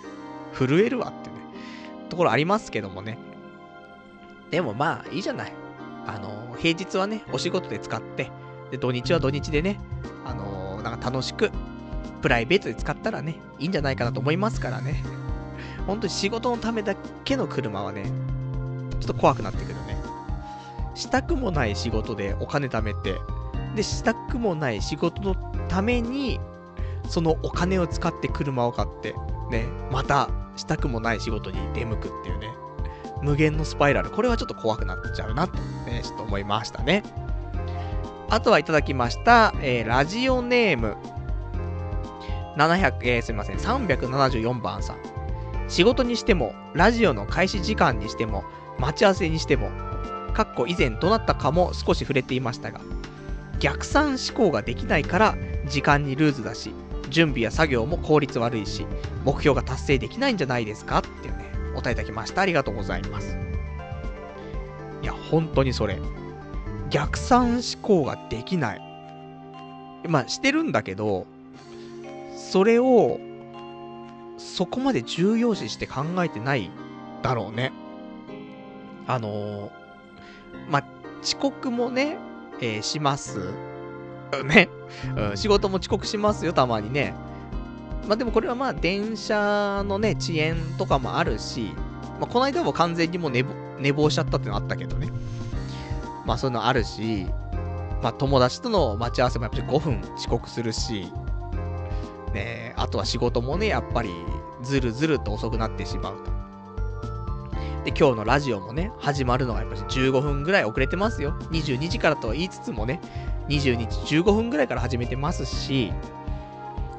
[0.55, 1.41] 震えるわっていうね、
[2.09, 3.17] ところありますけどもね。
[4.51, 5.53] でもまあ、いいじゃない。
[6.07, 8.31] あの、平日はね、お仕事で使って、
[8.71, 9.79] で、土日は土日でね、
[10.25, 11.51] あのなんか楽しく、
[12.21, 15.03] プライベートで使ったらね、いいんじゃないかなと思いますからね。
[15.85, 18.05] 本当に仕事のためだけの車はね、
[18.99, 19.97] ちょっと怖くなってくるね。
[20.95, 23.15] したくもない仕事でお金貯めて、
[23.75, 25.35] で、したくもない仕事の
[25.67, 26.39] ために、
[27.09, 29.13] そのお金を使って車を買って、
[29.51, 32.49] ね、またしたくもない仕事に出向くっていうね、
[33.21, 34.09] 無限のスパイラル。
[34.09, 37.03] これはちょっと怖くなっちゃうなと、ね、ちょっと思いましたね。
[38.29, 40.97] あとはいただきました、えー、ラジオネーム、
[42.57, 44.97] 700、えー、すみません、374番さん。
[45.67, 48.43] 仕事にしても、ラジオの開始時間にしても、
[48.79, 49.69] 待ち合わせにしても、
[50.33, 52.81] かっこ以前どなったかも少し触れていましたが、
[53.59, 55.35] 逆算思考ができないから
[55.67, 56.73] 時間にルーズだし、
[57.09, 58.85] 準備や作業も効率悪いし、
[59.23, 60.99] 目標が達成できないんじゃないですか？
[60.99, 62.41] っていうね、お答えいただきました。
[62.41, 63.37] ありがとうございます。
[65.01, 65.99] いや、本当にそれ。
[66.89, 68.81] 逆算思考ができない。
[70.07, 71.25] まあ、してるんだけど、
[72.35, 73.19] それを、
[74.37, 76.69] そこまで重要視して考えてない
[77.21, 77.71] だろうね。
[79.07, 79.69] あのー、
[80.69, 80.85] まあ、
[81.23, 82.17] 遅刻もね、
[82.61, 83.53] えー、します。
[84.45, 84.69] ね、
[85.15, 85.37] うん。
[85.37, 87.13] 仕事も遅刻しますよ、たまにね。
[88.07, 91.73] まあでもこれはまあ電車のね、遅延とかもあるし、
[92.19, 93.45] まあこの間も完全にもう寝
[93.79, 95.09] 寝坊しちゃったってのあったけどね。
[96.25, 97.27] まあそういうのあるし、
[98.01, 101.11] まあ友達との待ち合わせもやっぱり5分遅刻するし、
[102.33, 104.09] ねあとは仕事もね、やっぱり
[104.63, 106.35] ずるずると遅くなってしまうと。
[107.85, 111.33] で、今日のラジオもね、始まるのがやっぱり15分ぐらい遅れてますよ。
[111.51, 112.99] 22時からとは言いつつもね、
[113.49, 115.91] 22時15分ぐらいから始めてますし、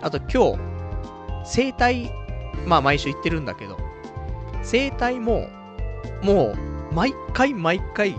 [0.01, 0.59] あと今日、
[1.45, 2.11] 整体、
[2.67, 3.79] まあ毎週行ってるんだけど、
[4.63, 5.49] 整体も、
[6.23, 6.55] も
[6.91, 8.17] う、毎回毎回、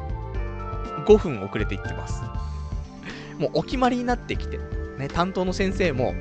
[1.06, 2.22] 5分遅れて行ってます。
[3.38, 4.58] もうお決まりになってきて、
[4.98, 6.16] ね、担当の先生も、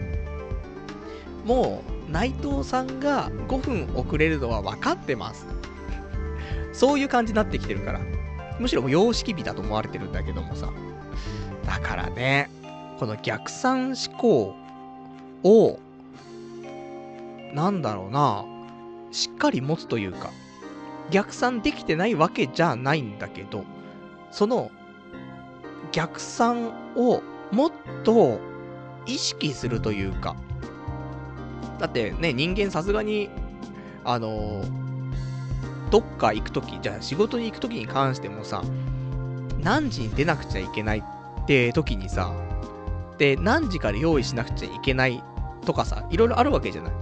[1.45, 5.47] もう、内藤さんが5分遅れるのは分かってます。
[6.73, 8.01] そういう感じになってきてるから。
[8.59, 10.73] むしろもう様式美だと思われてるんだけどもさ。
[11.66, 12.48] だからね、
[12.98, 14.55] この逆算思考
[15.43, 15.78] を、
[17.52, 18.44] なんだろうな、
[19.10, 20.30] しっかり持つというか、
[21.10, 23.64] 逆算できてないわけじゃないんだけど、
[24.30, 24.70] その
[25.93, 27.72] 逆算をもっ
[28.05, 28.40] と
[29.06, 30.36] 意識するというか、
[31.78, 33.28] だってね、人間さすがに、
[34.05, 34.64] あの
[35.90, 38.62] どっか行くとき、じゃあ仕事に行くときに関してもさ、
[39.60, 41.05] 何時に出なくちゃいけない
[41.47, 42.32] って時にさ、
[43.18, 45.23] で、何時から用意しなくちゃいけない
[45.64, 46.93] とかさ、いろいろあるわけじゃない。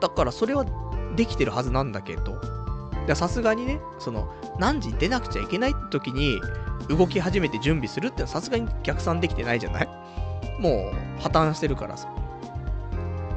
[0.00, 0.66] だからそれは
[1.14, 2.36] できてるはずなんだけど、
[3.14, 4.28] さすがにね、その、
[4.58, 6.40] 何時に出なくちゃいけないって時に、
[6.88, 9.88] 動き始めて準備するってのはさすがに逆算できてないじゃない
[10.58, 12.08] もう、破綻してるからさ。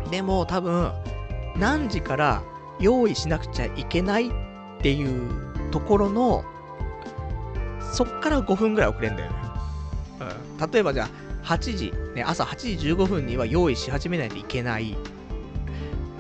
[0.10, 0.92] でも多分、
[1.56, 2.42] 何時から
[2.80, 4.32] 用意しなくちゃいけないっ
[4.82, 6.44] ていうところの、
[7.92, 9.38] そっから5分ぐらい遅れんだよね。
[10.60, 10.72] うん。
[10.72, 11.10] 例えばじゃ
[11.44, 14.96] あ、8時、ね、朝8時15分には用意し始めないといけない。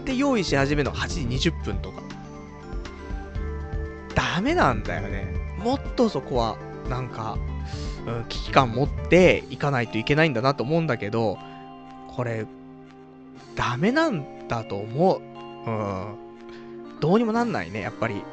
[0.05, 2.01] で、用意し始めるのが8時20分とか。
[4.15, 5.33] ダメなんだよね。
[5.57, 6.57] もっとそこは、
[6.89, 7.37] なんか、
[8.07, 11.37] うん、危機感持っていかないといけないんだなと思うんだけど、
[12.07, 12.45] これ、
[13.55, 15.69] ダメなんだと思う。
[15.69, 16.15] うん。
[16.99, 18.23] どうにもなんないね、やっぱり。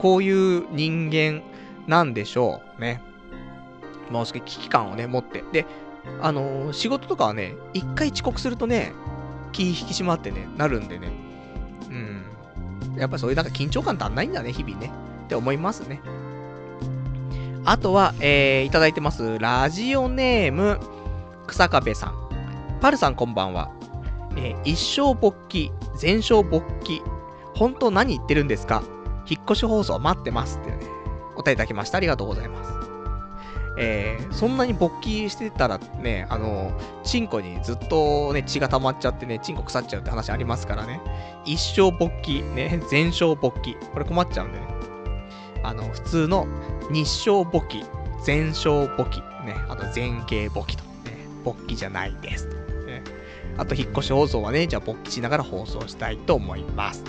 [0.00, 1.42] こういう人間
[1.86, 3.02] なんでしょうね。
[4.10, 5.44] もう少し危機感をね、持って。
[5.52, 5.66] で、
[6.20, 8.92] あのー、仕事とかはね、一回遅刻するとね、
[9.52, 11.10] 気引き締まってね、なるんでね。
[11.88, 12.98] うん。
[12.98, 14.90] やっぱそういうなんか緊張感足んないんだね、日々ね。
[15.24, 16.00] って思いますね。
[17.64, 19.38] あとは、えー、いただいてます。
[19.40, 20.78] ラジオネーム、
[21.48, 22.14] 草壁さん。
[22.80, 23.70] パルさんこんばんは。
[24.36, 27.02] えー、一生勃起、全勝勃起。
[27.54, 28.82] 本当何言ってるんですか？
[29.28, 30.78] 引っ越し放送待ってますってね、
[31.36, 31.98] お答えいただきました。
[31.98, 32.72] ありがとうございます。
[33.78, 36.72] えー、そんなに勃起してたらね、あの、
[37.04, 41.00] チンコにずっとね、血が溜まっちゃってね、チンコ腐っちゃうって話ありますからね。
[41.44, 43.76] 一生勃起、ね、全勝勃起。
[43.92, 44.66] これ困っちゃうんでね。
[45.62, 46.46] あの、普通の
[46.90, 47.84] 日照勃起、
[48.24, 50.90] 全勝勃起、ね、あと前傾勃起と、ね、
[51.44, 52.46] 勃起じゃないです。
[52.86, 53.02] ね、
[53.58, 57.04] あと、引っ越し放送はね、じゃあ勃起しながら放送したいと思います。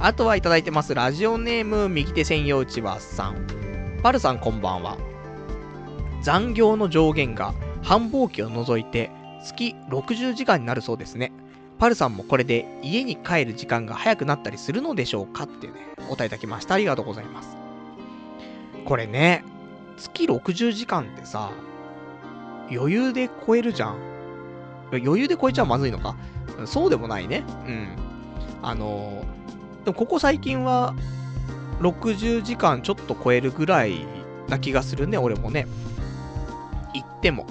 [0.00, 0.94] あとはいただいてます。
[0.94, 3.46] ラジオネーム、右手専用ちわさん。
[4.02, 4.98] パルさんこんばんは。
[6.22, 9.10] 残業の上限が繁忙期を除いて
[9.44, 11.32] 月60時間になるそうですね。
[11.78, 16.74] パルさんもこれで家に帰る時間が早くなったりするのでしょうかってね、お答えいただきました。
[16.74, 17.56] ありがとうございます。
[18.84, 19.44] これね、
[19.96, 21.50] 月60時間ってさ、
[22.70, 23.96] 余裕で超えるじゃん。
[24.92, 26.14] 余裕で超えちゃまずいのか
[26.66, 27.42] そうでもないね。
[27.66, 27.88] うん。
[28.62, 29.24] あの
[29.84, 30.94] でもここ最近は
[31.80, 34.06] 60時間ちょっと超えるぐらい
[34.48, 35.66] な気がするね、俺もね。
[36.94, 37.46] 行っても。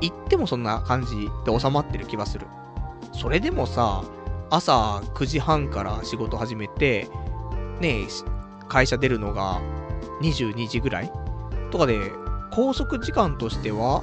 [0.00, 2.46] 行ってもそんな感じで収まってる気がする。
[3.12, 4.02] それでもさ、
[4.50, 7.08] 朝9時半から仕事始めて、
[7.80, 8.06] ね
[8.68, 9.60] 会社出るのが
[10.22, 11.12] 22時ぐらい
[11.70, 12.10] とかで、
[12.50, 14.02] 拘束時間としては、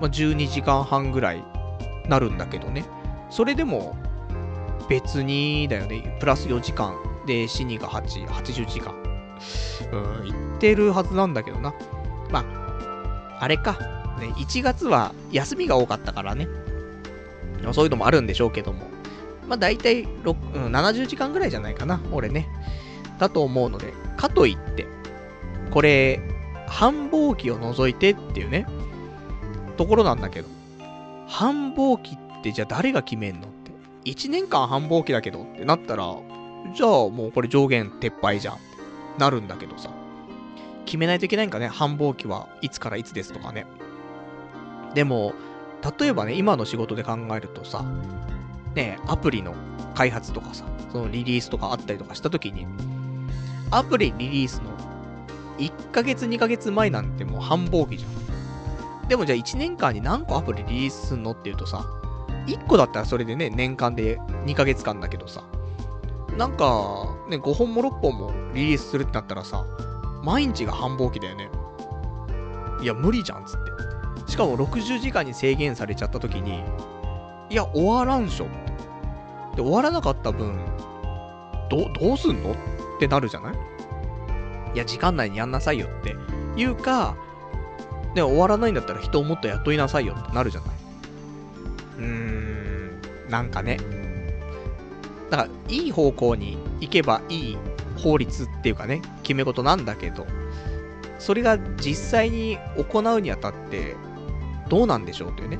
[0.00, 1.44] まあ、12時間半ぐらい
[2.08, 2.84] なるんだけどね。
[3.30, 3.96] それでも、
[4.88, 6.16] 別にだよね。
[6.20, 6.94] プラス4時間。
[7.26, 8.94] で、死にが8、80時間。
[9.92, 11.74] うん、言ってるはずなんだけどな。
[12.30, 13.72] まあ、あれか。
[14.20, 16.48] ね、1月は休みが多かったからね。
[17.72, 18.86] そういうのもあるんでしょうけども。
[19.46, 22.00] まあ大体6、うん、70時間ぐらいじゃないかな。
[22.12, 22.48] 俺ね。
[23.18, 23.92] だと思うので。
[24.16, 24.86] かといって、
[25.70, 26.20] これ、
[26.66, 28.66] 繁忙期を除いてっていうね、
[29.76, 30.48] ところなんだけど。
[31.28, 33.48] 繁忙期ってじゃあ誰が決めんの？
[34.06, 36.16] 1年間繁忙期だけどってなったら、
[36.74, 38.58] じゃあもうこれ上限撤廃じゃん
[39.18, 39.90] なるんだけどさ。
[40.86, 43.66] 決めないといけないんかね、繁忙期はいつからいつですとかね。
[44.94, 45.34] でも、
[45.98, 47.84] 例えばね、今の仕事で考えるとさ、
[48.74, 49.54] ね、アプリの
[49.94, 52.66] 開発とかさ、そのリリースとかあったりとかした時に、
[53.72, 54.70] アプリリリースの
[55.58, 59.08] 1ヶ月2ヶ月前なんてもう繁忙期じゃん。
[59.08, 61.84] でもじゃあ1年間に何個アプリリリースすんのっていうとさ、
[62.46, 65.42] 1個だったらそれでね、年間で2ヶ月間だけどさ、
[66.36, 69.64] なんか、ね、5本も6本もリリースするってなったらさ、
[70.22, 71.48] 毎日が繁忙期だよね。
[72.82, 74.30] いや、無理じゃん、つって。
[74.30, 76.62] しかも60時間に制限されちゃった時に、
[77.48, 78.46] いや、終わらんしょ。
[79.54, 80.58] で、終わらなかった分、
[81.70, 82.52] ど、どうすんの？
[82.52, 82.56] っ
[82.98, 83.54] てなるじゃない？
[84.74, 86.14] いや、時間内にやんなさいよって
[86.60, 87.16] いうか、
[88.14, 90.70] で、終わらないんだったら人をもっと雇いなさいよってなるじゃない？
[91.98, 92.35] うーん、
[93.28, 93.78] なんかね。
[95.30, 97.58] だから、いい方向に行けばいい
[97.98, 100.26] 法律っていうかね、決め事なんだけど、
[101.18, 103.96] それが実際に行うにあたって、
[104.68, 105.58] どうなんでしょうというね。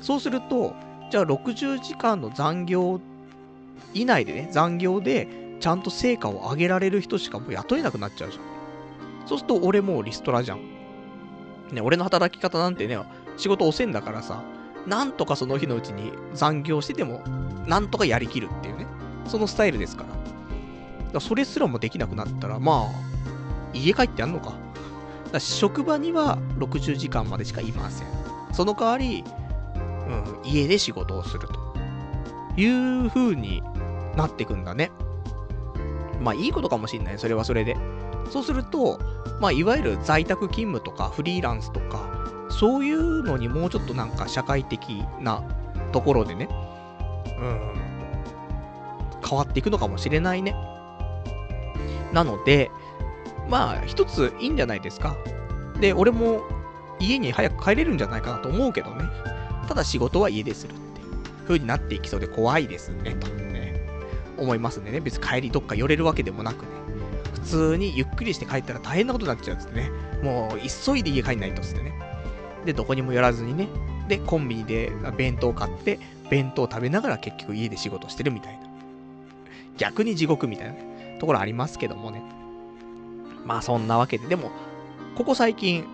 [0.00, 0.74] そうすると、
[1.10, 3.00] じゃあ60時間の残業
[3.92, 8.44] 以内でね、残業でちゃんと成果を上げられる人しかもう雇えなくなっちゃうじゃん。
[9.26, 10.60] そうすると俺もうリストラじゃん。
[11.72, 12.98] ね、俺の働き方なんてね、
[13.36, 14.42] 仕事遅いんだからさ、
[14.86, 17.22] なんとかその日のうちに残業してても、
[17.66, 18.86] なんとかやりきるっていうね、
[19.26, 20.08] そのスタイルですから。
[20.08, 20.14] か
[21.14, 23.04] らそれすらもできなくなったら、まあ、
[23.72, 24.52] 家帰ってやんのか。
[25.32, 28.08] だ職場には60時間までしかいません。
[28.52, 29.24] その代わり、
[29.76, 31.64] うん、家で仕事をすると。
[32.56, 33.62] いう風に
[34.16, 34.92] なってくんだね。
[36.20, 37.18] まあいいことかもしんない。
[37.18, 37.76] それはそれで。
[38.30, 39.00] そうすると、
[39.40, 42.23] まあいわゆる在宅勤務とかフリーランスとか、
[42.58, 45.42] そういうのにもうちょっとなんか社会的な
[45.92, 46.48] ところでね、
[47.38, 47.74] うん、
[49.28, 50.54] 変わっていくのかもしれないね。
[52.12, 52.70] なので、
[53.50, 55.16] まあ、一ついいんじゃないですか。
[55.80, 56.42] で、俺も
[57.00, 59.04] 家に早く帰れるんじゃないかなと思うけどね。
[59.66, 61.06] ただ仕事は家でするっていう
[61.44, 63.84] 風になっていきそうで怖いですね、とね、
[64.38, 65.00] 思いますんでね。
[65.00, 66.68] 別に帰りどっか寄れるわけでもなくね。
[67.32, 69.90] 普通にゆっくりして帰ったら大変なことになっちゃうっつってね。
[70.22, 72.13] もう急いで家帰んないとっつってね。
[72.64, 73.68] で、どこにも寄らずにね。
[74.08, 75.98] で、コンビニで弁当買って、
[76.30, 78.60] 弁当食べながら結局家で仕事してるみたいな。
[79.76, 81.16] 逆に地獄みたいなね。
[81.20, 82.22] ところありますけどもね。
[83.44, 84.50] まあそんなわけで、でも、
[85.16, 85.84] ここ最近、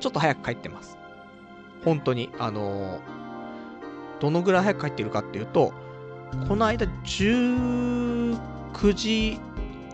[0.00, 0.96] ちょっと早く帰ってます。
[1.84, 3.00] 本当に、あのー、
[4.20, 5.72] どのぐらい早く帰ってるかっていうと、
[6.48, 8.38] この間19
[8.94, 9.38] 時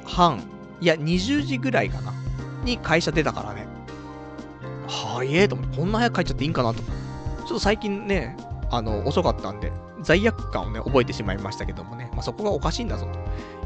[0.05, 0.43] 半、
[0.81, 2.13] いや20時ぐらいかな、
[2.65, 3.67] に会社出たからね。
[4.89, 6.83] はえと思って、こんな早く帰っちゃっていいんかなと。
[6.83, 8.37] ちょっと最近ね、
[8.71, 13.07] あの、遅かったんで、罪悪感をね、覚えてしまいましたけどもね、まあ、そこがおかしいんだぞ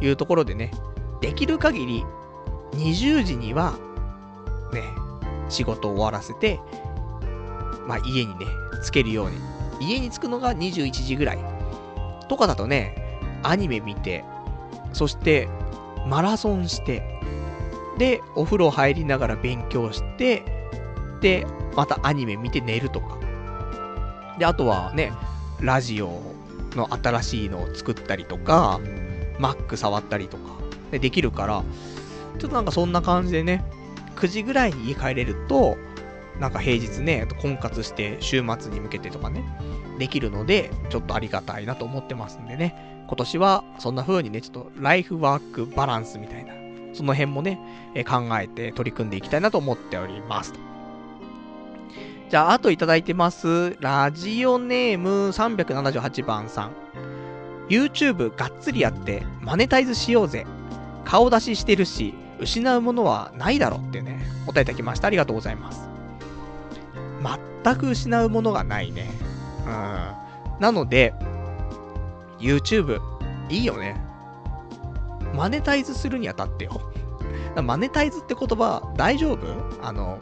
[0.01, 0.71] というところでね、
[1.21, 2.05] できる限り
[2.73, 3.75] 20時には、
[4.73, 4.83] ね、
[5.49, 6.59] 仕事を終わらせて、
[7.87, 8.47] まあ家にね、
[8.85, 9.37] 着けるように。
[9.81, 11.39] 家に着くのが21時ぐらい。
[12.29, 14.25] とかだとね、アニメ見て、
[14.93, 15.49] そして
[16.07, 17.03] マラソンして、
[17.99, 20.62] で、お風呂入りながら勉強して、
[21.23, 23.19] で、またアニメ見て寝るとか。
[24.39, 25.13] で、あとはね、
[25.61, 26.21] ラジオ
[26.77, 28.81] の新しいのを作ったりとか、
[29.39, 30.43] Mac 触ったりとか、
[30.91, 31.63] でできるから、
[32.39, 33.65] ちょっとなんかそんな感じでね、
[34.17, 35.79] 9時ぐらいに家帰れると、
[36.41, 39.45] なんか平日ね、婚活して週末に向けてとかね、
[39.99, 46.53] できるので、ちょっとありがたいなと思ってますんでね、今年はそんな風にね、ちょっとライフワークバランスみたいな、
[46.95, 47.59] その辺もね、
[48.09, 50.72] 考えて取り組んでいきたいなと思っておりますと。
[52.33, 53.77] じゃあ、あといただいてます。
[53.81, 56.73] ラジオネーム378番さん。
[57.69, 60.47] YouTube がっつりやってマネタイズしようぜ。
[61.05, 65.09] 顔出ししてるし、失うものはないだろってね、答えいただきました。
[65.09, 65.87] ありがとうございます。
[67.63, 69.11] 全く失うものがないね。
[69.67, 70.59] うん。
[70.59, 71.13] なので、
[72.39, 72.99] YouTube、
[73.51, 74.01] いいよね。
[75.35, 76.81] マネタイズするにあたってよ。
[77.63, 79.39] マネタイズって言葉大丈夫？
[79.83, 80.19] あの、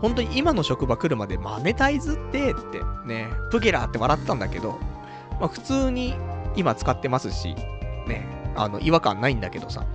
[0.00, 4.78] 本当に今の職場来るまでマネタイズってってね、プゲラーって笑ったんだけど、
[5.40, 6.14] まあ普通に
[6.56, 7.54] 今使ってますし、
[8.06, 8.26] ね、
[8.56, 9.86] あの違和感ないんだけどさ、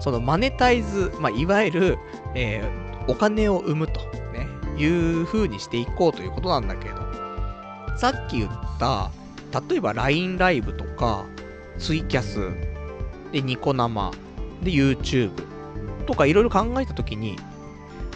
[0.00, 1.98] そのマネタイズ、まあいわゆる、
[2.34, 4.00] えー、お金を生むと、
[4.32, 6.96] ね、いう風にしていこうということなんだけど、
[7.96, 9.10] さっき言った、
[9.68, 11.24] 例えば LINE ライブとか、
[11.78, 12.50] ツイキャス、
[13.32, 14.12] で、ニコ生、
[14.62, 15.32] で、YouTube
[16.06, 17.36] とかいろいろ考えたときに、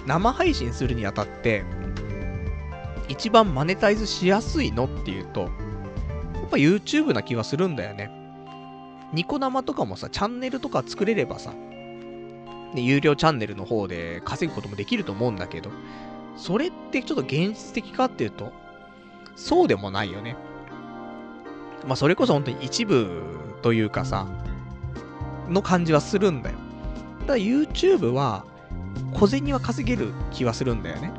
[0.09, 1.65] 生配信するにあたって、
[3.09, 5.49] 一番マネタイズしやすいのっていうと、や
[6.47, 8.11] っぱ YouTube な気はするんだよね。
[9.13, 15.71] ニコ生とかもさ、チャンネルとか作れればさ、ね、有料チャンネルの方で稼ぐこともできると思うんだけど、
[16.37, 18.51] それってちょっと現実的かっていうと、
[19.37, 20.37] そうでもないよね。
[21.87, 23.23] まあ、それこそ本当に一部
[23.61, 24.27] というかさ、
[25.51, 26.57] の感じはするんだよ。
[27.27, 28.47] ただ YouTube は、
[29.15, 31.13] 小銭は稼げる気はするんだよね。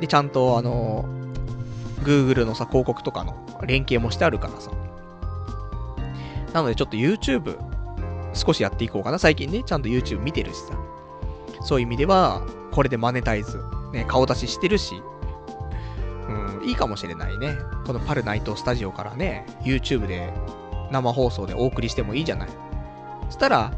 [0.00, 1.04] で、ちゃんとあの、
[2.02, 3.34] Google のさ、広告とかの
[3.66, 4.70] 連携もしてあるからさ。
[6.52, 7.56] なのでちょっと YouTube
[8.34, 9.18] 少しやっていこうかな。
[9.18, 10.74] 最近ね、ちゃんと YouTube 見てるしさ。
[11.62, 13.62] そういう意味では、これでマネタイズ、
[13.92, 15.02] ね、顔出ししてるし、
[16.28, 17.56] うん、いいかもしれないね。
[17.84, 20.32] このパルナイトスタジオからね、YouTube で
[20.90, 22.48] 生放送でお送りしてもいいじゃない。
[23.26, 23.72] そしたら、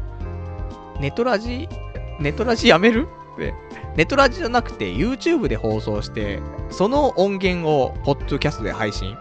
[0.99, 1.67] ネトラジ、
[2.19, 3.07] ネトラジやめる？
[3.37, 3.53] で、
[3.95, 9.17] ネトラジじゃなくて YouTube で放送して、その音源をポッドキャストで配信？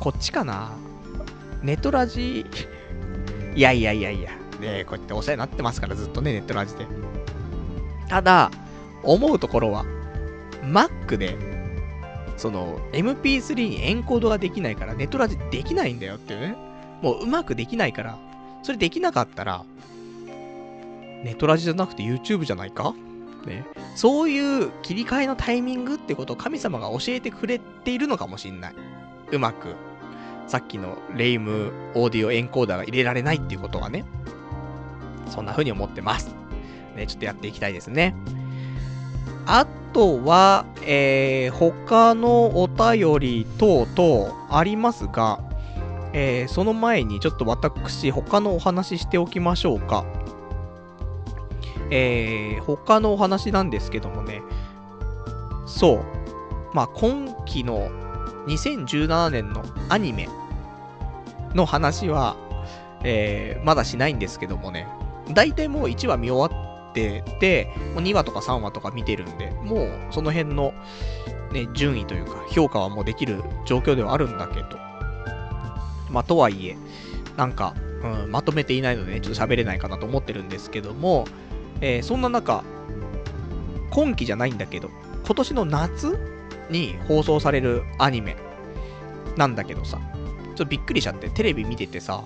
[0.00, 0.72] こっちかな？
[1.62, 2.46] ネトラジ、
[3.54, 4.30] いやいやいやいや、
[4.60, 6.86] ねこうやってお世話になってますから、ずっとね、ネットラジで。
[8.08, 8.50] ただ、
[9.02, 9.84] 思うところは、
[10.62, 11.36] Mac で、
[12.36, 16.56] その、MP3 にエンコードができないから、ネットラジできないんだよっていうね。
[17.02, 18.18] もううまくできないから、
[18.62, 19.64] それできなかったら、
[21.22, 22.94] ネトラジじゃなくて YouTube じゃないか？
[23.46, 23.64] ね。
[23.94, 28.74] そういう切り替えのタイミングってことを神様が教えてくれているのかもしんない。
[29.32, 29.74] うまく。
[30.46, 34.04] さっきのレイムオーディオエンコーダーが入れられないっていうことはね。
[35.28, 36.34] そんな風に思ってます。
[36.96, 38.16] ね、ちょっとやっていきたいですね。
[39.46, 45.40] あとは、えー、他のお便り等々ありますが、
[46.12, 50.04] えー、その前にちょっと私、他のお話ししておきましょうか。
[51.90, 54.42] えー、他のお話なんですけどもね、
[55.66, 57.90] そう、まあ、今期の
[58.46, 60.28] 2017年のアニメ
[61.54, 62.36] の話は、
[63.04, 64.86] えー、まだしないんですけどもね、
[65.32, 66.60] 大体もう1話見終わ
[66.90, 70.72] ってて、もう2話とか3話とか見てるんで、もうその辺の、
[71.52, 74.78] ね、順位というか、評価はもうできる状況ではあるんだけど、
[76.10, 76.76] まあ、とはいえ、
[77.36, 81.26] なんか、うん、まとめていないのでね、ちょっと喋れないかなと思ってるんですけども、
[81.80, 82.64] えー、そんな中、
[83.90, 84.90] 今期じゃないんだけど、
[85.24, 86.18] 今年の夏
[86.70, 88.36] に放送されるアニメ
[89.36, 92.24] なんだけどさ、ちょっとびっくりしちゃって、テレビ見ててさ、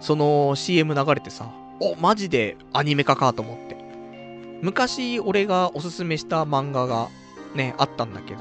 [0.00, 1.50] その CM 流れてさ、
[1.80, 3.72] お、マジでアニメ化かと思って。
[4.62, 7.08] 昔俺がおすすめした漫画が
[7.54, 8.40] ね、あったんだけど、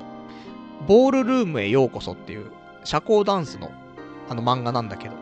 [0.87, 2.51] ボールルームへようこそっていう
[2.83, 3.71] 社交ダンスの
[4.29, 5.15] あの漫画なんだけど、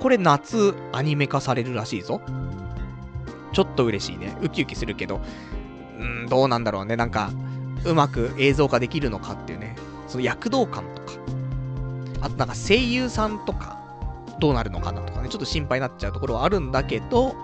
[0.00, 2.20] これ夏アニメ化されるらしいぞ。
[3.52, 4.36] ちょっと嬉しいね。
[4.42, 5.20] ウキウキするけど、
[5.98, 6.96] うん、どうなんだろうね。
[6.96, 7.30] なんか、
[7.84, 9.76] うまく映像化できるのかっていうね。
[10.08, 11.12] その躍動感とか。
[12.20, 13.80] あとなんか声優さんとか、
[14.40, 15.28] どうなるのかなとかね。
[15.28, 17.34] ちょっと心配になっちゃうところはあるんだけど、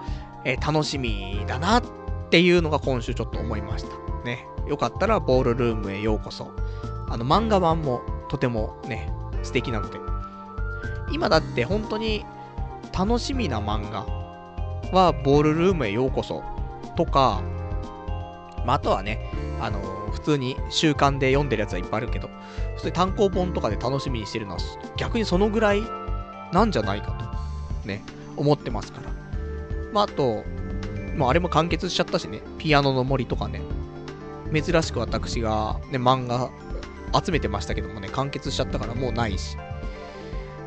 [0.44, 1.82] えー、楽しみだなっ
[2.30, 3.88] ていうのが今週ちょっと思いました。
[4.24, 4.46] ね。
[4.66, 6.50] よかったらボールルームへようこそ。
[7.10, 9.10] あの漫画版もとてもね、
[9.42, 9.98] 素敵なので。
[11.10, 12.24] 今だって本当に
[12.92, 14.17] 楽しみな漫画
[14.92, 16.42] は、ボールルームへようこそ
[16.96, 17.42] とか、
[18.64, 22.28] まあ、あとはね、あのー、普通に習慣で読んでるやつはいっぱいあるけど、
[22.76, 24.58] 普通に単行本とかで楽しみにしてるのは、
[24.96, 25.82] 逆にそのぐらい
[26.52, 27.12] なんじゃないか
[27.82, 28.02] と、ね、
[28.36, 29.10] 思ってますから。
[29.92, 30.44] まあ、あと、
[31.16, 33.60] まあ、あれも完結しちゃったしね、ピアノの森とかね、
[34.52, 36.50] 珍しく私がね、漫画
[37.22, 39.56] 集めてましたけどもね、完結しちゃったからもうないし。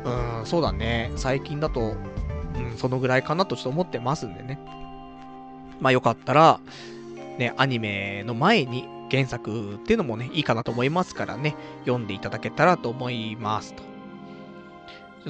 [0.04, 1.12] うーん、そうだね。
[1.16, 1.94] 最近だと、
[2.56, 4.58] うん、そのぐらいかなとちょっと思ってますんでね。
[5.80, 6.60] まあよかったら、
[7.38, 13.82] ね、アニメの前に原作っていうのもね、いいかなと思いますからね、読んでいただけたらと思いますと。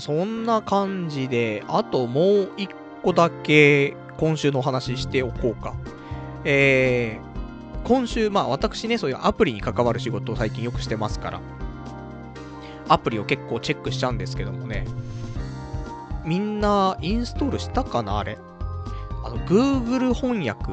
[0.01, 2.71] そんな感じで、あともう一
[3.03, 5.75] 個だけ今週のお話ししておこうか。
[6.45, 11.41] えー、今週、まあ私ね、そういうアプリに関わる仕事を最近よくしてますから、
[12.89, 14.87] アプリを結構チェックしちゃうんですけどもね、
[16.25, 18.39] みんなインストールしたかなあれ？
[19.25, 20.73] あの、Google 翻訳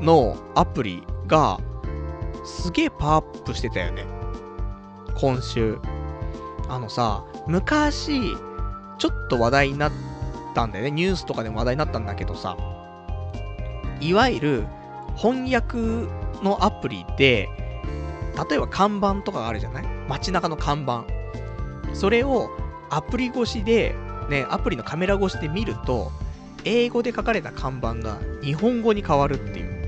[0.00, 1.58] のアプリが、
[2.44, 4.06] すげえパワーアップしてたよね。
[5.14, 5.78] 今週。
[6.68, 8.20] あのさ、昔、
[8.98, 9.92] ちょっと話題になっ
[10.54, 10.90] たんだよね。
[10.90, 12.56] ニュースとかでも話題になったんだけどさ、
[14.00, 14.66] いわゆる
[15.16, 15.76] 翻訳
[16.42, 17.48] のアプリで、
[18.48, 19.84] 例えば看板とかがあるじゃない？
[20.08, 21.04] 街中の看板。
[21.92, 22.48] それを
[22.88, 23.94] アプリ越しで
[24.30, 26.10] ね、アプリのカメラ越しで見ると、
[26.64, 29.80] 英語で書かれた看板が日本語に変わるっていう。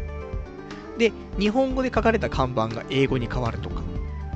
[0.98, 3.82] で、日本語で書かれた看板が英語に変わるとか、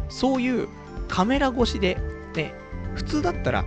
[0.08, 0.68] そういう
[1.08, 1.98] カメラ越しで、
[2.34, 2.54] ね、
[2.94, 3.64] 普通だったら、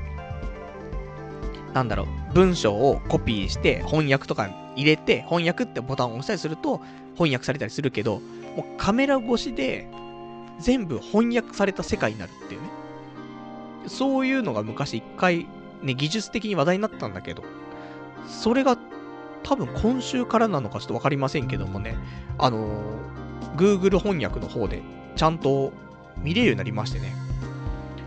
[1.73, 6.81] なんだろう、文章をコピーして翻訳とか入れて、翻訳ってボタンを押したりすると
[7.15, 8.21] 翻訳されたりするけど、
[8.55, 9.87] もうカメラ越しで
[10.59, 12.69] 全部翻訳された世界になるっていうね。
[13.87, 15.47] そういうのが昔一回
[15.81, 17.43] ね、技術的に話題になったんだけど、
[18.27, 18.77] それが
[19.43, 21.97] 多分今週からなのかちょっとわかりませんけどもね、
[22.37, 24.81] あのー、Google 翻訳の方で
[25.15, 25.71] ちゃんと
[26.17, 27.13] 見れるようになりましてね。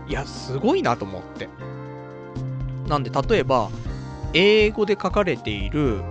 [0.07, 1.49] いや、すごいなと思って。
[2.87, 3.69] なんで、例えば、
[4.33, 6.01] 英語で書かれている、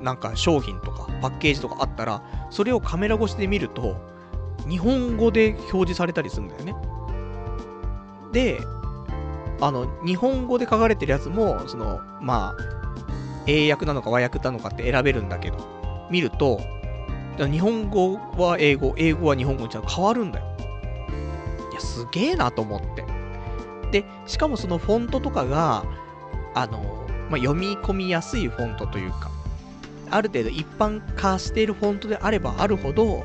[0.00, 3.96] なんか商品とかパッケージとかあったら、それをカメラ越しで見ると、
[4.68, 6.74] 日本語で表示されたりするんだよね。
[8.32, 8.60] で、
[9.60, 12.76] あの、日本語で書かれてるやつも、その、まあ、
[13.46, 15.56] 英訳なのか和訳なのかって選べるんだけど、
[16.10, 16.60] 見ると、
[17.38, 20.46] 日本語は英語、英語は日本語にちゃんと変わるんだよ。
[21.70, 23.04] いや、すげえなと思って。
[23.92, 25.84] で、しかもそのフォントとかが、
[26.54, 29.30] あの、まあ、読み込みやすいフォントというか、
[30.10, 33.24] ある程度一般化しているフォントであればあるほど、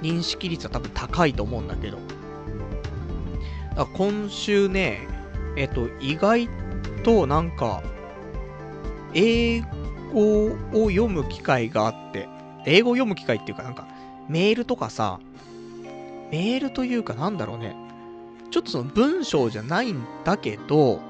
[0.00, 1.98] 認識率は多分高いと思うんだけど。
[1.98, 2.06] だか
[3.76, 5.06] ら今週ね、
[5.56, 6.48] えっと、意外
[7.02, 7.82] となんか、
[9.14, 9.60] 英
[10.12, 12.28] 語を読む機会があって、
[12.64, 13.86] 英語を読む機会っていうかなんか、
[14.28, 15.20] メールとかさ、
[16.30, 17.76] メールというかなんだろうね、
[18.50, 21.00] ちょっとその文章じゃないんだけど、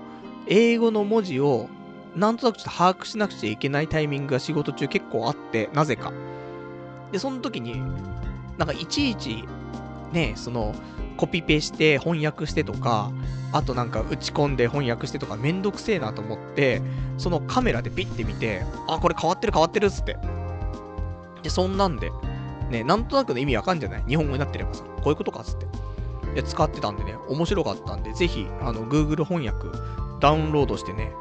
[0.48, 1.68] 英語の文字を
[2.16, 6.12] なんとなくちょっと把握しなくちゃいけないタイミングが仕事中結構あって、なぜか。
[7.10, 7.80] で、その時に、
[8.58, 9.44] なんかいちいち、
[10.12, 10.74] ね、その、
[11.16, 13.10] コピペして翻訳してとか、
[13.52, 16.80] あとなんか打ち込んで翻訳してとかめんどくせえなと思って、
[17.18, 20.16] そのカメラでピッて見て、あ、これ変わってる変わってるっつって。
[21.42, 22.10] で、そんなんで、
[22.70, 24.04] ね、なんとなくの意味わかんじゃない？
[24.08, 25.66] 日本語になってればさ、こういうことかっつって。
[26.34, 29.68] で、使ってたんでね、面白かったんで、ぜひ、あの、Google 翻訳
[30.20, 31.12] ダウンロードしてね、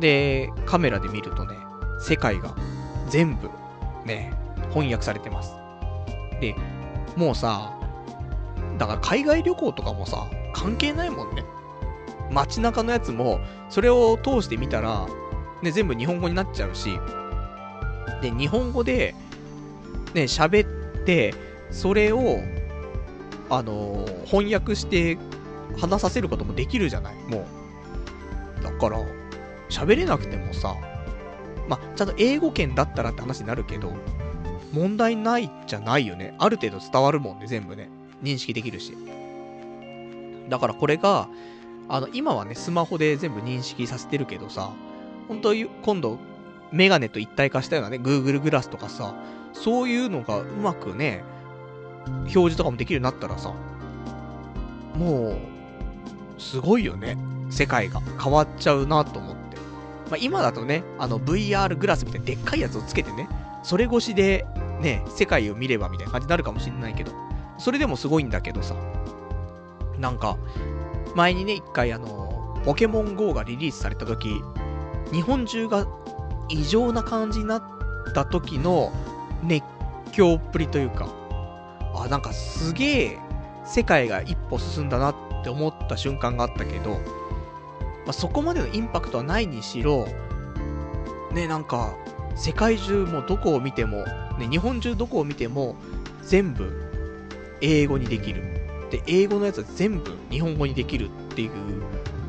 [0.00, 1.56] で、カメラで見るとね、
[2.00, 2.56] 世界が
[3.08, 3.48] 全部
[4.04, 4.32] ね、
[4.70, 5.54] 翻訳されてます。
[6.40, 6.56] で、
[7.16, 7.75] もうさ、
[8.78, 11.44] だから海外旅行とかもさ、関係ないもんね。
[12.30, 15.06] 街中のやつも、それを通して見たら、
[15.62, 16.98] ね、全部日本語になっちゃうし、
[18.20, 19.14] で、日本語で、
[20.14, 21.34] ね、喋って、
[21.70, 22.40] それを、
[23.48, 25.18] あのー、翻訳して
[25.78, 27.46] 話させることもできるじゃないも
[28.60, 28.62] う。
[28.62, 28.98] だから、
[29.68, 30.74] 喋れなくてもさ、
[31.68, 33.92] まちゃんと英語圏だったらって話になるけど、
[34.72, 36.34] 問題ないじゃないよね。
[36.38, 37.88] ある程度伝わるもんね、全部ね。
[38.22, 38.96] 認識できるし。
[40.48, 41.28] だからこれが、
[41.88, 44.70] あの、今はね、スマホで全部認識させてるけどさ、
[45.28, 46.18] 本当今度、
[46.72, 49.14] メガネと一体化したようなね、Google グラスとかさ、
[49.52, 51.24] そういうのがうまくね、
[52.06, 53.52] 表示とかもできるようになったらさ、
[54.96, 57.16] もう、すごいよね。
[57.50, 59.56] 世界が変わっちゃうなと思って。
[60.10, 63.28] まあ、今だとね、あの VR グラスみたいなでっかいやつをつけてね、
[63.62, 64.46] それ越しで
[64.80, 67.12] ね、世界を見ればみたいな感じになるかもしれないけど、
[67.58, 68.74] それでもすごいんだけどさ、
[69.98, 70.36] なんか、
[71.14, 74.42] 前にね、一回あの、ポケモン GO がリリースされた時、
[75.12, 75.86] 日本中が
[76.48, 77.62] 異常な感じになっ
[78.14, 78.92] た時の
[79.42, 79.64] 熱
[80.12, 81.08] 狂っぷりというか、
[81.94, 83.18] あ、なんかすげえ
[83.64, 86.98] 世界が一歩進んだなって思った瞬間があったけど、ま
[88.10, 90.06] あ、そこまでのインパクトはないにしろ、
[91.32, 91.94] ね、なんか、
[92.36, 94.04] 世界中もどこを見ても、
[94.38, 95.76] ね、日本中どこを見ても、
[96.22, 96.85] 全部
[97.60, 98.42] 英語にできる。
[98.90, 101.50] で、英語のやつは全部日本語にできるっていう、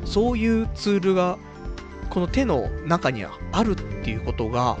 [0.04, 1.38] そういうツールが、
[2.10, 4.78] この手の中にあるっていうことが、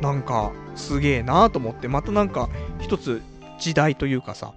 [0.00, 2.48] なんか、すげえなーと思って、またなんか、
[2.80, 3.22] 一つ
[3.60, 4.54] 時代というかさ、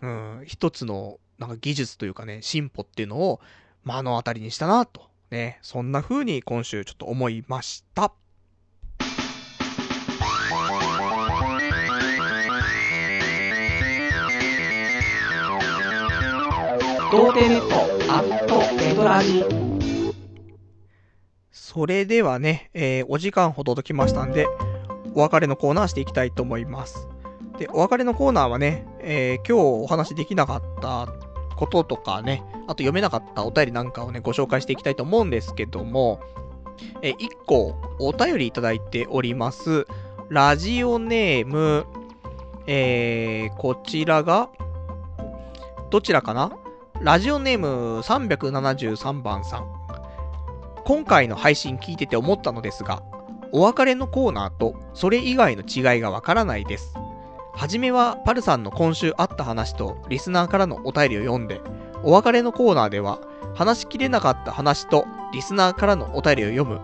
[0.00, 3.40] うん、一つの、なんか技術というかね、進歩っていうのを
[3.84, 5.08] 目の当たりにしたなと。
[5.30, 8.12] ね、そんな風に今週ちょっと思いました。
[17.10, 19.42] 童貞ネットアットネトラジ
[21.50, 24.46] それではね、えー、お時間ほどときましたんで、
[25.14, 27.08] お別れのコーナーしていきたいと思います。
[27.58, 31.08] で、お別れのコーナーはね、えー、今日お話できなかった
[31.56, 36.20] こととかね、あと読めなかったお便りなんかをね、ご紹介していきたいと思うんですけども、
[37.00, 39.86] えー、1個お便りいただいております。
[40.28, 41.86] ラジオネーム、
[42.66, 44.50] えー、こちらが、
[45.88, 46.52] どちらかな？
[47.00, 49.68] ラジオネーム373番さん。
[50.84, 53.04] 今回の配信聞いてて思ったのですが、
[53.52, 56.94] お別れのコーナーとそれ以外の違いがわからないです。
[57.54, 61.60] はじめはパルさんの今週あった話とリスナーからのお便りを読んで、
[62.02, 63.20] お別れのコーナーでは
[63.54, 66.80] 話しきれなかった話とリスナーからのお便りを読む、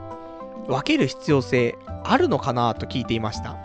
[0.68, 3.56] 分ける必要性あるのかなと聞いていました。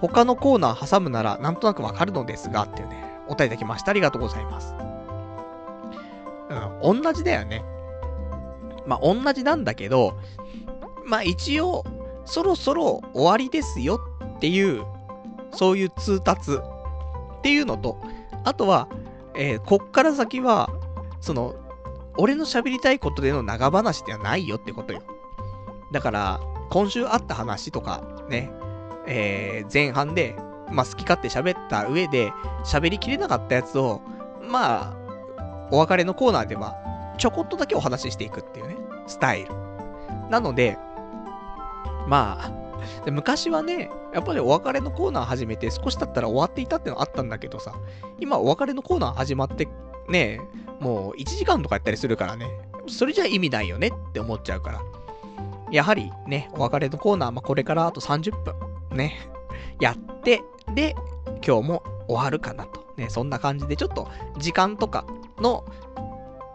[0.00, 3.90] 他のコーナー挟むならなんとなくわかるのですが、っていうね、お便りいただきました。
[3.90, 4.74] ありがとうございます。
[6.82, 7.64] 同じだよね。
[8.86, 10.14] まあ、同じなんだけど、
[11.06, 11.84] まあ、一応、
[12.24, 14.00] そろそろ終わりですよ
[14.36, 14.84] っていう、
[15.52, 17.98] そういう通達っていうのと、
[18.44, 18.88] あとは、
[19.34, 20.70] えー、こっから先は、
[21.20, 21.54] その、
[22.16, 25.02] 俺の喋りたいことでの長話ではないよってことよ。
[25.92, 26.40] だから、
[26.70, 28.50] 今週あった話とか、ね、
[29.06, 30.36] えー、前半で、
[30.70, 32.32] まあ、好き勝手喋った上で、
[32.64, 34.00] 喋りきれなかったやつを、
[34.42, 34.99] まあ、
[35.70, 36.76] お別れのコーナーでは、
[37.18, 38.76] ちょこっとだけお話ししていくっていうね、
[39.06, 39.50] スタイル。
[40.30, 40.78] なので、
[42.06, 47.74] まあ、で昔はね、やっぱりお別れのコーナー始めて少し経ったら終わっていたってのあったんだけどさ、
[48.18, 49.68] 今お別れのコーナー始まって
[50.08, 50.40] ね、
[50.80, 52.46] もう1時間とかやったりするからね、
[52.88, 54.80] それじゃ意味ないよねって思っちゃうから。
[55.70, 58.54] やはりね、お別れのコーナー、まあ、これからあと30分、
[58.96, 59.30] ね、
[59.78, 60.42] やって、
[60.74, 60.96] で、
[61.46, 62.80] 今日も終わるかなと。
[62.96, 65.04] ね、そんな感じで、ちょっと時間とか
[65.40, 65.64] の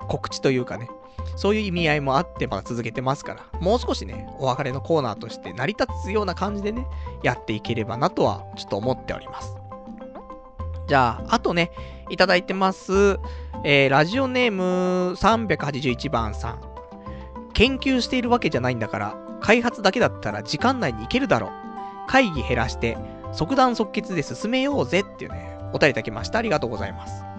[0.08, 0.90] 告知というかね、
[1.36, 6.88] そういう意味合いもあってまだ続けてますから、もう少しね、お別れのコーナーとして成り立つような感じでね、
[7.24, 9.56] やっていければなとは、ちょっと思っております。
[10.88, 11.72] じゃあ、あとね、
[12.10, 13.20] いただいてます、
[13.64, 16.62] えー、ラジオネーム381番さん。
[17.54, 21.52] 研究しているわけじゃないんだから、開発だけだったら時間内に行けるだろう。
[22.08, 22.98] 会議減らして、
[23.32, 26.40] 即断即決で進めようぜっていうね、お便りいただきました。
[26.40, 27.35] ありがとうございます。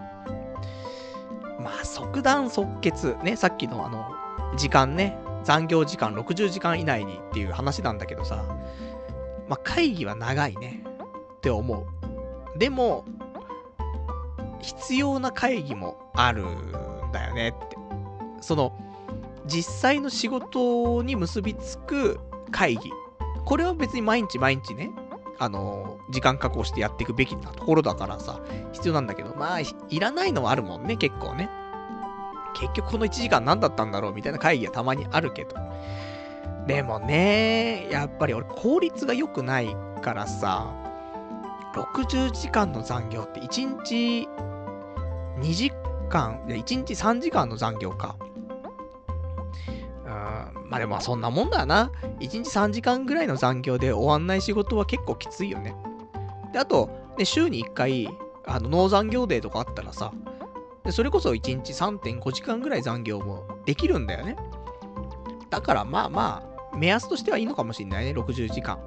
[1.67, 3.17] まあ、即断即決。
[3.25, 4.15] ね、さっきのあの、
[4.57, 8.45] 時間ね、残業時間60時間以内にっていう話なんだけどさ、
[9.49, 10.85] まあ、会議は長いね、
[11.39, 11.87] って思
[12.55, 12.59] う。
[12.59, 13.05] でも、
[14.63, 17.77] 必要な会議もあるんだよねって。
[18.41, 18.73] その、
[19.47, 22.21] 実際の仕事に結びつく
[22.53, 22.93] 会議。
[23.45, 24.91] これは別に毎日毎日ね、
[25.39, 28.41] あの時間確保してやっていくべきなところだからさ、
[28.73, 31.51] 必要なんだけど、まあ、いらないのはあるもんね、結構ね。
[32.55, 35.55] 結局この1時間何だったんだろうみたいな会議はたまにあるけど。
[36.67, 40.73] でもね、やっぱり俺効率が良くないからさ、
[41.75, 44.29] 60時間の残業って1日
[45.39, 45.71] 2時
[46.09, 48.17] 間、1日3時間の残業か。
[50.69, 51.91] まあでもそんなもんだな。
[52.19, 55.75] 1日3時間ぐらいの残業で終わんない仕事は結構きついよね。
[56.53, 58.09] で、あと、ね、週に1回、
[58.47, 60.13] あの、農残業デーとかあったらさ、
[60.85, 64.37] でそれこそ1日3.5時間ぐらい残業もできるんだよね。
[65.51, 68.79] だからまあまあ、目安としてはいいのかもしんないね、60時間。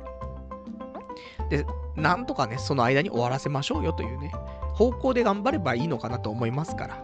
[1.50, 1.66] で、
[1.96, 4.32] なんとかね、その間に終わらせましょうよというね、
[4.74, 7.04] 方向で頑張ればいいのかなと思いますから。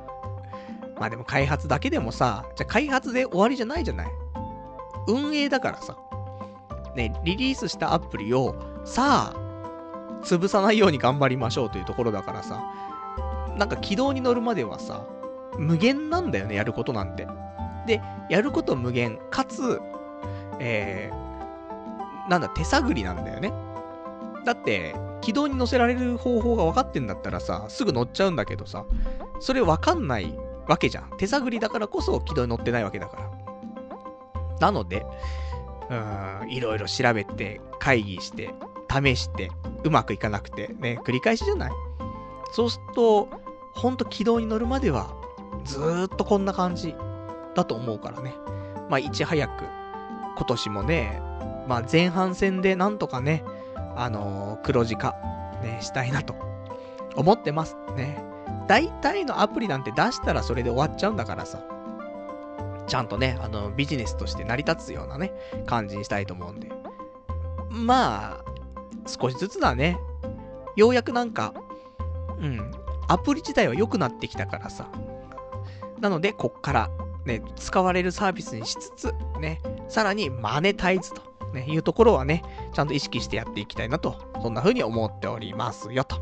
[1.00, 4.08] まあでも開発だけでもさ、じゃ開発で終わりじゃないじゃない。
[5.08, 5.98] 運営だからさ。
[6.96, 8.56] ね、リリースしたアプリを、
[8.86, 12.64] さあ、潰さないように頑張りましょうというところだからさ。
[13.58, 15.06] なんか軌道に乗るまではさ、
[15.58, 17.28] 無限なんだよね、やることなんて。
[17.86, 19.80] で、やること無限、かつ、
[20.60, 23.54] えー、なんだ、手探りなんだよね。
[24.46, 28.86] だって、軌道に乗せられる方法が分かってんだったらさ、すぐ乗っちゃうんだけどさ、
[29.40, 30.38] それ分かんない
[30.68, 31.12] わけじゃん。
[31.18, 33.45] 手探りだからこそ軌道に乗ってないわけだから。
[34.60, 35.06] なので、
[35.90, 38.54] うん、いろいろ調べて、会議して、
[38.90, 39.52] 試して、
[39.84, 41.72] うまくいかなくて、ね、繰り返しじゃない？
[42.54, 43.30] そうすると、
[43.74, 45.14] ほんと軌道に乗るまでは、
[45.64, 46.96] ずーっとこんな感じ
[47.54, 48.34] だと思うからね。
[48.90, 49.64] まあ、いち早く、
[50.38, 51.22] 今年もね、
[51.68, 53.44] まあ、前半戦でなんとかね、
[53.96, 55.16] あのー、黒字化、
[55.62, 56.36] ね、したいなと
[57.16, 58.24] 思ってますね。
[58.68, 61.62] 大体のアプリなんて出したらそれで終わっちゃうんだからさ。
[62.88, 65.34] ちゃんとね、あの、ビジネスとして成り立つようなね、
[65.66, 66.70] 感じにしたいと思うんで。
[67.70, 68.46] まあ、
[69.08, 69.98] 少しずつだね。
[70.76, 71.54] ようやくなんか、
[72.40, 72.72] うん、
[73.08, 74.88] アプリ自体は良くなってきたからさ。
[76.00, 76.90] なので、こっから、
[77.26, 81.22] ね、使われるサービスにしつつ、ね、さらにマネタイズと、
[81.54, 82.44] ね、いうところはね、
[82.74, 86.18] ちゃんと意識してやっていきたいなと、そんな風に思っておりますよと。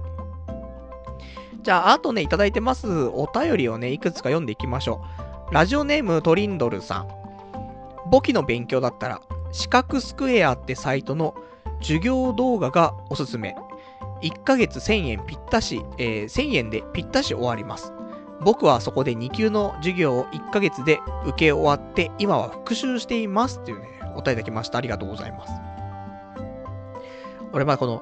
[1.62, 5.33] じゃあ、あとね、いただいてますお便りをね、いくつか読んでいきましょう。
[5.52, 7.08] ラジオネームトリンドルさん。
[8.10, 9.22] 簿記の勉強だったら、
[9.52, 11.36] 四角スクエアってサイトの
[11.82, 13.56] 授業動画がおすすめ。
[14.22, 17.94] 1ヶ月1000円ぴったし、えー、1000円でぴったし終わります。
[18.42, 24.78] 僕はそこで2級の授業を1ヶ月で受け終わって、今は復習していますっていうね、お答えいただきました。
[24.78, 25.54] ありがとうございます。
[27.52, 28.02] 俺まあこの、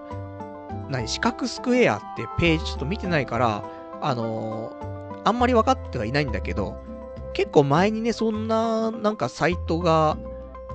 [0.89, 3.63] 何、四角スクエアってページちょっと見てないから、
[4.01, 6.90] あのー、あんまり分かってはいないんだけど、
[7.33, 10.17] 結構前にね、そんな、なんかサイトが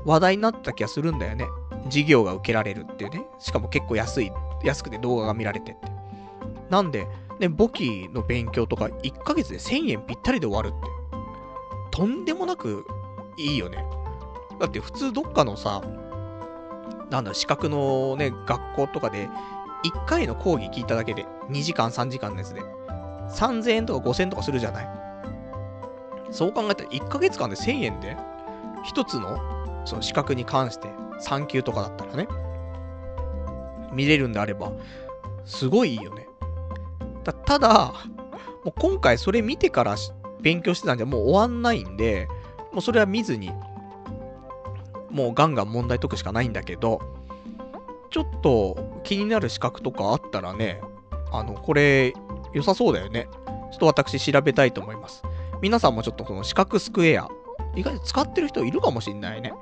[0.04, 1.46] 話題になった気がするんだよね。
[1.84, 3.26] 授業が受けられるっていうね。
[3.38, 4.32] しかも結構安い、
[4.64, 5.80] 安くて動画が見られてって。
[6.70, 7.06] なんで、
[7.38, 11.96] ね、簿記の勉強とか1ヶ月で1000円ぴったりで終わるって。
[11.96, 12.86] とんでもなく
[13.38, 13.84] いいよね。
[14.58, 15.82] だって普通どっかのさ、
[17.10, 19.28] なんだ、資格のね、学校とかで、
[19.84, 22.62] 1回の講義聞いただけで、2時間3時間のやつで、
[23.30, 24.95] 3000円とか5000円とかするじゃない
[26.30, 28.16] そう考えたら1ヶ月間で1000円で、
[28.94, 29.38] 1つの、
[29.84, 30.88] その資格に関して
[31.18, 32.28] 産休とかだったらね。
[33.92, 34.72] 見れるんであれば、
[35.44, 36.28] すごいいいよね。
[37.24, 37.92] たただ、
[38.64, 39.96] もう今回それ見てから
[40.40, 42.28] 勉強してたんじゃもう終わんないんで、
[42.72, 43.50] もうそれは見ずに、
[45.10, 47.00] もうガンガン問題解くしかないんだけど、
[48.10, 50.80] ちょっと気になる資格とかあったらね、
[51.32, 52.12] あの、これ
[52.52, 53.28] 良さそうだよね。
[53.72, 55.22] ちょっと私調べたいと思います。
[55.60, 57.28] 皆さんもちょっとこの四角スクエア、
[57.74, 59.52] 意外と使ってる人いるかもしんないね。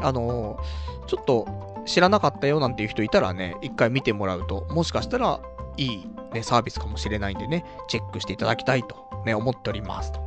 [0.00, 1.46] あのー、ちょっと
[1.86, 5.40] 知らなかったよなんていう人いたらね、一回見てもらうと、もしかしたら
[5.76, 10.20] いい、ね、サービスかもしれないんでね、チェックしていただきたいと、ね、思っておりますと。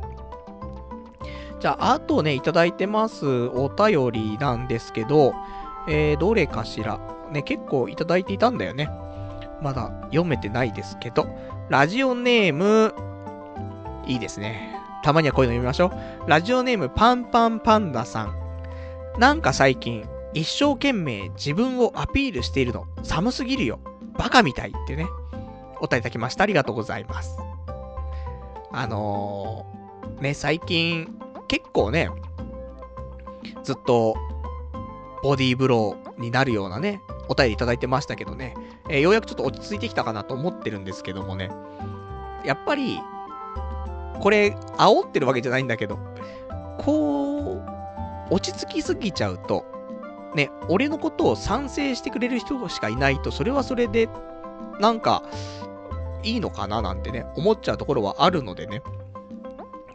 [1.60, 5.34] じゃあ、あとね、いただいてますお便りなんですけど、
[5.88, 6.98] えー、どれかしら。
[7.32, 8.88] ね、結構いただいていたんだよね。
[9.60, 11.26] まだ読めてないですけど、
[11.68, 12.94] ラジオネーム、
[14.06, 14.75] いいですね。
[15.06, 15.92] たまにはこういうの読みましょ
[16.26, 16.28] う。
[16.28, 18.34] ラジオネームパンパンパンダさん。
[19.20, 20.04] なんか最近、
[20.34, 23.78] 一生懸命自分をアピールしているの、寒すぎるよ。
[24.18, 25.06] バカみたいってね。
[25.80, 26.42] お便りいただきました。
[26.42, 27.38] ありがとうございます。
[28.72, 31.16] あのー、ね、最近、
[31.46, 32.10] 結構ね、
[33.62, 34.16] ずっと、
[35.22, 38.56] ボディーブローになるようなね、お便りいただいてましたけどね、
[38.88, 41.52] えー、ようやくちょっと落ち着いてきたかなと思ってるんですけどもね、
[42.44, 43.00] やっぱり、
[44.20, 45.98] これ、煽ってるわけじゃないんだけど、
[46.78, 47.62] こ
[48.30, 49.64] う、落ち着きすぎちゃうと、
[50.34, 54.08] ね、俺のことを賛成してくれる人しかいないと、それはそれで、
[54.80, 55.22] なんか、
[56.22, 58.82] いいのかななんてね、思っちゃうところはあるのでね、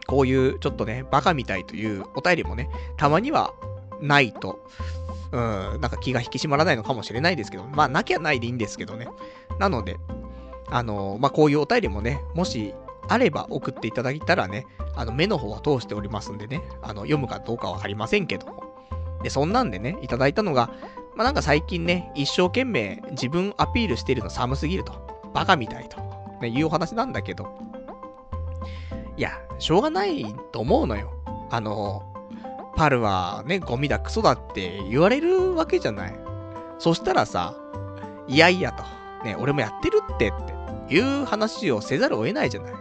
[0.06, 3.54] こういうちょっとね、バカみたいというお便りもね、たまには
[4.00, 4.66] ないと、
[5.30, 9.08] うん、なんか気が引き締まらないのかもしれないですけど、まあなきゃないでいいんですけどね。
[9.58, 9.96] なので、
[10.68, 12.74] あのー、まあこういうお便りもね、もし
[13.08, 18.62] あれば送っていただいたらね、あの目の方は通しておりますんでね、あの読むかどうかわかりませんけども。
[19.22, 20.70] で、そんなんでね、いただいたのが、
[21.14, 25.12] まあなんか最近ね、一生懸命自分アピールしてるの寒すぎると。
[25.34, 25.98] バカみたいと。
[26.40, 27.48] ね、いうお話なんだけど。
[29.16, 31.12] いや、しょうがないと思うのよ。
[31.50, 32.02] あの、
[32.76, 36.14] パルはね、ゴミだ、クソだって言われるわけじゃない。
[36.78, 37.54] そしたらさ、
[38.26, 38.84] いやいやと。
[39.24, 40.32] ね、俺もやってるってっ
[40.88, 42.72] ていう話をせざるを得ないじゃない。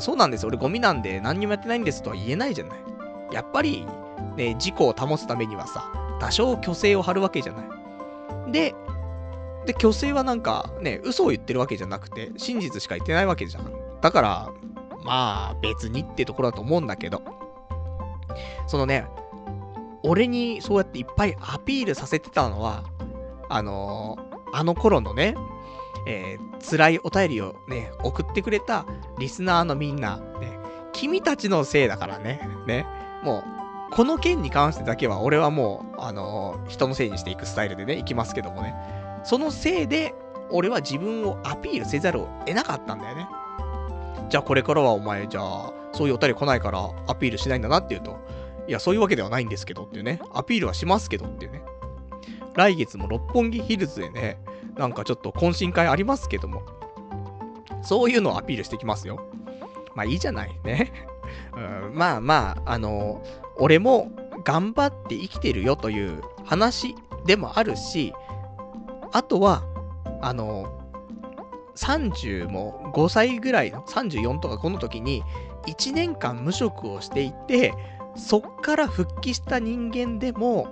[0.00, 0.46] そうなんです。
[0.46, 2.78] 俺ゴミなんで何にもやってないんですとは言えないじゃない。
[3.32, 3.86] やっぱり、
[4.36, 5.90] ね、事故を保つためにはさ、
[6.20, 8.52] 多少虚勢を張るわけじゃない。
[8.52, 8.74] で、
[9.66, 13.72] で、虚勢はなんかね、嘘を言ってるわけじゃなくて、真実しか言ってないわけじゃん。
[14.00, 14.52] だから、
[15.04, 17.22] まあ、別にってところだと思うんだけど、
[18.66, 19.06] そのね、
[20.02, 22.84] 俺にそうやっていっぱいアピールさせてたのは、
[23.48, 25.34] あのー、あの頃のね、
[26.06, 28.86] えー、辛いお便りをね、送ってくれた
[29.18, 30.58] リスナーのみんな、ね、
[30.92, 32.86] 君たちのせいだからね、ね、
[33.22, 33.44] も
[33.90, 38.74] う、この件に関してだけは俺はもう、あのー、人のせいにしていくスタイルでね、いきますけどもね、
[39.24, 40.14] そのせいで、
[40.50, 43.28] 俺は自分をアピールせざるを得なかったんだよね。
[44.28, 48.16] じゃあこれからはお前、じゃあ、そういうお便り来ないからアピールしないんだなっていうと、
[48.68, 51.62] いや、そういうわけではないんですけどっていうね、アピールはしますけどっていうね。
[52.54, 54.38] 来月も六本木ヒルズでね、
[54.76, 56.62] なんかちょっと懇親会ありますけども、
[57.82, 59.20] そういうのをアピールしてきますよ。
[59.94, 60.92] まあいいじゃないね。
[61.56, 63.22] うん、まあまあ、あの
[63.56, 64.10] 俺も
[64.44, 66.94] 頑張って生きてるよという話
[67.24, 68.12] でもあるし、
[69.12, 69.62] あとは、
[70.22, 70.72] あの
[71.76, 75.22] 30も5歳ぐらいの、34とかこの時に、
[75.66, 77.74] 1年間無職をしていて、
[78.16, 80.68] そっから復帰した人間でも、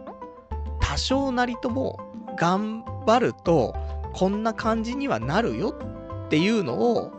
[0.81, 1.99] 多少なりとも
[2.37, 3.75] 頑張ると、
[4.15, 5.75] こんな感じにはなるよ
[6.27, 7.13] っていうのを、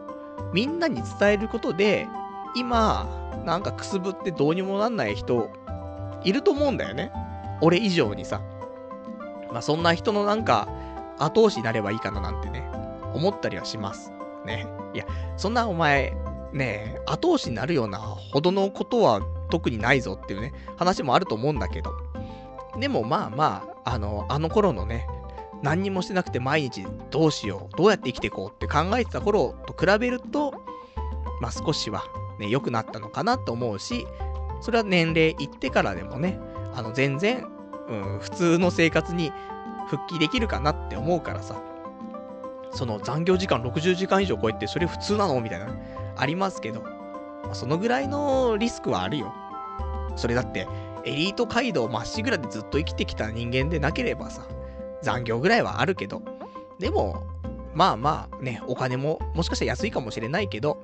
[0.54, 2.08] みんなに伝えることで、
[2.56, 3.08] 今、
[3.46, 5.50] なんかくすぶってどうにもなんない人、
[6.24, 7.12] いると思うんだよね。
[7.62, 8.42] 俺以上にさ。
[9.52, 10.68] まあそんな人のなんか、
[11.20, 12.68] 後押しになればいいかななんてね、
[13.14, 14.12] 思ったりはします。
[14.46, 14.68] ね。
[14.94, 15.06] いや、
[15.38, 16.16] そんなお前、
[16.54, 19.20] ね後押しになるようなほどのことは
[19.50, 21.92] 特にないぞっていうね、話もあると思うんだけど。
[22.80, 25.08] でもまあまあ、あの、あの頃のね、
[25.62, 30.54] 何にもしてなくて毎日どうしよう、どうやって生きていこうって考えてた頃と比べると、
[31.42, 32.04] まあ少しは
[32.40, 34.06] ね、良くなったのかなと思うし、
[34.62, 36.40] それは年齢いってからでもね、
[36.74, 37.48] あの全然、
[37.88, 39.32] うん、普通の生活に
[39.88, 41.62] 復帰できるかなって思うからさ、
[42.72, 45.68] その残業時間60時間以上超えてそれ普通なのみたいな、
[46.18, 49.34] ありますけど、まあ、そのぐらいのリスクはあるよ。
[50.16, 50.68] それだって、
[51.04, 54.44] エリート街道まっしぐらでずっと生きてきた人間でなければさ、
[55.06, 56.22] 残業ぐらいはあるけど、
[56.80, 57.24] でも、
[57.74, 60.82] まあまあね、お金ももしかしたら安いかもしれないけど、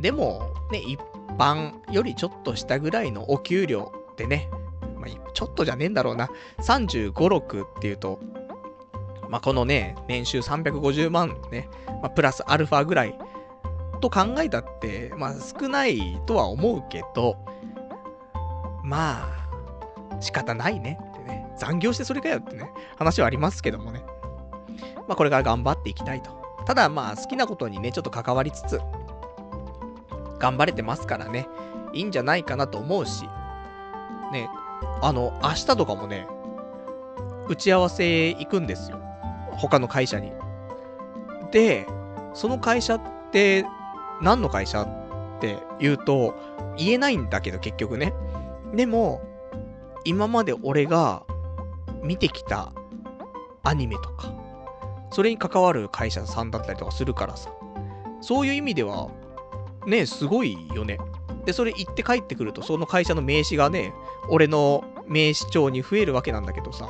[0.00, 0.98] でも、ね、一
[1.38, 4.48] 般よりちょっと下ぐらいのお給料でね、
[4.96, 6.30] まあ、ちょっとじゃねえんだろうな。
[6.60, 8.20] 35、6っていうと、
[9.28, 13.18] まあ、このね、年収350万ね、まあ、プラスアルファぐらい
[14.00, 17.36] と考えたって、まあ、少ないとは思うけど、
[18.84, 19.28] ま
[20.10, 20.98] あ、仕方ないね。
[21.62, 24.02] 残業してそれかよってね、話はありますけどもね。
[25.06, 26.32] まあ、これから頑張っていきたいと。
[26.66, 28.80] ただ、まあ、好きなことにね、ちょっと関わりつつ、
[30.40, 31.46] 頑張れてますからね、
[31.92, 33.26] いいんじゃないかなと思うし、
[34.32, 34.50] ね、
[35.02, 36.26] あの、明日とかもね、
[37.46, 38.98] 打ち合わせ行くんですよ。
[39.52, 40.32] 他の会社に。
[41.52, 41.86] で、
[42.34, 43.64] その会社って、
[44.20, 44.88] 何の会社っ
[45.38, 46.34] て言うと、
[46.76, 48.12] 言えないんだけど結局ね。
[48.74, 49.22] でも、
[50.04, 51.22] 今まで俺が
[52.02, 52.72] 見てきた
[53.62, 54.32] アニメとか、
[55.10, 57.50] それに関わる会社さんだったりとかするからさ。
[58.20, 59.08] そういう意味では、
[59.86, 60.98] ね、すごいよね。
[61.44, 63.92] で、それ行って帰ってくると、その会社の名刺がね、
[64.28, 66.88] 俺の名刺帳に増えるわけなんだけどさ。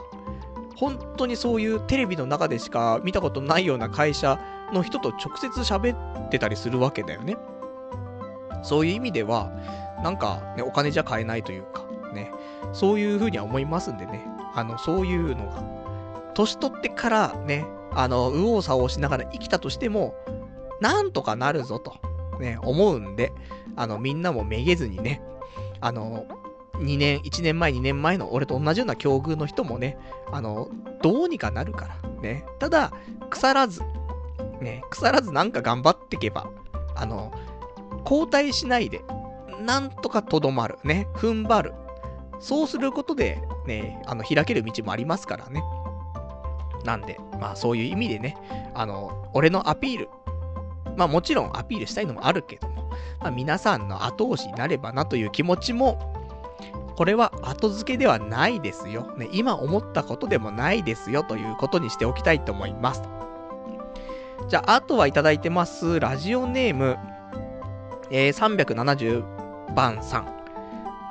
[0.76, 4.40] 本当にそういうテレビの中でしか見たことないような会社
[4.72, 5.94] の人と直接喋
[6.26, 7.36] ってたりするわけだよね。
[8.62, 9.51] そういう意味では、
[10.02, 11.81] なんか、ね、お金じゃ買えないというか、
[12.72, 14.24] そういうふうには思いますんでね、
[14.54, 15.62] あの、そういうのが、
[16.34, 20.14] 年取ってからね、あの、右往左往しながら生きたとしても、
[20.80, 21.96] なんとかなるぞと、
[22.40, 23.32] ね、思うんで、
[23.76, 25.22] あの、みんなもめげずにね、
[25.80, 26.26] あの、
[26.74, 29.98] 2年、1年前、2年前の俺と同じような境遇の人もね、
[30.30, 30.68] あの、
[31.02, 32.44] どうにかなるから、ね。
[32.58, 32.92] ただ、
[33.30, 33.82] 腐らず、
[34.60, 36.50] ね、腐らずなんか頑張っていけば、
[36.96, 37.32] あの、
[38.04, 39.02] 交代しないで、
[39.60, 41.74] なんとかとどまる、ね、踏ん張る。
[42.43, 45.62] そうすることで、ね、あの、開ける道もありますからね。
[46.85, 48.36] なんで、まあそういう意味でね、
[48.74, 50.09] あの、俺のアピール、
[50.97, 52.90] まあもちろんアピールしたいのもあるけども、
[53.20, 56.12] まあ皆さんの後押しになればなという気持ちも、
[56.97, 59.14] これは後付けではないですよ。
[59.16, 63.02] ね、今思ったことでもないですよということにしておきたいと思います。
[64.48, 66.01] じゃあ、あとはいただいてます。
[66.01, 66.98] ラジオネーム、
[68.10, 70.43] えー、370番さん。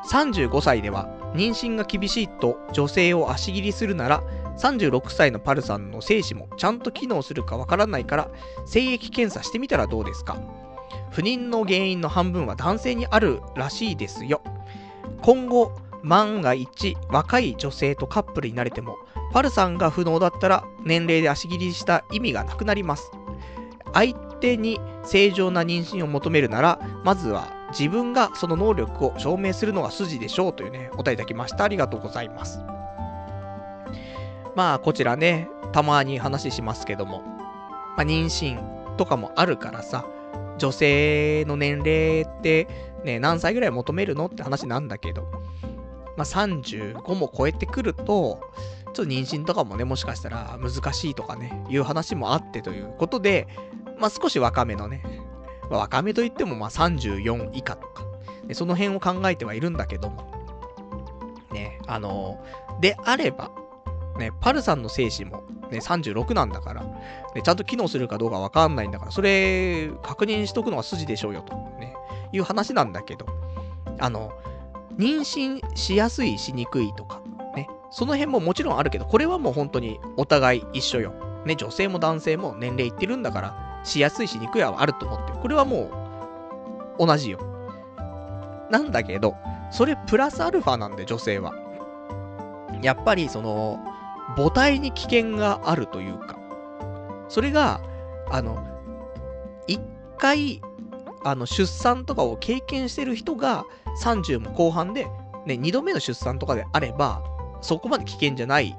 [0.09, 4.23] 35歳では妊娠が厳しいと女性を足切りするなら、
[4.57, 8.29] 36歳のパルさんの精子もちゃんと機能するかわからないから、
[8.65, 10.37] 精液検査してみたらどうですか？
[11.11, 14.41] 不妊の原因の半分は男性にあるらしいですよ。
[15.21, 15.71] 今後、
[16.03, 18.97] 万が一、若い女性とカップルになれても、
[19.31, 23.11] パルさんが不能だったら年齢で足切りした意味がなくなります。
[23.93, 31.63] 相手に正常な妊娠を求めるなら、まずは自分がその能力を証明するのが筋でしょうというね、お答えいただきました。
[31.63, 32.59] ありがとうございます。
[34.55, 37.21] まあ、こちらね、たまに話しますけども、
[37.97, 40.05] まあ、妊娠とかもあるからさ、
[40.57, 42.67] 女性の年齢って
[43.03, 45.23] ね、何歳ぐらい求めるのって話なんだけど、
[46.17, 53.47] まあ、35も超えてくると、ちょっと妊娠とかもね、もしかしたら難しいとかね、いう話もあってということで、
[53.97, 55.01] まあ、少し若めのね、
[55.71, 58.03] まあ、若めといってもまあ34以下とか、
[58.45, 60.29] ね、その辺を考えてはいるんだけども、
[61.51, 62.43] ね、あの
[62.81, 63.51] であれば、
[64.19, 71.95] ね、パルさんの精子も、ね、36なんだから、ね、ちゃんと機能するかどうかわかんないんだから、それ、確認しとくのが筋でしょうよと、ね、
[72.33, 73.25] いう話なんだけど、
[73.97, 74.33] あの、
[74.97, 77.21] 妊娠しやすい、しにくいとか、
[77.55, 81.13] ね、その辺ももちろんあるけど、これはもう本当にお互い一緒よ。
[81.45, 85.39] ね、女性も男性も年齢いってるんだから、しやすいしにくいはあると思ってる。
[85.39, 85.89] これはも
[86.99, 87.39] う、同じよ。
[88.69, 89.35] なんだけど、
[89.71, 91.53] それプラスアルファなんで、女性は。
[92.81, 93.79] やっぱり、その、
[94.35, 96.37] 母体に危険があるというか、
[97.27, 97.81] それが、
[98.29, 98.65] あの、
[99.67, 99.81] 一
[100.17, 100.61] 回、
[101.23, 103.65] あの、出産とかを経験してる人が
[104.01, 105.05] 30も後半で、
[105.45, 107.23] ね、2度目の出産とかであれば、
[107.61, 108.77] そこまで危険じゃない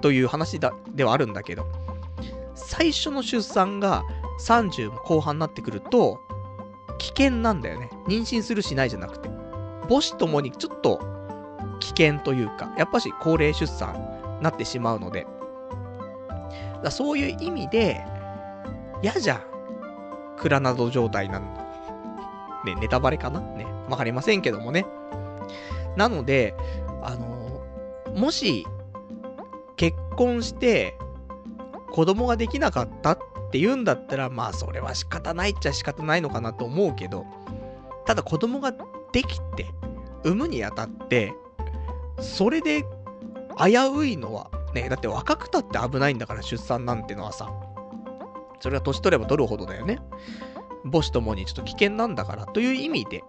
[0.00, 1.64] という話だではあるんだけど、
[2.54, 4.04] 最初の出産が
[4.38, 6.20] 30も後半になってくると、
[6.98, 7.90] 危険なんだよね。
[8.06, 9.28] 妊娠するしないじゃなくて。
[9.88, 11.00] 母子ともにちょっと
[11.80, 13.94] 危険というか、やっぱし高齢出産
[14.38, 15.26] になってしまうので。
[16.82, 18.04] だそういう意味で、
[19.02, 19.42] 嫌じゃん。
[20.36, 21.46] クラナド状態なの。
[22.64, 23.40] ね、ネタバレかな？
[23.40, 23.66] ね。
[23.88, 24.86] わかりませんけどもね。
[25.96, 26.54] なので、
[27.02, 27.62] あの、
[28.14, 28.66] もし、
[29.76, 30.96] 結婚して、
[31.92, 33.18] 子供ができなかったっ
[33.48, 37.24] って言うんだったら、まあそれは仕方ないっちゃ仕方ないのかなと思うけど、
[38.04, 38.72] ただ子供が
[39.12, 39.66] できて、
[40.22, 41.32] 産むにあたって、
[42.20, 42.84] それで
[43.58, 47.50] 危ういのは、ね、だって若くたって危ないんだから出産なんてのはさ、
[48.60, 49.98] それは年取れば取るほどだよね。
[50.84, 53.24] 母子ともにちょっと危険なんだからという意味で、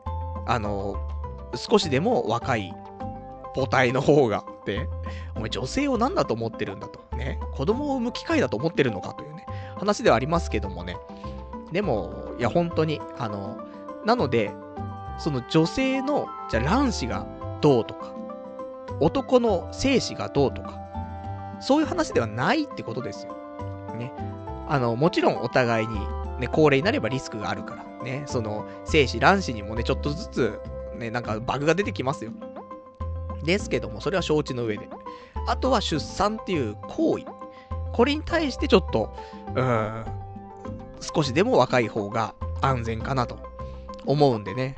[0.47, 0.95] あの、
[1.55, 2.73] 少しでも若い
[3.55, 4.43] 母体の方が。
[4.59, 4.87] って、
[5.35, 6.99] お前女性を何だと思ってるんだと。
[7.15, 7.39] ね。
[7.53, 9.45] 子供を産む機会だと思ってるのかというね、
[9.79, 10.97] 話ではありますけどもね。
[11.71, 13.59] でも、いや、本当に、あの、
[14.05, 14.51] なので、
[15.17, 17.25] その女性の、じゃ卵子が
[17.61, 18.13] どうとか、
[18.99, 20.79] 男の精子がどうとか、
[21.59, 23.35] そういう話ではないってことですよ。
[23.97, 24.13] ね。
[24.67, 25.99] あの、もちろんお互いに、
[26.39, 30.59] ね、高齢になればリスクがあるから、ね、その、精子、卵子にもね、ちょっとずつ、
[30.97, 32.31] ね、なんかバグが出てきますよ。
[33.43, 34.87] ですけども、それは承知の上で。
[35.47, 37.25] あとは出産っていう行為。
[37.93, 39.13] これに対してちょっと、
[39.55, 40.05] うん、
[41.01, 43.39] 少しでも若い方が安全かなと
[44.05, 44.75] 思うんでね。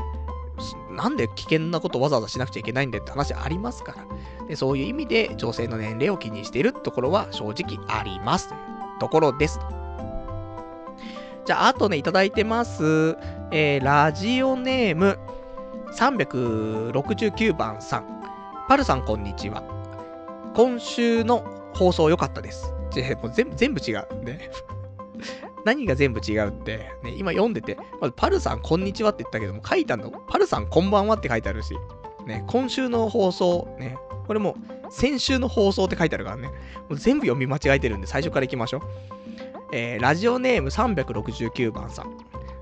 [0.91, 4.47] なんで危険なことわざわざしなくちゃいけないんだって話ありますから。
[4.47, 8.59] でそういう意味で女性の年齢を気にしているところは正直ありますという
[8.99, 9.59] ところです。
[11.45, 13.17] じゃあ、あとね、いただいてます。
[13.51, 15.17] えー、ラジオネーム
[15.95, 18.05] 369番さん。
[18.67, 19.63] パルさん、こんにちは。
[20.53, 21.43] 今週の
[21.73, 22.70] 放送良かったです。
[23.21, 24.23] もう全部、全部違う。
[24.23, 24.49] ね。
[25.65, 31.75] 何が全部違うって、ね、今読んでて、まず、パルさん、こんにちはって言ったけども、書いたの、パルさん、こんばんはって書いてあるし、
[32.25, 33.97] ね、今週の放送、ね、
[34.27, 34.55] これも、
[34.89, 36.53] 先週の放送って書いてあるからね、も
[36.91, 38.81] う全部読み間違えてるんで、最初から行きましょう。
[39.73, 42.17] えー、ラジオネーム369番さん。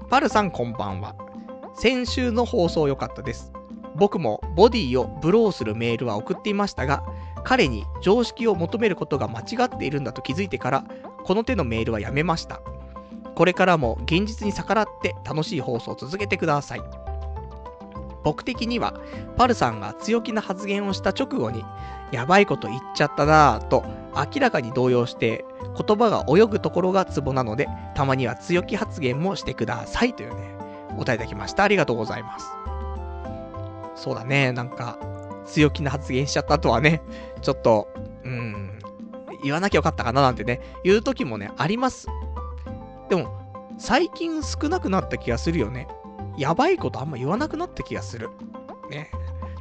[0.10, 1.16] パルさん、こんばんは。
[1.76, 3.52] 先週の放送良かったです。
[3.96, 7.04] 僕もボディをブローするメールは送っていましたが、
[7.44, 10.84] 彼に常識を求めることが間違っているんだと気づいてから、
[11.24, 12.62] この手のメールはやめました。
[13.36, 16.82] これからも現実に逆らって楽しい放送を続けてください。
[18.24, 18.94] 僕的には、
[19.38, 21.64] パルさんが強気な発言をした直後に、
[22.12, 23.86] やばいこと言っちゃったなぁと
[24.16, 25.46] 明らかに動揺して
[25.78, 30.56] 言葉が泳ぐところがツボなので、たまには強気発言もしてくださいというね、
[30.92, 31.64] お答えいただきました。
[31.64, 32.48] ありがとうございます。
[33.96, 34.98] そうだね、なんか、
[35.50, 37.02] 強気な発言しちゃった後はね、
[37.42, 37.88] ちょっと、
[38.24, 38.80] うん、
[39.44, 42.08] 言わなきゃよかったかななんてね、言う時もね、あります。
[43.10, 43.40] でも、
[43.78, 45.88] 最近少なくなった気がするよね。
[46.38, 48.30] やばいことあんま言わなくなった気がする。
[48.90, 49.12] ね。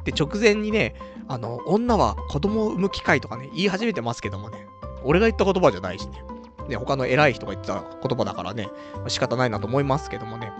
[0.03, 0.95] で、直前にね、
[1.27, 4.65] あの、女は子供を産む機会とかね、言い始めてますけどもね、
[5.03, 6.23] 俺が言った言葉じゃないしね。
[6.67, 8.69] ね、他の偉い人が言った言葉だからね、
[9.07, 10.51] 仕方ないなと思いますけどもね。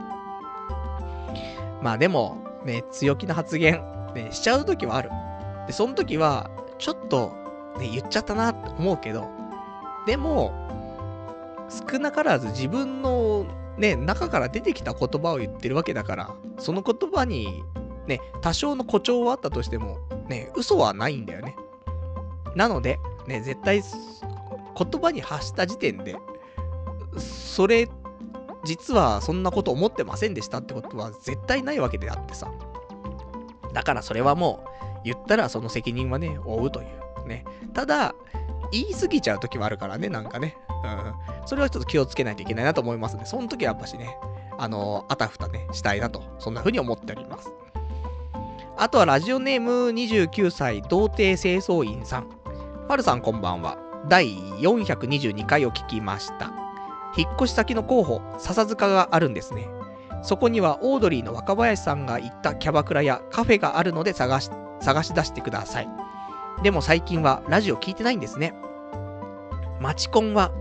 [1.81, 3.81] まあでも、ね、強気な発言、
[4.14, 5.10] ね、しちゃう時はある。
[5.68, 7.34] で、その時は、ちょっと、
[7.77, 9.30] ね、言っちゃったなって思うけど、
[10.06, 10.53] でも、
[11.69, 13.45] 少なからず自分の
[13.80, 17.64] ね、中から出てきた言葉を言ってるわけだから、その言葉に、
[18.07, 21.56] ね、多少の誇張はあったとしても、ね、嘘はないんだよね。
[22.56, 26.18] なので、ね、絶対、言葉に発した時点で、
[27.18, 27.88] それ、
[28.65, 32.52] 実はそんなこと思ってませんでしたってことは絶対ないわけであってさ。
[33.73, 34.69] だからそれはもう、
[35.05, 37.27] 言ったらその責任はね、負うという。
[37.27, 37.45] ね。
[37.73, 38.13] ただ、
[38.71, 40.57] 言い過ぎちゃう時もあるからね、なんかね。
[40.83, 41.47] うん。
[41.47, 43.23] それはちょっと気をつけないといけないなと思いますね。
[43.25, 44.17] その時はやっぱしね、
[44.57, 47.49] あの、あたふたね、したいなと、そんな風に思っております。
[48.77, 52.27] あとはラジオネーム29歳、童貞清掃員さん。
[52.87, 53.77] パルさんこんばんは。
[54.07, 56.51] 第422回を聞きました。
[57.17, 59.67] 引っ越し先の候補、笹塚があるんですね。
[60.21, 64.49] そこにはオードリーの若林さんが行ったキャバクラやカフェがあるので探し、
[64.81, 65.89] 探し出してください。
[66.63, 68.53] でも最近はラジオ聞いてないんですね。
[69.79, 70.51] マチコンは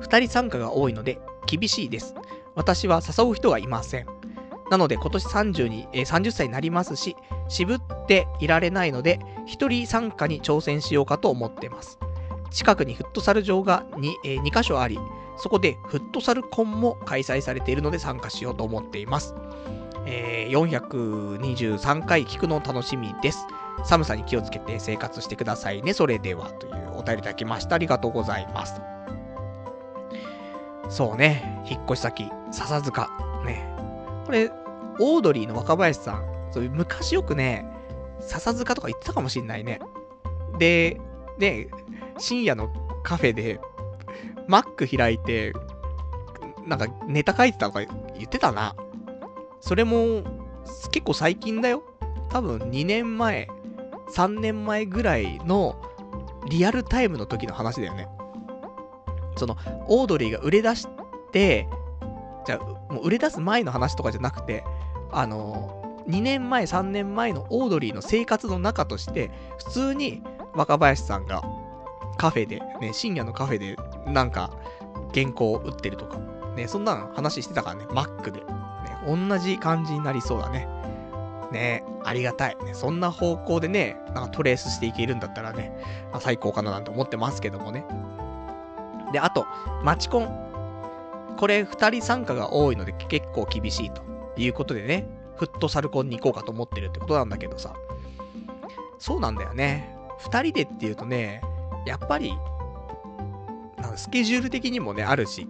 [0.00, 2.14] 2人参加が多いので厳しいです。
[2.54, 4.06] 私は誘う人がいません。
[4.70, 7.16] なので今年30に、えー30歳になりますし、
[7.48, 11.98] 渋っていられないので、1人参加に挑戦しようかと思ってます。
[12.50, 14.98] 近くにフットサル場が 2,、え2カ所あり、
[15.36, 19.34] そこでフットサルコンも開催されているので参加しようと思っています。
[20.06, 23.46] えー423回聞くの楽しみです。
[23.84, 25.92] 寒さに気をつけて生活してくださいね。
[25.92, 27.74] それでは、というお便りいただきました。
[27.74, 28.80] ありがとうございます。
[30.88, 33.10] そうね、引っ越し先、笹塚。
[33.44, 33.66] ね。
[34.24, 34.50] これ、
[34.98, 37.66] オードリーの若林さん、そういう昔よくね、
[38.20, 39.80] 笹塚とか言ってたかもしんないね。
[40.58, 41.00] で、
[41.38, 41.68] ね、
[42.18, 42.70] 深夜の
[43.02, 43.60] カフェで、
[44.48, 45.52] マック開いて、
[46.66, 48.74] なんかネタ書いてたとか言ってたな。
[49.60, 50.22] それも、
[50.90, 51.82] 結構最近だよ。
[52.28, 53.48] 多分2年前、
[54.14, 55.80] 3年前ぐらいの
[56.48, 58.08] リアルタイムの時の話だよね。
[59.36, 59.56] その、
[59.86, 60.88] オードリーが売れ出し
[61.32, 61.68] て、
[62.46, 64.64] じゃ、もう売れ出す前の話とかじゃなくて、
[65.12, 70.22] あの、2年前、3年前のオードリーの生活の中として、普通に
[70.54, 71.42] 若林さんが
[72.16, 73.76] カフェで、ね、深夜のカフェで、
[74.06, 74.50] なんか、
[75.14, 76.18] 原稿を売ってるとか、
[76.56, 78.40] ね、そんなの話してたからね、マックで。
[78.40, 78.46] ね、
[79.06, 80.68] 同じ感じになりそうだね。
[81.52, 82.56] ね、ありがたい。
[82.64, 85.76] ね、そんな方向でね、なんかトレースしていけるんだったらね、
[86.12, 87.84] あ最高かななんて思ってますけどもね。
[89.12, 89.46] で、あと、
[89.82, 91.36] マチコン。
[91.38, 94.02] これ2人参加が多いので結構厳しいと
[94.38, 95.06] いうことでね、
[95.36, 97.74] フットサルコンに行こうかと思ってるってことなんだけどさ。
[98.98, 99.94] そうなんだよね。
[100.20, 101.42] 2人でっていうとね、
[101.86, 102.36] やっぱり、
[103.78, 105.48] なんかスケジュール的にもね、あるし、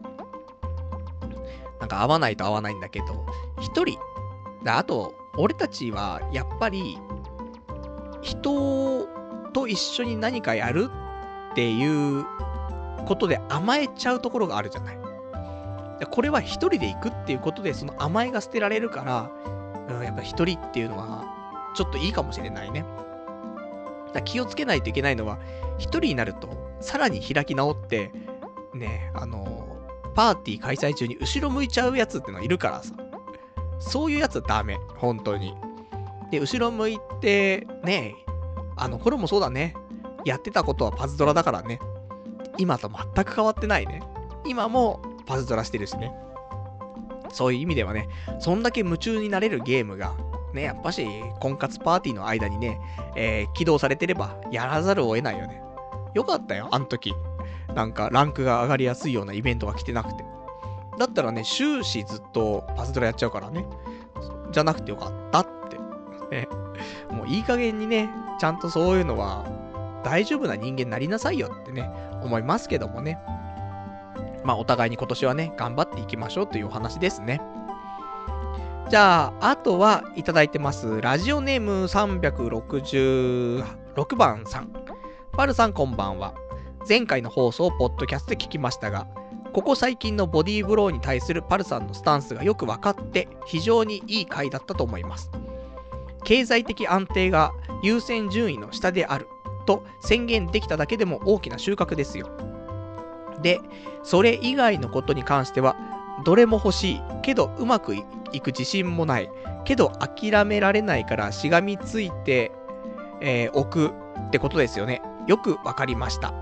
[1.81, 3.27] なんか合わないと合わないんだけど、
[3.57, 3.99] 1人、
[4.67, 6.99] あと、俺たちはやっぱり、
[8.23, 9.07] 人
[9.53, 10.91] と一緒に何かやる
[11.53, 12.25] っていう
[13.07, 14.99] ことで甘えちゃうところがあるじゃない。
[16.11, 19.31] これは一人で行くっていうことで、その甘えが捨てられるから、
[19.89, 21.25] うん、やっぱ一人っていうのは、
[21.75, 22.85] ちょっといいかもしれないね。
[24.13, 25.39] だ気をつけないといけないのは、
[25.79, 26.49] 一人になると、
[26.81, 28.13] さらに開き直って、
[28.75, 29.67] ね、あの
[30.15, 32.95] パーティー開催中に後ろ向いちゃうやつってのがいるからさ。
[33.79, 34.79] そういうやつはダメ。
[34.97, 35.55] 本当に。
[36.31, 38.15] で、後ろ向いて、ね、
[38.77, 39.75] あの頃もそうだね。
[40.25, 41.79] やってたことはパズドラだからね。
[42.59, 44.01] 今と全く変わってないね。
[44.47, 46.13] 今もパズドラしてるしね。
[47.33, 48.09] そういう意味ではね、
[48.39, 50.15] そんだけ夢中になれるゲームが、
[50.55, 51.07] ね、やっぱし、
[51.41, 52.81] 婚活パーティーの間にね、
[53.15, 55.63] えー、起動されてれば、やらざるを得ないよね。
[56.17, 57.15] よかったよ、あの時。
[57.75, 60.25] なんか、ランクが上がりやすいようなイベントが来てなくて。
[60.99, 63.67] だったらね、終始ずっとパズドラやっちゃうからね。
[64.51, 65.77] じゃなくてよかったって。
[66.35, 66.49] ね、
[67.11, 68.09] もういい加減にね、
[68.41, 69.45] ちゃんとそういうのは、
[70.05, 71.91] 大丈夫な人間になりなさいよってね、
[72.23, 73.19] 思いますけどもね。
[74.43, 77.43] まあ、お互いに今年はね、頑張っていきましょうというお話ですね。
[78.89, 81.03] じゃあ、あとはいただいてます。
[81.03, 84.86] ラジオネーム366番さん。
[85.37, 86.33] パルさんこんばんは。
[86.89, 89.07] 前回の放送をポッドキャストで聞きましたが、
[89.53, 95.31] ここ最近のボディーブローに対するパルさんのスタンスがよく分かって非常にいい回だったと思います。
[96.25, 97.53] 経済的安定が
[97.83, 99.29] 優先順位の下である
[99.67, 102.31] と宣言できただけでも大きな収穫ですよ。
[103.43, 103.61] で、
[104.05, 105.77] それ以外のことに関しては、
[106.25, 109.31] どれも欲しい、けどうまくいく自信もない、
[109.67, 112.53] けど諦められないからしがみついて、
[113.21, 113.93] えー、おく
[114.29, 115.03] ってことですよね。
[115.27, 116.35] よくわかりました。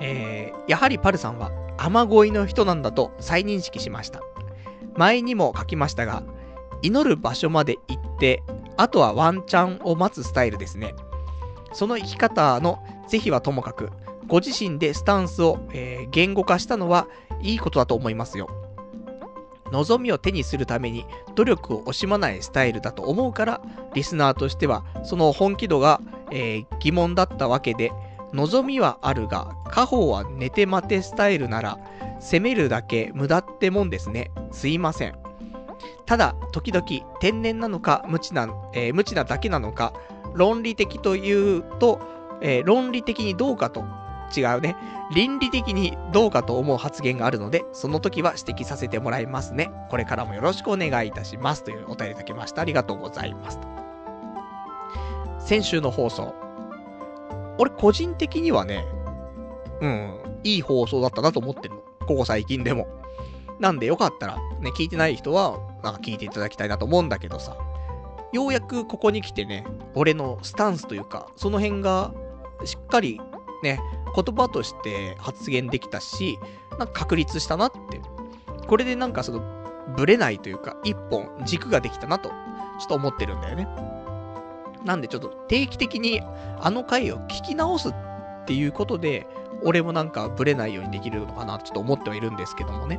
[0.00, 4.20] えー、やはりパルさんは雨乞いの人なんだと再認識しました。
[4.96, 6.22] 前にも書きましたが、
[6.82, 8.42] 祈る場所まで行って、
[8.76, 10.94] あとはワンチャンを待つスタイルですね。
[11.72, 13.90] その生き方の是非はともかく、
[14.26, 17.06] ご自身でスタンスを、えー、言語化したのは
[17.40, 18.48] いいことだと思いますよ。
[19.72, 23.60] 望みを手にするために努力を惜しまないスタイルだと思うから、
[23.94, 26.00] リスナーとしてはその本気度が、
[26.30, 27.90] えー、疑問だったわけで、
[28.32, 31.78] 望みはあるが、家宝は寝て待てスタイルなら、
[32.20, 34.30] 攻めるだけ無駄ってもんですね。
[34.52, 35.14] すいません。
[36.06, 36.86] ただ、時々
[37.20, 39.92] 天然なのか無知な、えー、無知なだけなのか、
[40.34, 42.00] 論理的というと、
[42.40, 43.84] えー、論理的にどうかと
[44.34, 44.76] 違うね。
[45.14, 49.70] 倫理的にどうかと思う発言があるので、その時は指摘させてもらいますね。
[49.90, 51.64] これからもよろしくお願いいたします。
[51.64, 52.62] というお便りいただきました。
[52.62, 53.58] ありがとうございます。
[55.38, 56.34] 先週の放送。
[57.58, 58.86] 俺個人的にはね、
[59.80, 61.80] うん、いい放送だったなと思ってるの。
[62.06, 62.86] ここ最近でも。
[63.60, 67.56] なんでよかったら、ね、聞いてない人は、なんか聞いていただきたいなと思うんだけどさ。
[68.32, 69.64] ようやくここに来てね、
[69.94, 72.12] 俺のスタンスというか、その辺が
[72.64, 73.20] しっかり
[73.62, 73.78] ね、
[74.14, 76.38] 言葉として発言できたし、
[76.78, 78.00] なんか確立したなって。
[78.66, 79.42] これでなんかその、
[79.96, 82.36] ブレないというか、一本軸ができたなと、ちょ
[82.84, 83.68] っと思ってるんだよね。
[84.84, 86.20] なんでちょっと定期的に
[86.60, 87.94] あの回を聞き直すっ
[88.46, 89.26] ていうことで、
[89.62, 92.98] 俺もなんかブレないようにできるのかなちょっと思ってはいるんですけどもね。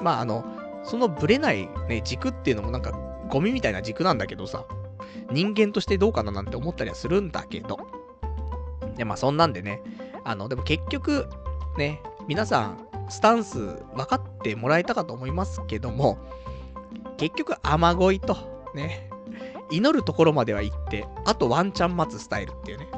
[0.00, 0.44] まああの、
[0.82, 2.92] そのブレないね、軸っていうのもなんか
[3.28, 4.64] ゴミみたいな軸なんだけどさ、
[5.30, 7.78] 人間としてどうかななんて思ったりはするんだけど。
[8.96, 9.82] で、まあそんなんでね、
[10.24, 11.28] あの、でも結局、
[11.76, 13.58] ね、皆さん、スタンス
[13.94, 16.18] 分かってもらえたかと思いますけども、
[17.18, 18.36] 結局、雨乞いと、
[18.74, 19.10] ね、
[19.70, 22.88] 祈るところまでは行って、あとワンチャン待つスタイルっていうね。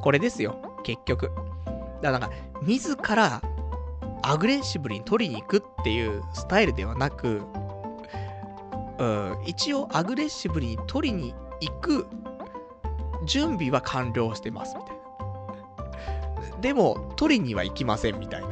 [0.00, 1.30] これですよ、結局。
[2.00, 2.30] だからなんか、
[2.62, 3.42] 自ら
[4.22, 7.42] アグレッシブに取りに行くっていうスタイルではなく、
[8.98, 12.06] うん、一応アグレッシブに取りに行く
[13.26, 15.01] 準備は完了してますみたいな。
[16.62, 18.48] でも、取りには行きません、みたいな。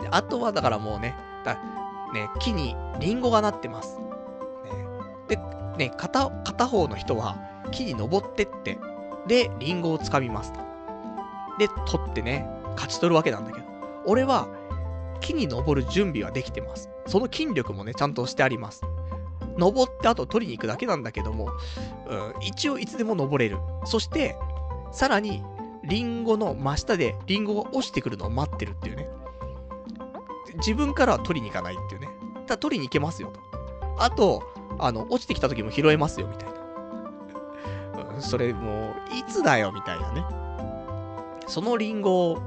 [0.00, 1.56] であとは、だからもうね、だ
[2.12, 3.98] ね、木にリンゴがなってます。
[3.98, 4.06] ね、
[5.28, 5.38] で、
[5.76, 7.38] ね、片、片方の人は
[7.70, 8.78] 木に登ってって、
[9.26, 10.60] で、リンゴを掴みますと。
[11.58, 13.66] で、取ってね、勝ち取るわけなんだけど、
[14.06, 14.48] 俺は、
[15.20, 16.90] 木に登る準備はできてます。
[17.06, 18.82] その筋力もね、ちゃんとしてあります。
[19.58, 21.50] 登ってあと取りに行くだけなんだけども、
[22.08, 23.58] うん、一応いつでも登れる。
[23.84, 24.36] そして、
[24.90, 25.44] さらに、
[25.84, 29.08] リンゴの真下でリンゴが落ちてくるのを待ってるっていうね。
[30.56, 32.08] 自分からは取りに行かないっていうね。
[32.46, 33.40] ただ取りに行けますよと。
[33.98, 34.42] あと、
[34.78, 38.20] あの、落ちてきた時も拾えますよみたいな。
[38.20, 40.24] それもう、いつだよみたいなね。
[41.46, 42.40] そのリンゴ、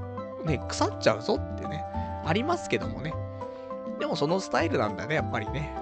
[0.45, 1.84] ね、腐っちゃうぞってね、
[2.26, 3.14] ありますけどもね。
[3.99, 5.76] でもそのスタイルなんだね、やっぱりね。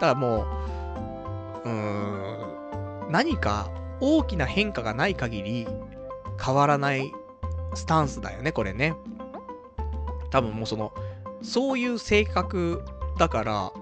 [0.00, 0.46] ただも
[1.64, 5.68] う、うーん、何か大きな変化がない限り、
[6.42, 7.12] 変わらない
[7.74, 8.94] スタンスだよね、これね。
[10.30, 10.92] 多分もうその、
[11.42, 12.82] そういう性格
[13.18, 13.72] だから、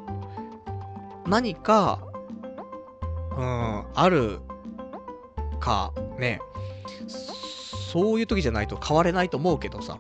[1.27, 2.01] 何か、
[3.37, 4.41] うん、ある
[5.61, 6.41] か、ね。
[7.93, 9.99] そういう時じゃないと変われないと思うけどさ。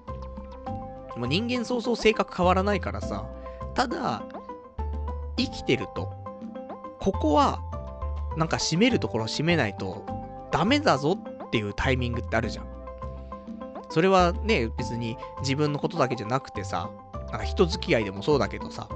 [1.16, 3.26] もう人間そうそう性格変わらないからさ。
[3.74, 4.22] ただ、
[5.36, 6.12] 生きてると、
[7.00, 7.60] ここは、
[8.36, 10.04] なんか閉めるところ閉めないと、
[10.50, 11.15] ダメだぞ
[11.46, 12.66] っていうタイミングってあるじゃん。
[13.88, 16.90] それはね、別に自分のことだけじゃなくてさ、
[17.30, 18.88] なんか人付き合いでもそうだけどさ、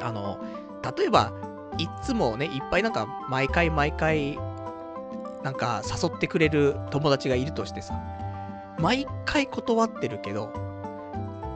[0.00, 0.38] あの、
[0.96, 1.32] 例えば、
[1.78, 4.38] いつもね、いっぱいなんか、毎回毎回、
[5.42, 7.94] なんか誘ってくれる友達がいるとしてさ、
[8.78, 10.52] 毎回断ってるけど、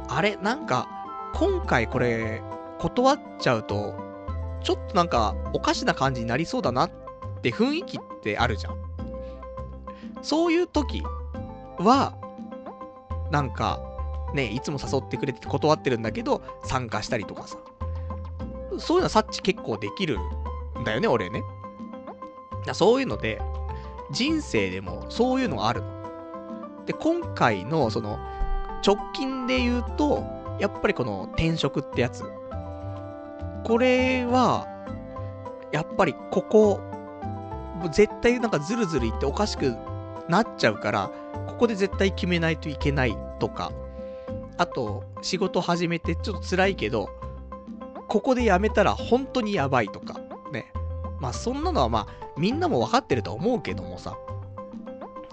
[0.09, 0.89] あれ、なんか、
[1.35, 2.43] 今回これ、
[2.79, 3.95] 断っちゃうと、
[4.63, 6.91] ちょっとなんか、おかしな感じになりそうだなっ
[7.43, 8.88] て雰囲気ってあるじゃん。
[10.23, 11.03] そういう時
[11.79, 12.15] は、
[13.31, 13.81] なんか、
[14.35, 17.57] ね、いつも誘ってくれて断ってるんだけど、参加したりとかさ。
[18.79, 20.19] そういうのは察知結構できる
[20.81, 21.43] んだよね、俺ね。
[22.67, 23.41] だそういうので、
[24.11, 26.85] 人生でもそういうのがあるの。
[26.87, 28.19] で、今回の、その、
[28.87, 30.25] 直近で言うと、
[30.59, 32.25] やっぱりこの転職ってやつ。
[33.65, 34.67] これは、
[35.73, 36.81] やっぱりここ、
[37.93, 39.77] 絶対なんかズルズルいっておかしく
[40.29, 41.11] なっちゃうから、
[41.47, 43.73] ここで絶対決めないといけないとか、
[44.59, 47.11] あと、仕事始めてちょっと辛いけど、
[48.09, 50.21] ここで辞めたら本当にやばいとか、
[50.53, 50.73] ね。
[51.21, 54.17] まあそんなのはまあみんなも分かってると思うけどもさ。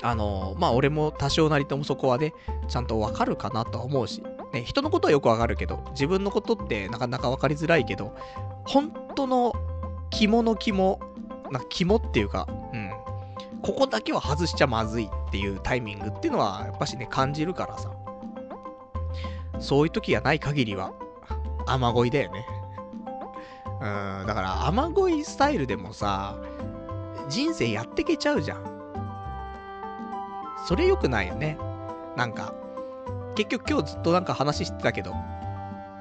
[0.01, 2.33] あのー、まあ俺も多少なりともそこはね、
[2.67, 4.21] ちゃんと分かるかなとは思うし。
[4.53, 8.13] ね、人のことはよくわかるけど、自分のことってなかなか分かりづらいけど、
[8.65, 9.53] 本当の
[10.11, 10.99] 肝の肝、
[11.51, 12.47] な肝っていうか、
[13.65, 17.89] ここだけは外しちゃまずいっていうタイミングっていうのは、やっぱしね、感じるからさ。
[19.59, 20.93] そういう時がない限りは、
[21.65, 22.45] 雨乞いだよね。
[23.81, 26.35] うん、だから雨乞いスタイルでもさ、
[27.27, 28.75] 人生やってけちゃうじゃん。
[30.67, 31.57] それ良くないよね。
[32.15, 32.53] なんか、
[33.33, 35.11] 結局今日ずっとなんか話してたけど、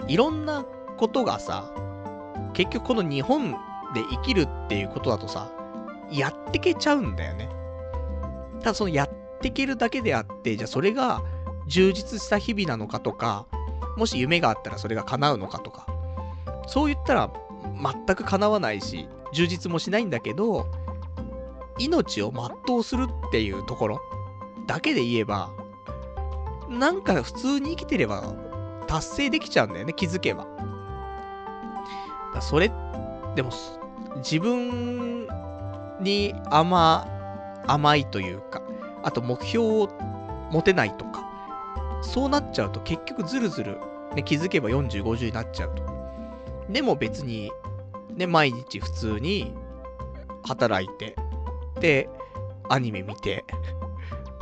[0.07, 0.67] いろんな
[0.99, 1.73] ことがさ、
[2.53, 3.53] 結局この日本
[3.95, 5.49] で生きるっていうことだとさ、
[6.11, 7.49] やってけちゃうんだよね。
[8.61, 11.23] ただそのやってけるだけであって、じゃあそれが
[11.67, 13.47] 充実した日々なのかとか、
[13.97, 15.87] もし夢があったらそれが叶うのかとか、
[16.67, 17.33] そう言ったら
[18.07, 20.67] 全く叶わないし、充実もしないんだけど、
[21.79, 22.33] 命を
[22.67, 24.01] 全うするっていうところ
[24.67, 25.51] だけで言えば、
[26.69, 28.35] なんか普通に生きてれば
[28.87, 30.47] 達成できちゃうんだよね、気づけば。
[32.41, 32.73] それ、
[33.35, 33.51] でも、
[34.17, 35.29] 自分
[36.05, 37.09] に甘、
[37.67, 38.63] 甘いというか、
[39.03, 39.89] あと目標を
[40.51, 41.25] 持てないとか、
[42.03, 43.79] そうなっちゃうと結局ずるずる、
[44.15, 45.83] ね、気づけば40、50になっちゃうと。
[46.71, 47.51] でも別に、
[48.15, 49.53] ね、毎日普通に
[50.45, 51.17] 働いて、
[51.81, 52.09] で、
[52.69, 53.45] アニメ見て、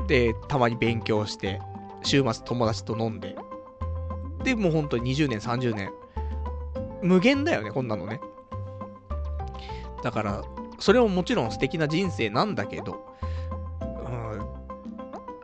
[0.07, 1.61] で、たまに勉強して、
[2.03, 3.37] 週末友達と飲んで、
[4.45, 5.93] で、もう本当に20年、30年、
[7.03, 8.21] 無限だよね、こんなのね。
[10.03, 10.43] だから、
[10.83, 13.07] それももちろん素敵な人生なんだけど、
[13.81, 14.45] うん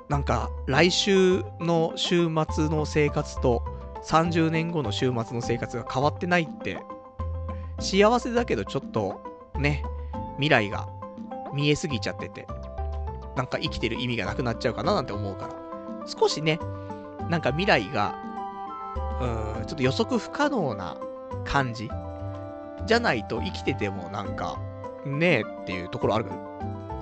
[0.09, 3.62] なんか、来週の週末の生活と、
[4.05, 6.82] 30年後の週末の生活が変わってないって、
[7.78, 9.20] 幸せだけどちょっと、
[9.56, 9.85] ね、
[10.39, 10.89] 未来が
[11.55, 12.48] 見えすぎちゃってて、
[13.36, 15.55] なんか生きてる意味がなくなっちゃうかななんて思うから、
[16.09, 16.59] 少しね、
[17.28, 18.16] なんか未来が、
[19.20, 20.97] うん、ちょっと予測不可能な
[21.44, 21.89] 感じ
[22.86, 24.59] じゃないと生きててもなんか、
[25.09, 26.49] ねえっていうところあるけど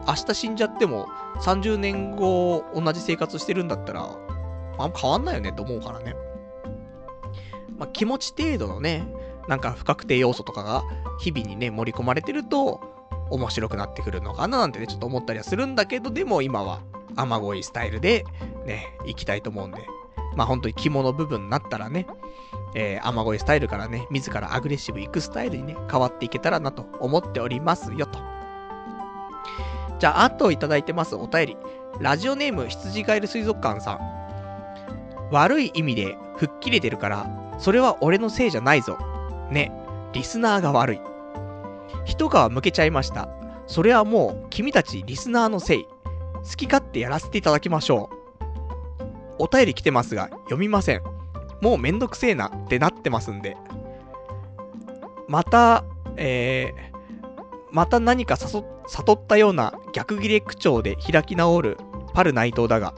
[0.06, 1.08] 明日死んじゃっても、
[1.40, 4.16] 30年後同じ生活してるんだったら、
[4.78, 6.14] あんま変わんないよねって思うからね。
[7.76, 9.06] まあ、気持ち程度のね、
[9.48, 10.84] なんか不確定要素とかが
[11.18, 12.80] 日々にね、盛り込まれてると、
[13.30, 16.80] 面白くなってくるのかななんてね、ちょっと思ったりはするんだけど、でも今は、
[17.16, 18.24] 雨乞いスタイルで、
[18.64, 19.78] ね、行きたいと思うんで、
[20.36, 22.06] まあ本当に肝の部分になったらね、
[22.74, 28.18] えー、雨声スタイルからね、自らアグレッシブ行くスタイルにね、変わっていけたらなと思っておりますよと。
[29.98, 31.56] じゃあ、あといただいてますお便り。
[31.98, 34.00] ラジオネーム羊ガエル水族館さん。
[35.30, 37.26] 悪い意味で吹っ切れてるから、
[37.58, 38.98] それは俺のせいじゃないぞ。
[39.50, 39.72] ね、
[40.12, 41.00] リスナーが悪い。
[42.04, 43.28] 一皮むけちゃいました。
[43.66, 45.84] それはもう君たちリスナーのせい。
[45.84, 48.15] 好き勝手やらせていただきましょう。
[49.38, 51.02] お便り来てますが、読みません。
[51.60, 53.56] もうめんどくせえなってなってますんで。
[55.28, 55.84] また、
[56.16, 56.96] えー、
[57.72, 58.64] また何か悟
[59.12, 61.78] ったような逆ギレ口調で開き直る
[62.14, 62.94] パル内藤だが、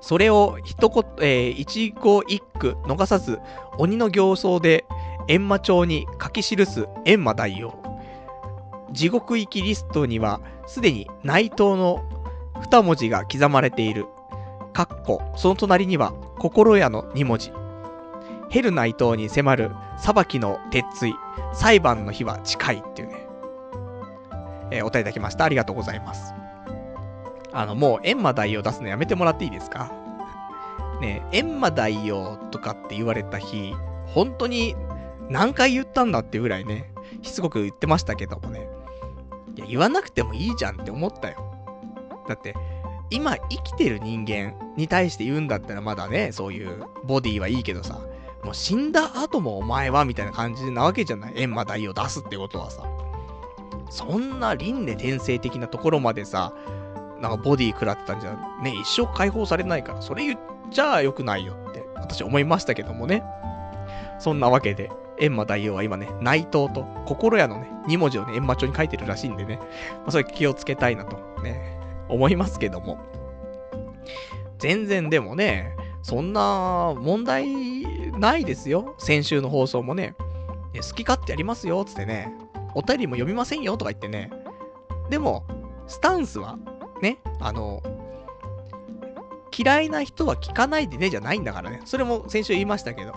[0.00, 3.38] それを一言、えー、一語一句逃さず、
[3.78, 4.84] 鬼の形相で
[5.28, 7.74] 閻魔帳に書き記す閻魔大王。
[8.92, 12.02] 地獄行きリストには、すでに内藤の
[12.60, 14.06] 二文字が刻まれている。
[14.72, 17.52] かっこ、その隣には、心屋の二文字。
[18.50, 21.14] ヘル内藤に迫る裁きの鉄槌。
[21.52, 23.26] 裁判の日は近いっていうね。
[24.70, 25.44] えー、お便りいただきました。
[25.44, 26.34] ありがとうございます。
[27.52, 29.90] あの、もう、閻魔大王出すのやめてもらっていいですか？
[31.00, 33.74] ね閻魔大王とかって言われた日、
[34.06, 34.74] 本当に
[35.28, 36.92] 何回言ったんだっていうぐらいね、
[37.22, 38.68] しつこく言ってましたけどもね。
[39.56, 41.36] いや、言わなくてもいいじゃんって思ったよ。
[42.28, 42.54] だって、
[43.10, 48.00] 今生きてる人間に対して言うんだったらまだね、そういうボディはいいけどさ、
[48.44, 51.34] もう死んだ後もお前はみたいな感じなわけじゃない？
[51.34, 52.84] 閻魔大王出すってことはさ。
[53.90, 56.52] そんな輪廻転生的なところまでさ、
[57.20, 60.40] なんかボディ食らってたんじゃ、ね、一生解放されないから、それ言っ
[60.70, 63.24] ちゃ良くないよって、私思いましたけどもね。
[64.18, 71.77] そんなわけで、閻魔大王は今ね、内藤と心屋のね、2文字をね、閻魔帳に書いてるらしいんでね、まあ、それ気をつけたいなと、ね、
[72.08, 72.98] 思いますけども。
[74.58, 77.46] 全然でもね、そんな問題
[78.18, 78.94] ないですよ。
[78.98, 80.14] 先週の放送もね、
[80.74, 82.32] 好き勝手やりますよ、つってね、
[82.74, 84.30] お便りも読みませんよ、とか言ってね。
[85.10, 85.44] でも、
[85.86, 86.58] スタンスは、
[87.02, 87.82] ね、あの、
[89.56, 91.80] 嫌いな人は聞かないでね、じゃないんだからね。
[91.84, 93.12] それも先週言いましたけど。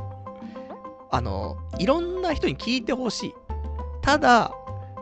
[1.11, 3.35] あの、いろんな人に聞いてほしい。
[4.01, 4.51] ただ、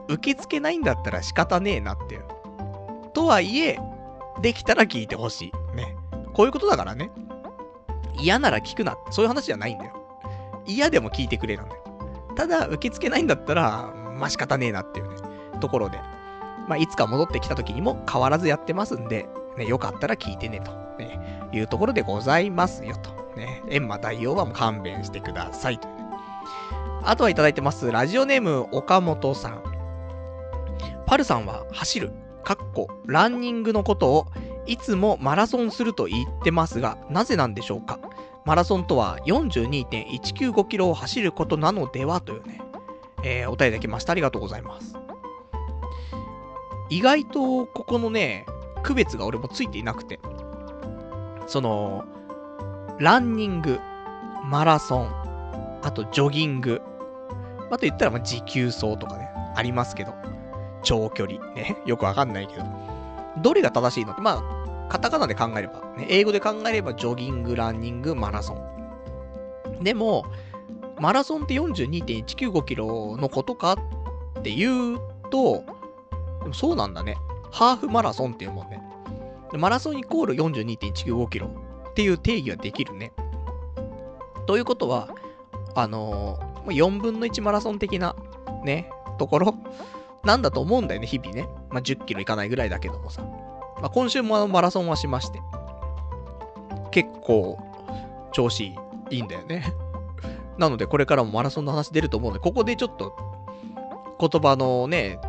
[0.07, 2.23] 受け付けないんだったら仕方ねえなっていう。
[3.13, 3.79] とはいえ、
[4.41, 5.75] できたら聞いてほしい。
[5.75, 5.95] ね。
[6.33, 7.11] こういうことだからね。
[8.19, 8.97] 嫌なら聞くな。
[9.11, 9.93] そういう話じゃないんだよ。
[10.65, 11.83] 嫌でも聞いてくれなんだよ。
[12.35, 15.15] ただ、受け付けないんだったら、まあ仕方ねえなっていうね、
[15.59, 15.99] ところで。
[16.67, 19.27] まあ、いつか戻ってきた時にも変わらずやってますんで、
[19.57, 23.09] ね、よかったら聞いてね、と、ね、いうところでございますよ、と。
[23.35, 25.95] ね、閻魔大王はもう勘弁してください、と、ね。
[27.03, 27.91] あとはいただいてます。
[27.91, 29.63] ラジオネーム、岡本さん。
[31.07, 32.11] パルさんは走る、
[32.43, 34.27] かっこ、ランニングのことを、
[34.65, 37.99] いつもマラソンすると言ってますが、なぜなんでしょうか？
[38.45, 42.61] マラソンとは42.195キロを走ることなのではというね、
[43.23, 44.11] えー、お便りいただきました。
[44.11, 44.95] ありがとうございます。
[46.89, 48.45] 意外と、ここのね、
[48.81, 50.19] 区別が俺もついていなくて、
[51.45, 52.05] その、
[52.97, 53.79] ランニング、
[54.45, 56.81] マラソン、あとジョギング、
[57.69, 60.13] あと言ったらまあ持久走とかね、ありますけど、
[60.83, 62.63] 長距離、ね、よくわかんないけど、
[63.41, 64.13] どれが正しいの？
[64.13, 64.43] って、ま
[64.87, 69.83] あ、カタカナで考えれば、ね、英語で考えれば、ジョギング、ランニング、マラソン。
[69.83, 70.25] でも、
[70.99, 73.77] マラソンって42.195キロのことか
[74.39, 74.99] っていう
[75.29, 75.63] と、
[76.41, 77.15] でもそうなんだね。
[77.51, 78.81] ハーフマラソンっていうもんね。
[79.53, 81.47] マラソンイコール42.195キロ
[81.89, 83.13] っていう定義はできるね。
[84.45, 85.09] ということは、
[85.75, 88.15] あのー、4分の1マラソン的な、
[88.63, 89.55] ね、ところ
[90.23, 91.47] なんだと思うんだよね、日々ね。
[91.69, 93.21] まあ、10キロいかないぐらいだけどもさ。
[93.81, 95.41] まあ、今週もあのマラソンはしまして。
[96.91, 97.57] 結構、
[98.31, 98.75] 調子い
[99.11, 99.73] いんだよね。
[100.57, 103.15] なので、これからもマラソンの話出ると思うので、ここでちょっと、
[104.19, 105.19] 言葉のね、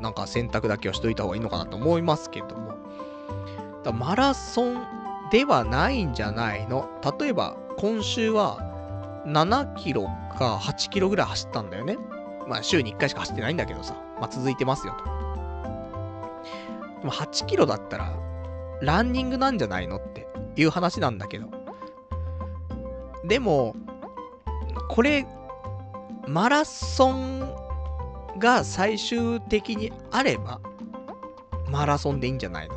[0.00, 2.72] なんか選択だけはしといた方がいいのかなと思いますけども。
[3.84, 4.86] だマラソン
[5.30, 6.88] ではないんじゃないの？
[7.20, 8.58] 例えば、今週は
[9.26, 11.96] 7キロか8キロぐらい走ったんだよね。
[12.48, 13.94] まあ、週に1回しか走ってないんだけどさ。
[14.22, 15.04] まあ、続いてますよと。
[17.00, 18.14] でも8キロだったら、
[18.80, 21.48] ランニングなんじゃないのっていう話なんだけど。
[23.24, 23.74] でも、
[24.88, 25.26] これ、
[26.28, 27.52] マラソン
[28.38, 30.60] が最終的にあれば、
[31.68, 32.76] マラソンでいいんじゃないの？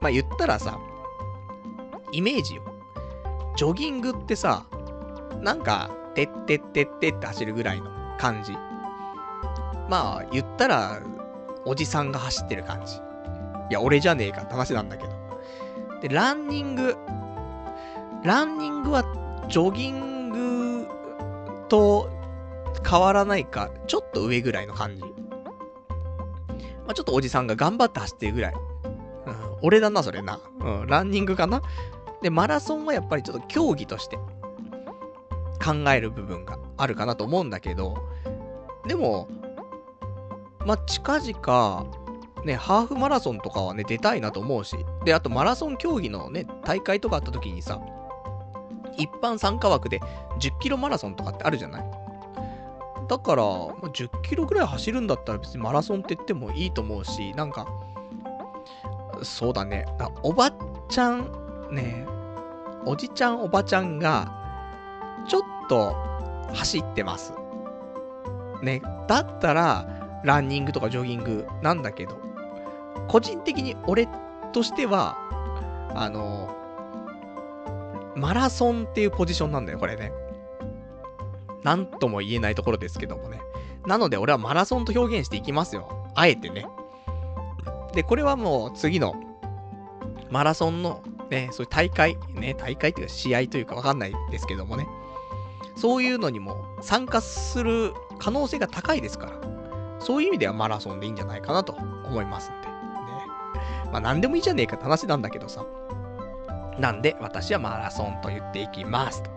[0.00, 0.78] まあ、言ったらさ、
[2.12, 2.62] イメージよ。
[3.56, 4.66] ジョギングってさ、
[5.40, 8.52] なんか、てってってってって走るぐらいの感じ。
[9.88, 11.00] まあ、言ったら、
[11.64, 12.96] おじさんが走ってる感じ。
[12.96, 12.98] い
[13.70, 15.12] や、俺じゃねえかって話なんだけど。
[16.00, 16.96] で、ランニング。
[18.22, 19.04] ランニングは、
[19.48, 20.88] ジョギング
[21.68, 22.08] と
[22.88, 25.02] 変わらないか、ちょっと上ぐらいの感じ。
[25.02, 25.08] ま
[26.92, 28.54] あ、ちょっとおじさんが頑張って走ってるぐらい。
[29.26, 30.40] うん、俺だな、それな。
[30.60, 31.62] うん、ランニングかな
[32.22, 34.16] で、マラソンはやっぱりちょっと競技として
[35.64, 37.96] 考える部分があるかなと思うんだけど、
[38.86, 39.28] でも、
[40.66, 41.86] まあ、近々、
[42.44, 47.80] ね、ハーフマラソンとかはね、出たいなと思うし、で、あとマラソン競技のね、大会とかあった時にさ、
[48.98, 50.00] 一般参加枠で
[50.40, 51.84] 10キロマラソンとかってあるじゃない？
[53.08, 57.68] だからま、10キロぐらい走るんだったら別にマラソンって言ってもいいと思うし、なんか、
[59.22, 59.86] そうだね、
[60.24, 60.50] おば
[60.88, 61.30] ちゃん、
[61.70, 62.04] ね、
[62.84, 64.32] おじちゃんおばちゃんが、
[65.28, 65.94] ちょっと
[66.52, 67.32] 走ってます。
[68.62, 69.86] ね、だったら、
[70.26, 72.18] ランニングとかジョギングなんだけど、
[73.06, 74.08] 個人的に俺
[74.52, 75.16] としては、
[75.94, 76.52] あの、
[78.16, 80.12] マラソンっていうポジションなんだよ、これね。
[81.62, 83.40] なんとも言えないところですけどもね。
[83.86, 86.10] なので俺はマラソンと表現していきますよ。
[86.16, 86.66] あえてね。
[87.92, 89.14] で、これはもう次の
[90.28, 94.88] マラソンのね、そういう大会、ね、大会っていうか試合というかわかんないですけどもね。
[95.76, 99.55] そういうのにも参加する可能性が高いですから。
[99.98, 101.72] そういう意味ではマラソンでいいんじゃないかなと
[102.04, 102.68] 思いますんで。
[102.68, 102.72] ね。
[103.92, 105.64] まあ何でもいいじゃねえかって話なんだけどさ。
[106.78, 109.30] なんで、私はマラソンと言っていきますと。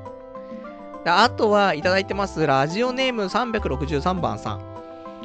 [1.06, 2.46] あとは、いただいてます。
[2.46, 4.62] ラジオネーム363番さん。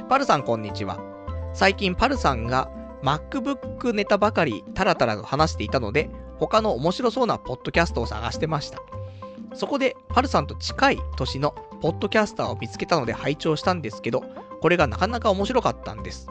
[0.09, 0.99] パルさん、こんにちは。
[1.53, 2.71] 最近、パルさんが
[3.03, 8.81] MacBook ネタばかりタラタラと話していたので、他の面白そうなポッドキャストを探してました。
[9.55, 14.25] そこで、パルさんと近い年のポッドキャスターを見つけたので拝聴したんですけど、
[14.65, 16.27] これがなかなか面白かったんです。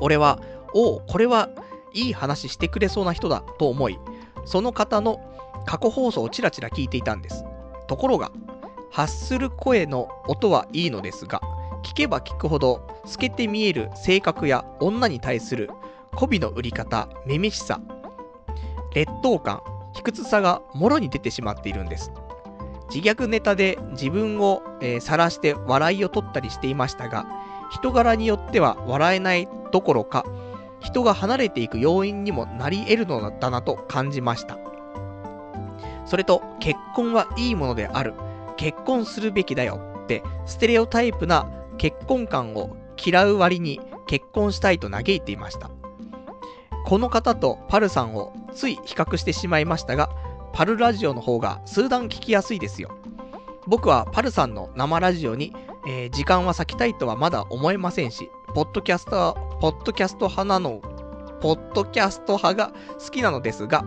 [0.00, 0.40] 俺は、
[0.72, 1.48] おお、これは
[1.92, 4.00] いい話してくれそうな人だと思い、
[4.44, 5.20] その方の
[5.64, 7.44] 過去放送をちらちら聞いていたんです。
[7.86, 8.32] ところが、
[8.90, 11.40] 発する声の音はいいのですが、
[11.84, 15.70] 聞けば聞くほど透けて見える性格や女に対する
[16.16, 17.80] 媚びの売り方、めめしさ、
[18.92, 19.62] 劣等感、
[19.92, 22.10] 卑屈さがもろに出てしまっているんです。
[22.94, 27.26] 自虐ネタで自分を、えー、して笑いを取ったりしていましたが、
[27.72, 30.24] 人柄によっては笑えないどころか、
[30.78, 34.58] 人が離れていく要因にもなり得るのだなと感じました。
[36.06, 38.14] それと、結婚はいいものである。
[38.56, 45.68] 結婚するべきだよって、ステレオタイプな結婚観を嫌う割に結婚したいと嘆いていました。
[46.84, 50.10] この方とパルさんをつい比較してしまいましたが、
[50.54, 52.96] パルラジオの方が数段聞きやすいですよ。
[53.66, 55.52] 僕はパルさんの生ラジオに、
[55.88, 60.80] えー、時間は割きたいとはまだ思えませんし、ポッドキャスト、ポッドキャスト派なの、
[61.40, 62.72] ポッドキャスト派が
[63.04, 63.84] 好きなのですが、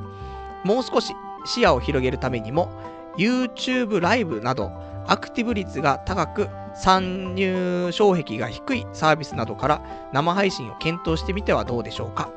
[0.66, 1.16] もう少し
[1.46, 2.70] 視野を広げるためにも、
[3.18, 4.70] YouTube ライブなど、
[5.08, 12.30] アクティブ率が高く、参入障壁が低いサービスなどから生配信を検討してみてはどうでしょうか。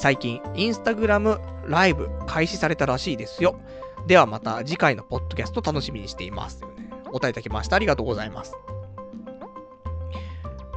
[0.00, 3.58] 最近、インスタグラムライブ開始されたらしいですよ。
[4.06, 6.62] ではまた次回のポッドキャスト楽しみにしています。
[7.08, 7.74] お答えいただきました。
[7.74, 8.54] ありがとうございます。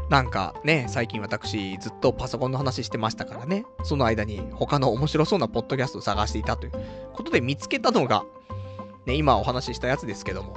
[0.10, 6.72] なんかね、最近私ずっとパソコンの話してましたからね、その間に他の面白そうなポッドキャストを探していたという
[7.14, 8.23] ことで見つけたのが、
[9.06, 10.56] ね、今お話ししたやつですけども、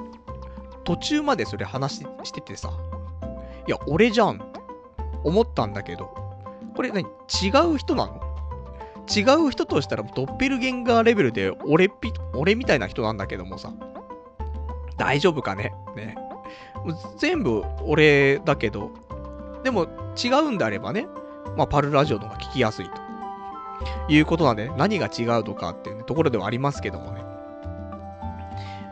[0.84, 2.70] 途中までそれ話しててさ、
[3.68, 4.60] いや、俺じゃんって
[5.22, 6.14] 思ったんだけど、
[6.74, 7.02] これ何？
[7.02, 8.22] 違う人なの？
[9.14, 13.72] 違う人としたらドッペルゲンガーレベルで俺ピ、俺みたいな人なんだけどもさ、
[14.96, 15.72] 大丈夫かね？
[15.96, 16.16] ね。
[17.18, 18.90] 全部俺だけど、
[19.62, 19.86] でも
[20.22, 21.06] 違うんであればね、
[21.56, 23.02] まあ、パルラジオの方が聞きやすいと。
[24.08, 27.22] いうことなんで、何が違うとかっていう、ね、ところではありますけどもね。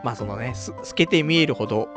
[0.03, 1.87] まあそのね、透けて見えるほど、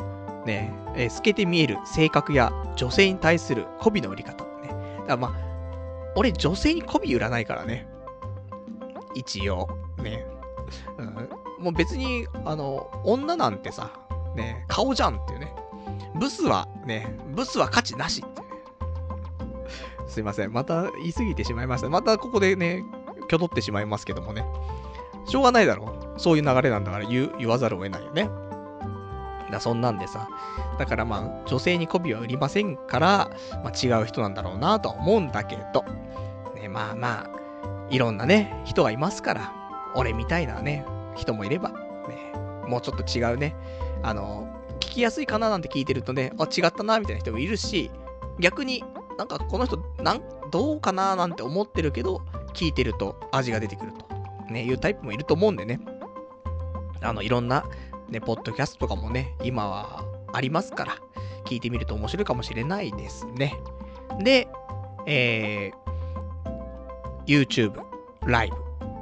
[0.45, 4.45] ね、えー、透けて見える性格や女性に対する媚びの売り方。
[4.63, 4.69] ね。
[4.69, 4.77] だか
[5.09, 5.33] らまあ、
[6.15, 7.87] 俺女性に媚び売らないからね。
[9.19, 9.69] 一応。
[9.99, 10.27] ね。
[10.99, 13.93] うん、もう別に、あの、女なんてさ、
[14.35, 15.55] ね、顔じゃんっていうね。
[16.15, 18.43] ブスはね、ブスは価値なしって
[20.07, 20.53] すいません。
[20.53, 21.89] また言い過ぎてしまいました。
[21.89, 22.85] またここでね、
[23.29, 24.45] きょどってしまいますけどもね。
[25.27, 26.21] しょうがないだろう。
[26.21, 28.31] そういう流れなんだから言言わざるを得ないよね。
[29.51, 30.29] だそんなんでさ。
[30.79, 33.31] だからまあ、女性に媚びは売りませんから、
[33.63, 35.85] まあ、違う人なんだろうなとは思うんだけど。
[36.55, 37.31] ね、まあまあ、
[37.91, 39.53] いろんなね、人がいますから。
[39.95, 40.85] 俺みたいなね、
[41.15, 42.33] 人もいれば、ね、
[42.67, 43.57] もうちょっと違うね、
[44.03, 47.91] あの、聞きやすいかななんて聞いてるとね、あ、違ったな、みたいな人もいるし、
[48.39, 48.85] 逆に、
[49.17, 52.23] なんかこの人、なん、どうかななんて思ってるけど、
[52.53, 54.07] 聞いてると味が出てくると。
[54.53, 55.81] ね、いうタイプもいると思うんでね。
[57.01, 57.65] あの、いろんな、
[58.09, 60.97] ね、ポッドキャストとかもね、今はありますから、
[61.47, 63.55] 聞いてみると面白いかもしれないですね。
[64.21, 64.49] で、
[65.07, 65.86] えー、
[67.27, 67.83] YouTube
[68.25, 68.57] ライブ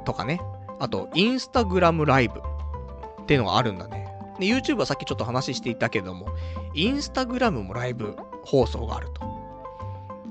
[0.05, 0.41] とかね、
[0.79, 4.07] あと、Instagram ライブっていうのがあるんだね。
[4.39, 6.27] で、YouTube はさっきちょっと話していたけども、
[6.73, 9.21] Instagram もライブ放送があると。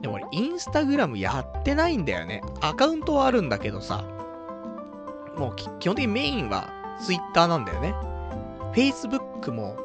[0.00, 2.42] でも俺、Instagram やってないんだよね。
[2.60, 4.04] アカウントはあるんだけどさ、
[5.36, 6.70] もう基本的にメインは
[7.04, 7.94] Twitter なんだよね。
[8.74, 9.76] Facebook も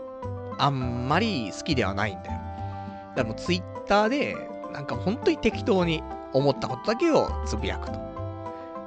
[0.58, 2.40] あんまり好きではないんだよ。
[3.16, 4.36] だからもう Twitter で、
[4.74, 6.04] なんか本当に適当に
[6.34, 8.00] 思ったことだけをつぶやくと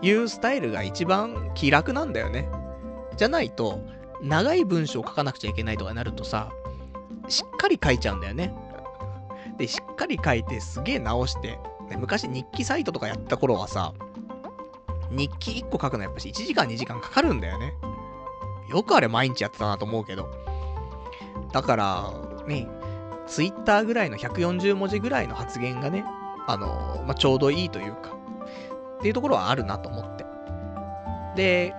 [0.03, 2.49] いうスタイルが一番気楽なんだよね。
[3.17, 3.81] じゃないと、
[4.21, 6.51] 長い文章を書かなくちゃいけないとかなるとさ、
[7.29, 8.55] しっかり書いちゃうんだよね。
[9.59, 11.59] で、しっかり書いてすげえ直して、
[11.89, 13.93] ね、昔日記サイトとかやった頃はさ、
[15.11, 17.75] 日記1個書くのやっぱし1時間2時間かかるんだよね。
[18.71, 20.29] よくあれ毎日やってたなと思うけど。
[21.53, 22.11] だから、
[22.47, 22.67] ね、
[23.27, 26.05] ツイッターぐらいの140文字ぐらいの発言がね、
[26.47, 28.11] あの、まあ、ちょうどいいというか、
[28.99, 30.25] っていうところはあるなと思って。
[31.37, 31.75] で、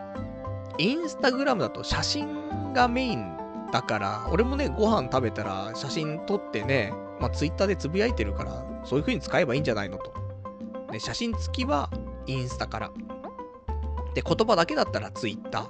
[0.77, 3.37] インスタグラムだと写真がメイン
[3.71, 10.13] だから、俺もね、ご飯食べたら写真撮ってね、まあ、ツイッターでつぶやいてるから、そういう風に使えばいいんじゃないのと。
[10.91, 11.89] で、写真付きは
[12.25, 12.91] インスタから。
[14.13, 15.67] で、言葉だけだったらツイッター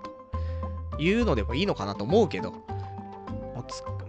[0.98, 2.54] というのでもいいのかなと思うけど、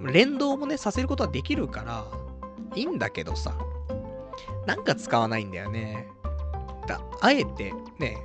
[0.00, 2.04] 連動もね、させることはできるから、
[2.74, 3.54] いいんだけどさ、
[4.66, 6.08] なんか使わないんだよね。
[6.86, 8.18] だあえて、ね、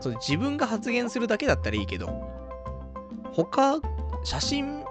[0.00, 2.08] その自分が発言するだけだったらいいけど、
[3.32, 3.80] 他、
[4.24, 4.84] 写真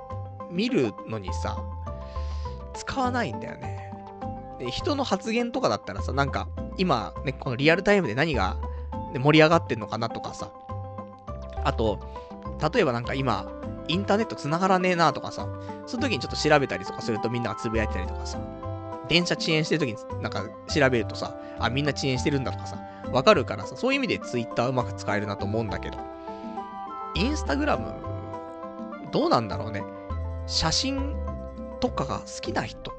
[0.52, 1.58] 見るのにさ、
[2.74, 3.92] 使わないんだよね。
[4.60, 8.58] で、人の発言とかだったらさ、なんか、今、ね、このリアルタイムで何が、
[9.14, 10.52] ね、盛り上がってんのかなとかさ、
[11.64, 12.00] あと、
[12.74, 13.52] 例えばなんか今、
[13.88, 15.48] インターネット繋がらねえなとかさ、
[15.86, 18.40] その時にちょっと調べたりとかするとみんながつぶやいてたりとかさ、
[19.08, 22.80] 電車遅延してる時になんか調べるとさ、あ、みんな遅延してるんだとかさ、
[23.12, 25.98] わかるからさ、そういう意味でツイッターうまく使えるなと思うんだけど、
[27.16, 27.94] インスタグラム、
[29.12, 29.84] どうなんだろうね。
[30.48, 31.16] 写真
[31.80, 32.94] とかが好きな人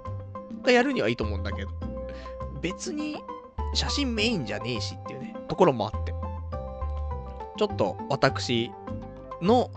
[0.62, 1.70] がやるにはいいと思うんだけど、
[2.60, 3.16] 別に
[3.74, 6.14] 写真メインじゃねえしっていうね、ところもあって。
[7.58, 8.70] ちょっと私
[9.40, 9.70] の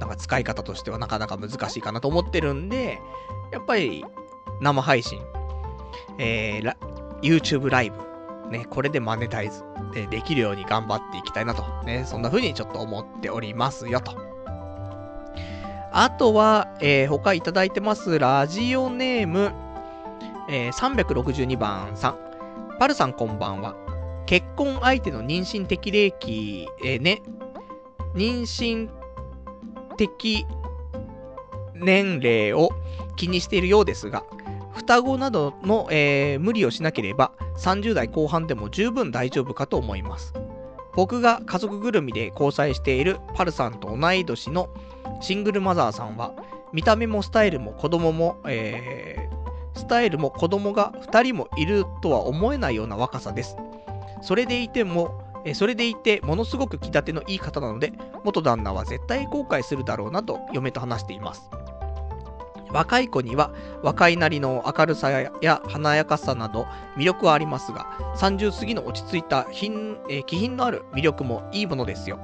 [0.00, 3.00] なんか使い方としてはなかなか難しいかなと思ってるんで、
[3.52, 4.04] やっぱり
[4.60, 5.20] 生配信、
[6.18, 6.74] えー、
[7.22, 9.62] YouTube ライブ、ね、これでマネタイズ
[9.92, 14.16] でできるように頑張っていきたいなと、ね、そんな風にちょっと思っておりますよと。
[15.90, 19.52] あとは、えー、他いただいてます、ラジオネーム、
[20.48, 22.18] えー、362番さん。
[22.78, 23.74] パルさんこんばんは。
[24.26, 27.22] 結婚相手の妊娠適齢期、えー、ね、
[28.14, 28.90] 妊娠
[29.96, 30.46] 的
[31.74, 32.70] 年齢を
[33.18, 34.24] 気にしているようですが、
[34.74, 40.32] 双子などの、えー、無理をしなければ30代後半でも十分大丈夫かと思います。
[40.94, 44.70] 僕が家族ぐるみで交際しているパルさんと同い年の
[45.20, 46.32] シングルマザーさんは、
[46.72, 53.56] 見た目もスタイルも子供も、えー、スタイルも子供が2人もいるとは思えないような若さです。
[54.22, 57.92] それでいても、えそれでいて、ものすごく気立てのいい方なので、
[58.24, 61.48] 元旦那は絶対後悔するだろうなと嫁と話しています。
[62.72, 66.66] 若い子には若いなりの明るさや華やかさなど
[66.96, 72.18] 魅力はありますが、30過ぎの落ち着いた品、えー、気品のある魅力もいいものですよ。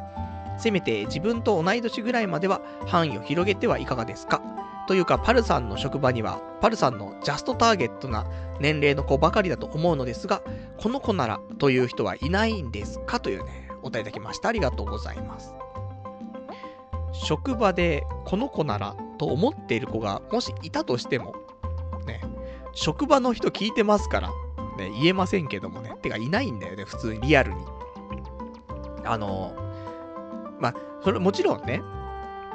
[0.58, 4.40] せめて自分と同い年ぐらいまでは範囲を広げてはいかがですか？
[4.86, 8.26] というか、パルさんの職場には、パルさんのジャストターゲットな
[8.60, 10.42] 年齢の子ばかりだと思うのですが、
[10.76, 13.18] この子ならという人はいないんですか？
[13.18, 14.50] というね、お答えいただきました。
[14.50, 15.54] ありがとうございます。
[17.14, 21.34] 職場でこの子ならと思っている子がもしいたとしても、
[22.06, 22.20] ね、
[22.74, 24.28] 職場の人聞いてますから、
[24.76, 25.94] ね、言えませんけどもね。
[26.02, 27.64] てか、いないんだよね、普通にリアルに。
[29.06, 29.54] あの、
[30.60, 31.80] まあ、それもちろんね、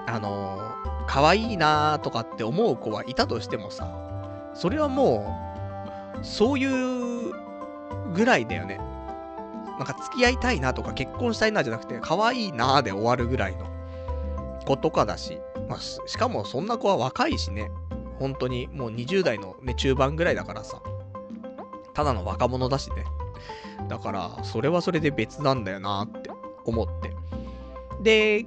[0.06, 0.72] あの
[1.08, 3.92] 可愛いなとかって思う子はいたとしてもさ、
[4.54, 5.26] それはも
[6.22, 6.66] う、そうい
[7.30, 7.34] う
[8.14, 8.78] ぐらいだよね。
[9.80, 13.66] なんか付き合いたいなとか結婚したいなじゃなくて、可愛いなで終わるぐらいの
[14.68, 17.72] 子とかだし、まあ、しかもそんな子は若いしね、
[18.18, 20.82] 本当にもう20代のね、中盤ぐらいだからさ、
[21.94, 23.06] ただの若者だしね。
[23.88, 26.32] だから、それはそれで別なんだよなって
[26.66, 27.14] 思って。
[28.02, 28.46] で、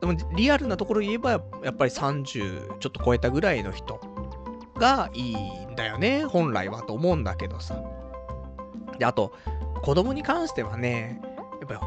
[0.00, 1.38] でもリアルなところ言えば、や
[1.70, 4.00] っぱり30ちょっと超えたぐらいの人
[4.74, 5.34] がいい
[5.66, 7.80] んだよね、本来はと思うんだけどさ。
[8.98, 9.32] で、あと、
[9.82, 11.20] 子供に関してはね、
[11.60, 11.80] やっぱ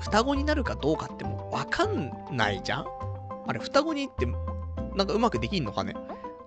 [0.00, 2.86] 双子になるかどうかってもうわかんないじゃん
[3.46, 4.26] あれ、双子にって、
[4.94, 5.94] なんかうまくできんのかね？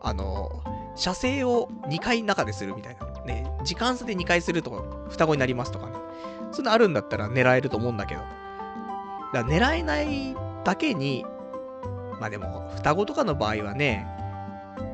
[0.02, 0.64] あの、
[0.96, 3.06] 射精を2回中でするみたいな。
[3.26, 5.94] ね、時間差で2回すると、双子になりますとかね。
[6.52, 8.22] そういうのあるんだったら狙えると思うんだけど。
[9.34, 11.26] だから狙えないだけに、
[12.20, 14.08] まあでも、双子とかの場合はね、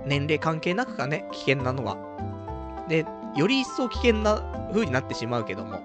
[0.05, 1.97] 年齢関係なくかね、危険なのは。
[2.87, 3.05] で、
[3.35, 4.41] より一層危険な
[4.73, 5.79] 風になってしまうけども。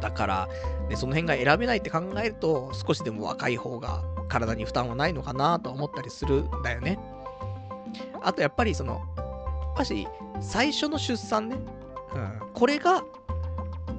[0.00, 0.48] だから、
[0.88, 6.98] ね、その辺が選べないって考えると、少しでも若い方が体に負担はないのかなと思ったりするんだよね。
[8.22, 9.02] あとやっぱりその、
[9.76, 10.06] もし、
[10.40, 11.56] 最初の出産ね、
[12.14, 13.02] うん、これが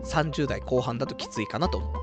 [0.04, 1.94] 30代後半だときついかなと思う。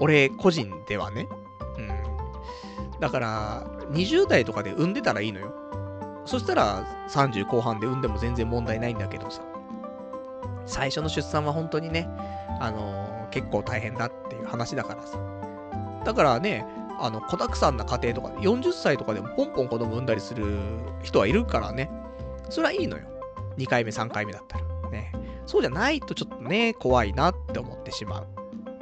[0.00, 1.28] 俺個人ではね。
[1.76, 3.00] うん。
[3.00, 5.52] だから、20代とかで産んでたらいいのよ。
[6.24, 9.42] そしたら30後半で産んでも全然問題ないんだけどさ。
[10.66, 12.08] 最初の出産は本当にね、
[12.60, 15.18] あのー、結構大変だっていう話だからさ。
[16.04, 16.64] だからね、
[17.00, 20.44] あの、子沢山な家庭とか、40歳とかでもポンポン子供産んだりする
[21.02, 21.90] 人はいるからね。
[22.50, 23.04] それはいいのよ。
[23.56, 24.90] 2回目、3回目だったら。
[24.90, 25.12] ね。
[25.46, 28.26] そうじゃないとちょっとね、怖いなって思ってしまう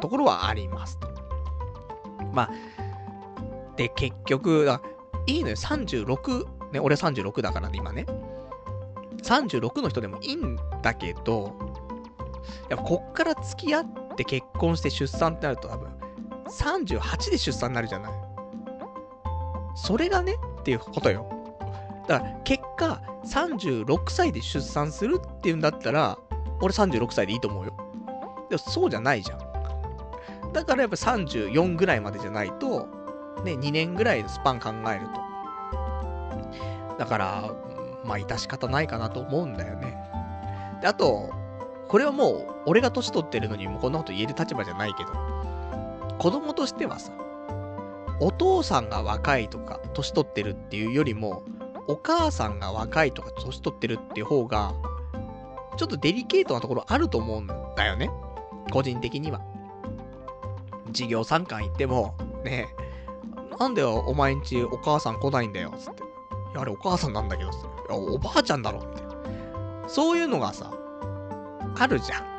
[0.00, 0.98] ところはあります。
[2.32, 2.50] まあ、
[3.76, 4.68] で、結局、
[5.26, 5.56] いいのよ。
[5.56, 8.06] 36、ね、俺36だからね、今ね。
[9.22, 11.54] 36の人でもいいんだけど、
[12.68, 15.90] やっぱこっから付き合って結婚して出産ってなると多分、
[16.48, 18.12] 38で出産になるじゃない。
[19.74, 21.26] それがねっていうことよ。
[22.06, 26.18] だから結果、36歳で出産するっていうんだったら、
[26.60, 27.74] 俺36歳でいいと思うよ。
[28.48, 29.38] でもそうじゃないじゃん。
[30.52, 32.88] だからやっぱ34ぐらいまでじゃないと、
[33.44, 36.96] ね、2年ぐらいのスパン考えると。
[36.98, 37.54] だから、
[38.04, 39.96] まあ、致し方ないかなと思うんだよね。
[40.80, 41.30] で、あと、
[41.88, 45.12] これはもう、俺が年取ってるのにもこんなこと言える立場じゃないけど、
[46.18, 47.12] 子供としてはさ、
[48.20, 51.44] お父さんが若いとか、年取ってるっていうよりも、
[51.86, 54.74] お母さんが若いとか、年取ってるっていう方が、
[55.76, 58.10] ちょっとデリケートなところあると思うんだよね。
[58.72, 59.40] 個人的には。
[60.88, 62.14] 授業参観行っても、
[62.44, 62.68] ね
[63.52, 66.02] えなんでお前んちお母さん来ないんだよ、つって。
[66.02, 66.06] い
[66.54, 67.52] や、あれお母さんなんだけど、い
[67.88, 69.88] や、おばあちゃんだろ、みたいな。
[69.88, 70.72] そういうのがさ、
[71.78, 72.37] あるじゃん。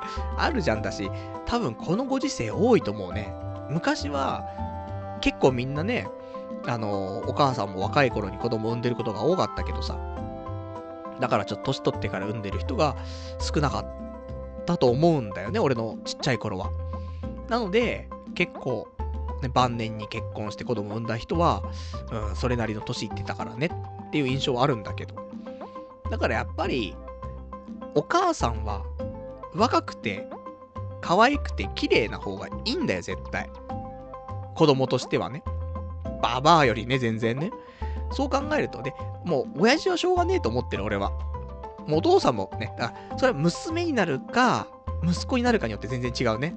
[0.36, 1.10] あるじゃんだし、
[1.46, 3.34] 多分このご時世多いと思うね。
[3.70, 4.44] 昔は、
[5.20, 6.08] 結構みんなね、
[6.66, 9.96] あの、お母さんも若い頃に子供産んでることが多かったけどさ。
[11.20, 12.96] だからちょっと年取ってから産んでる人が
[13.40, 13.86] 少なかっ
[14.66, 16.70] たと思うんだよね、俺のちっちゃい頃は。
[17.48, 18.88] なので、結構、
[19.42, 21.62] ね、晩年に結婚して子供産んだ人は、
[22.12, 23.70] うん、それなりの年いってたからね
[24.08, 25.14] っていう印象はあるんだけど。
[26.10, 26.96] だからやっぱり、
[27.94, 28.82] お母さんは
[29.58, 30.28] 若くて
[31.00, 33.50] 可愛くて綺麗な方がいいんだよ、絶対。
[34.54, 35.42] 子供としてはね。
[36.22, 37.50] ババアよりね、全然ね。
[38.10, 41.10] そう考えるとね、もう、親父はしょうがねえと思ってる、俺は。
[41.86, 44.66] もうお父さんもね、あ、それは娘になるか、
[45.04, 46.54] 息子になるかによって全然違うね。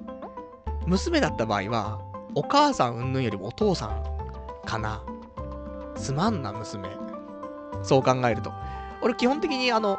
[0.86, 2.00] 娘だった場合は、
[2.34, 4.02] お母さんうんぬんよりもお父さん
[4.66, 5.02] かな。
[5.94, 6.88] つまんな、娘。
[7.82, 8.52] そう考えると。
[9.02, 9.98] 俺基本的にあの、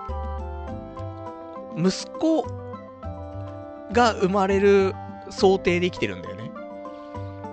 [1.77, 2.62] 息子
[3.93, 4.93] が生まれる
[5.29, 6.51] 想定できてるんだよね。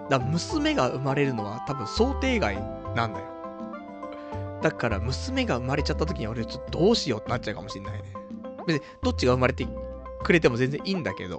[0.09, 2.57] だから娘が生まれるのは多分想定外
[2.94, 3.27] なんだよ。
[4.62, 8.02] だから娘が生まれちゃった時に俺ちょっとどうしようってなっちゃうかもしんないね。
[8.67, 9.67] 別にどっちが生まれて
[10.23, 11.39] くれても全然いいんだけど、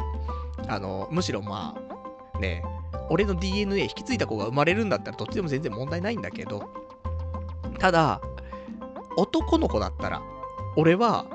[0.68, 1.76] あの、むしろま
[2.34, 2.64] あ、ね、
[3.10, 6.70] 俺の DNA 引き継いだ子が生まれるんだったらどっちでも全然問題ないんだけど、
[7.78, 8.22] ただ、
[9.18, 10.22] 男の子だったら、
[10.76, 11.26] 俺は、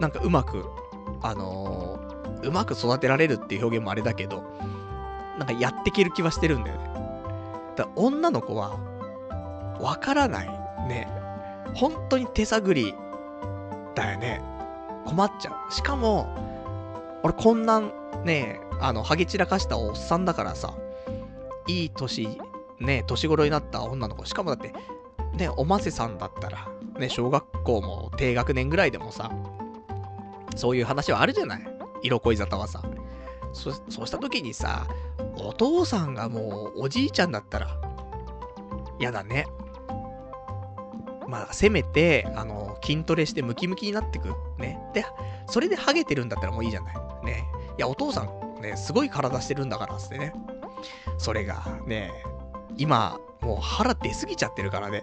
[0.00, 0.64] なんかうまく、
[1.22, 1.98] あの
[2.46, 4.44] うまく育てられるっていう表現もあれだけど、
[5.38, 6.90] なんかやっていける気はしてるんだよね。
[7.76, 8.78] だ女の子は、
[9.80, 10.46] わからない。
[10.88, 11.08] ね。
[11.74, 12.94] 本当に手探り
[13.94, 14.42] だよね。
[15.04, 15.72] 困っちゃう。
[15.72, 16.26] しかも、
[17.22, 17.92] 俺こんなん、
[18.24, 20.74] ね、あの、ハゲ散らかしたおっさんだからさ、
[21.66, 22.38] いい年、
[22.78, 24.24] ね、年頃になった女の子。
[24.24, 24.72] しかもだって、
[25.34, 26.68] ね、おませさんだったら、
[26.98, 29.30] ね、小学校も低学年ぐらいでもさ、
[30.54, 31.75] そういう話はあるじゃない
[32.06, 32.82] 色恋沙汰はさ。
[33.52, 34.86] そ、そうした時にさ、
[35.38, 37.68] お父さんがもうおじいちゃんだったら、
[38.98, 39.46] やだね。
[41.28, 44.28] まあ、せめて、あの、筋トレしてムキムキになってく。
[44.58, 44.78] ね。
[44.94, 45.04] で、
[45.48, 46.94] それでハゲてるんだったらもういいじゃない。
[47.24, 47.44] ね。
[47.76, 50.32] いや、お父さん、ね、すごい体してるんだから、つってね。
[51.18, 52.12] それが、ね、
[52.76, 55.02] 今、もう腹出すぎちゃってるからね。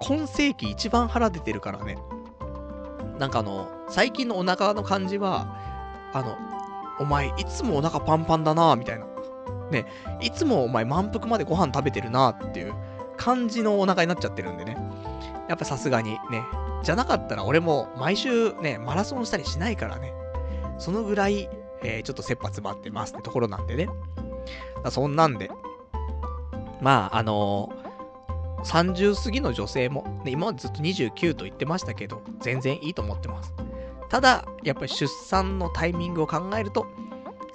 [0.00, 1.98] 今世紀一番腹出てるからね。
[3.18, 5.73] なんかあの、最近のお腹の感じは、
[6.14, 6.38] あの、
[6.98, 9.06] お前、いつもお腹パンパンだなみたいな。
[9.70, 9.86] ね、
[10.20, 12.74] いつもお前満腹までご飯食べてるなっていう
[13.16, 14.76] 感じのお腹になっちゃってるんでね。
[15.48, 16.44] やっぱさすがにね、
[16.82, 20.12] じゃなかったら俺も毎週ね、マラソンしたりしないからね。
[20.78, 21.48] そのぐらい、
[21.82, 23.88] えー、ちょっと切羽詰まってますってところなんでね。
[24.90, 25.50] そんなんで。
[26.80, 33.54] まあ、あのー、30過ぎの女性も、ね、今までずっと29と言ってましたけど、全然いいと思ってます。
[34.14, 36.86] ただ、やっぱり出産のタイミングを考えると、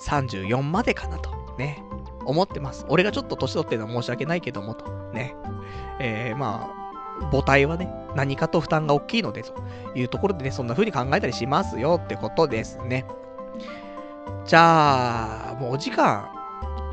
[0.01, 1.81] 34までかなと、ね、
[2.25, 2.85] 思ってます。
[2.89, 5.37] 俺がちょっと年取ってるのは申し訳ないけども、と、ね。
[6.01, 9.53] えー、まあ、母体はね、何かと負担が大きいので、と
[9.95, 13.05] いうところでね、そんな風に考えたりしますよってことですね。
[14.43, 16.27] じゃあ、もうお時間、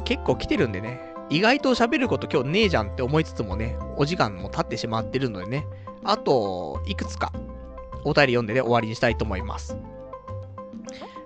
[0.05, 5.67] 結構来てるんでね、意外と喋ること今日ねえじゃんって思いつつもね、お時間も経ってしまってるのでね、
[6.05, 7.33] あと、いくつか、
[8.09, 9.76] お便り読んでね、終わりにしたいと思います。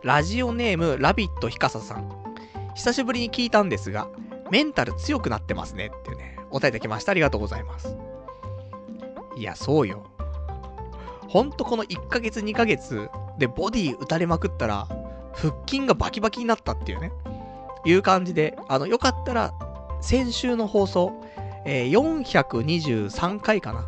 [0.02, 2.10] ラジオネーム、ラビットひかささん。
[2.74, 4.08] 久しぶりに聞いたんですが、
[4.50, 7.12] メンタル強くなってますねっていうね、お便りいきました。
[7.12, 7.98] ありがとうございます。
[9.36, 10.06] いや、そうよ。
[11.28, 14.88] ほんとこの1ヶ月2ヶ月でボディ打たれまくったら、
[15.34, 17.12] 腹筋がバキバキになったっていうね、
[17.84, 19.52] いう感じで、あの、よかったら、
[20.00, 21.12] 先週の放送、
[21.66, 23.84] えー、423回かな、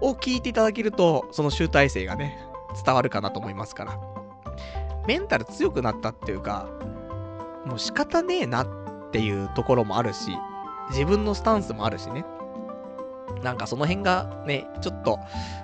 [0.00, 2.38] を聞いていただけると、その集大成がね、
[2.84, 3.98] 伝わるかなと思いますから。
[5.06, 6.66] メンタル強くなったっていうか、
[7.66, 8.66] もう仕方ねえなっ
[9.10, 10.30] ていうところもあるし、
[10.90, 12.24] 自分のスタンスもあるしね。
[13.42, 15.18] なんかその辺がね、ちょっと、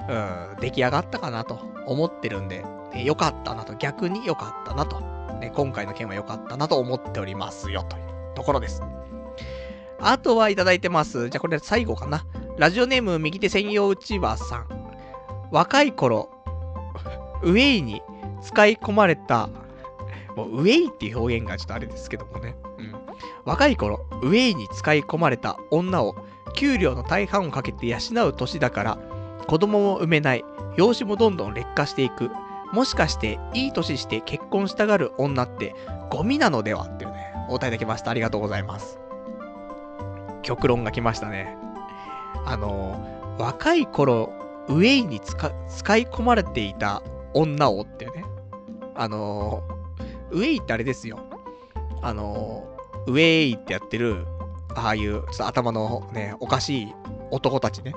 [0.08, 5.00] うん、出来上がったかなと思ってるんで、ね、よかったなと、逆に良かったなと、
[5.40, 8.02] ね、今回の件は良かったなと思っておりますよ、という
[8.34, 8.82] ところです。
[10.02, 11.28] あとはいただいてます。
[11.28, 12.24] じゃあこれ最後かな。
[12.60, 14.66] ラジオネーム右手専用うちわさん。
[15.50, 16.28] 若い頃、
[17.42, 18.02] ウェイに
[18.42, 19.48] 使い込まれた
[20.36, 22.54] もうウェイっていう表現がちょっとあれですけどもね。
[22.76, 22.94] うん。
[23.46, 26.14] 若い頃、ウェイに使い込まれた女を、
[26.54, 28.98] 給料の大半をかけて養う年だから、
[29.46, 30.44] 子供も産めない、
[30.76, 32.30] 養子もどんどん劣化していく。
[32.74, 35.74] もしかして、いい年して結婚したがる女って、
[36.10, 36.82] ゴミなのでは？
[36.82, 38.10] っていうね、お答えいただきました。
[38.10, 38.98] ありがとうございます。
[40.42, 41.56] 極論が来ましたね。
[42.44, 44.32] あの、若い頃、
[44.68, 47.02] ウェイに使い込まれていた
[47.34, 48.24] 女をってね。
[48.94, 49.62] あの
[50.30, 51.18] ウェイってあれですよ。
[52.02, 52.68] あの、
[53.06, 54.26] ウェイってやってる、
[54.74, 56.94] ああいう、ちょっと頭のね、おかしい
[57.30, 57.94] 男たちね。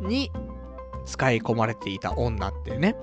[0.00, 0.30] に、
[1.04, 2.96] 使い込まれていた女ってね。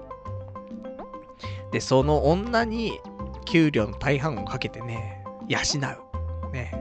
[1.72, 3.00] で、その女に、
[3.45, 6.51] 給料の大半をかけてね、養う。
[6.51, 6.72] ね。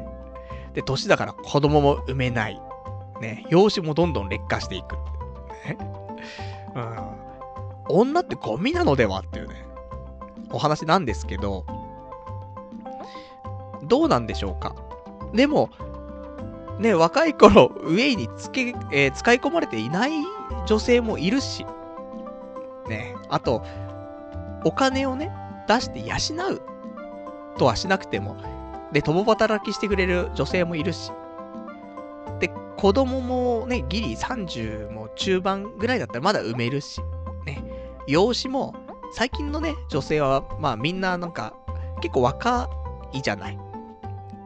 [0.74, 2.60] で、年だから子供も産めない。
[3.20, 3.46] ね。
[3.48, 4.96] 養子もどんどん劣化していく。
[5.66, 5.78] ね。
[6.74, 7.96] うん。
[7.96, 9.66] 女ってゴミなのではっていうね。
[10.52, 11.64] お話なんですけど、
[13.84, 14.74] どうなんでしょうか。
[15.32, 15.70] でも、
[16.78, 20.10] ね、若い頃、ウェイにつけ、えー、使い込まれていない
[20.66, 21.66] 女性もいるし、
[22.88, 23.62] ね、あと、
[24.64, 25.30] お金をね、
[25.68, 26.16] 出して養
[26.52, 26.62] う
[27.58, 28.36] とはしなくても、
[28.92, 31.12] で、共働きしてくれる女性もいるし、
[32.40, 32.50] で、
[32.80, 37.02] 子供もね、ギリ30も中盤ぐらいだったらまだ産めるし、
[37.44, 37.62] ね、
[38.06, 38.74] 養子も
[39.12, 41.54] 最近のね、女性は、まあみんななんか、
[42.00, 42.70] 結構若
[43.12, 43.58] いじゃない。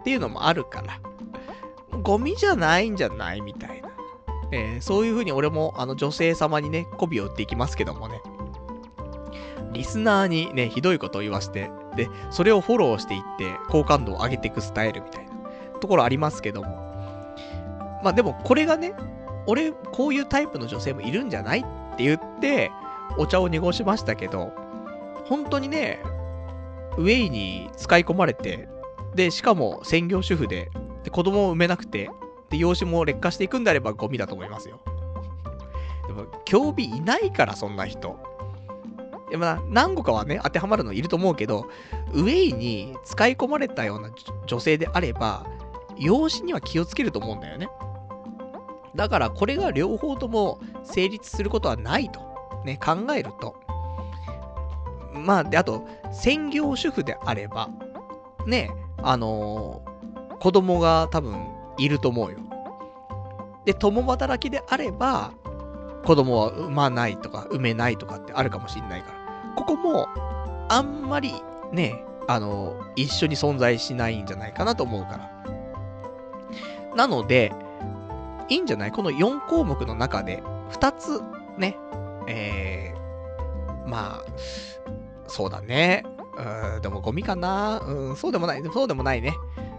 [0.00, 1.00] っていうのもあるから、
[2.02, 3.90] ゴミじゃないんじゃないみたいな。
[4.52, 8.20] えー、そういう風に俺も、あの女性様にね、媚びを売っていきますけどもね。
[9.72, 15.32] リスナーにね、ひどいことを言わして、で、それをフォローしていって、好感度を上げていくスタイルみたいな
[15.80, 16.83] ところありますけども。
[18.05, 18.94] まあでも、これがね、
[19.47, 21.62] 俺、こういうタイプの女性もいるんじゃないっ
[21.97, 22.70] て言って、
[23.16, 24.52] お茶を濁しましたけど、
[25.24, 26.02] 本当にね、
[26.99, 28.68] ウェイに使い込まれて、
[29.15, 30.70] で、しかも専業主婦で、
[31.02, 32.10] で、子供を産めなくて、
[32.50, 34.81] で、養子も劣化していくんであればゴミだと思いますよ。
[36.07, 38.18] でも、興味いないから、そんな人。
[39.31, 41.68] でも何個かはね、当てはまるのいると思うけど、
[42.12, 44.10] ウェイに使い込まれたような
[44.47, 45.47] 女性であれば、
[45.97, 47.68] 養子には気をつけると思うんだよね。
[48.94, 52.20] だから、これが両方とも成立することはないと。
[52.64, 53.55] ね、考えると、
[55.12, 57.68] まあ、で、あと、専業主婦であれば、
[58.47, 61.47] ね、あのー、子供が多分
[61.78, 62.39] いると思うよ。
[63.64, 65.32] で、共働きであれば、
[66.05, 69.55] 子供は産まないとか、産めないとかってあるかもしんないから。
[69.56, 70.08] ここも、
[70.68, 71.32] あんまり
[71.73, 75.31] ね、あのー、一緒に存在しないんじゃないかなと思うから。
[76.97, 77.52] なので、
[78.48, 78.92] いいんじゃない？
[78.92, 80.42] この4項目の中で、
[80.73, 81.20] 2つ
[81.58, 81.76] ね、
[82.26, 84.24] えー、まあ、
[85.26, 86.05] そうだね。
[86.36, 88.62] うん、でもゴミかなうん、そうでもない。
[88.73, 89.34] そうでもないね。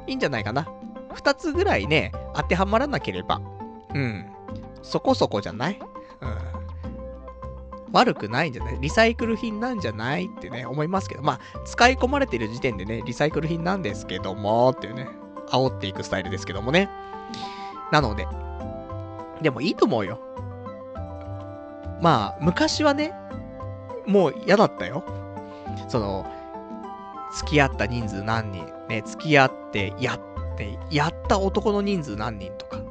[0.08, 0.68] いいんじゃないかな。
[1.14, 3.42] 二つぐらいね、当てはまらなければ、
[3.94, 4.26] うん、
[4.82, 5.80] そこそこじゃない？
[6.22, 6.56] うん
[7.92, 8.80] 悪くないんじゃない？
[8.82, 10.26] リサイクル品なんじゃない？
[10.26, 15.08] ってね、思いますけど、まあ、使い込まれてる時点でね、リサイクル品なんですけども、っていうね、
[15.50, 16.90] 煽っていくスタイルですけどもね。
[17.94, 18.28] なので、
[19.46, 20.20] でもいいと思うよ。
[22.02, 23.14] まあ、昔はね、
[24.08, 25.04] もう嫌だったよ。
[25.88, 26.26] その、
[27.36, 32.82] 付き合った人数何人、ね、付き合ってやって、やった男の人数何人とか。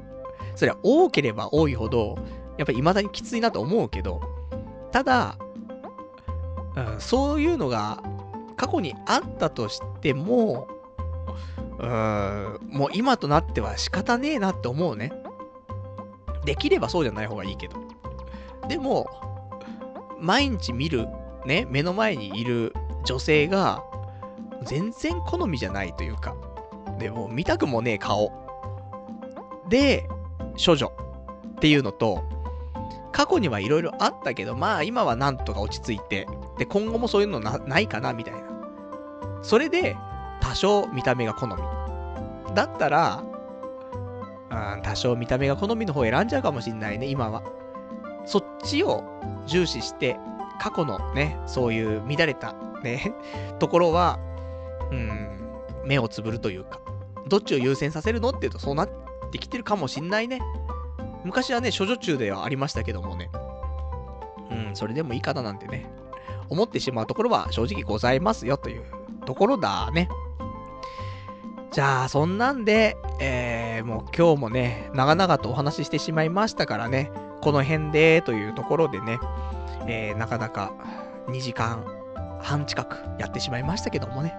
[0.54, 2.16] それは多ければ多いほど、
[2.56, 4.20] やっぱり未だにきついなと思うけど、
[4.92, 5.36] ただ、
[6.76, 8.00] うん、そういうのが
[8.56, 10.68] 過去にあったとしても、
[11.80, 15.10] うん、もう今となっては仕方ねえなって思うね。
[16.44, 17.76] できればそうじゃない方がいいけど。
[18.68, 19.08] でも、
[20.20, 21.08] 毎日見る、
[21.46, 22.74] ね、目の前にいる
[23.04, 23.82] 女性が、
[24.62, 26.34] 全然好みじゃないというか、
[26.98, 28.32] でも見たくもねえ顔。
[29.68, 30.08] で、
[30.64, 30.92] 処女
[31.56, 32.22] っていうのと、
[33.12, 36.26] 過去にはいろいろあったけど、まあ今はなんとか落ち着いて、
[36.58, 38.40] で、今後もそういうのなないかなみたいな。
[39.42, 39.96] それで、
[40.40, 41.54] 多少見た目が好み。
[42.54, 43.22] だったら、
[44.54, 47.42] うん、多少見た目が好みの方を選んじゃうかもしんないね、今は。
[48.24, 49.02] そっちを
[49.46, 50.16] 重視して、
[50.60, 53.12] 過去のね、そういう乱れたね、
[53.58, 54.18] ところは、
[54.90, 55.50] うん、
[55.84, 56.80] 目をつぶるというか、
[57.28, 58.90] どっちを優先させるのっていうとそうなっ
[59.32, 60.40] てきてるかもしんないね。
[61.24, 63.30] 昔はね、処女中ではありましたけどもね。
[64.50, 65.90] うん、それでもいいかななんてね、
[66.48, 68.84] 思ってしまうところは正直ございますよという
[69.24, 70.08] ところだね。
[71.74, 79.18] じゃあ、そんなんで、えー、もう今日もね、長々とお話ししてしまいましたからね、この辺でというところでね、
[79.88, 80.72] えー、なかなか
[81.26, 81.84] 2時間
[82.40, 84.36] 半近くやってしまいましたけどもね、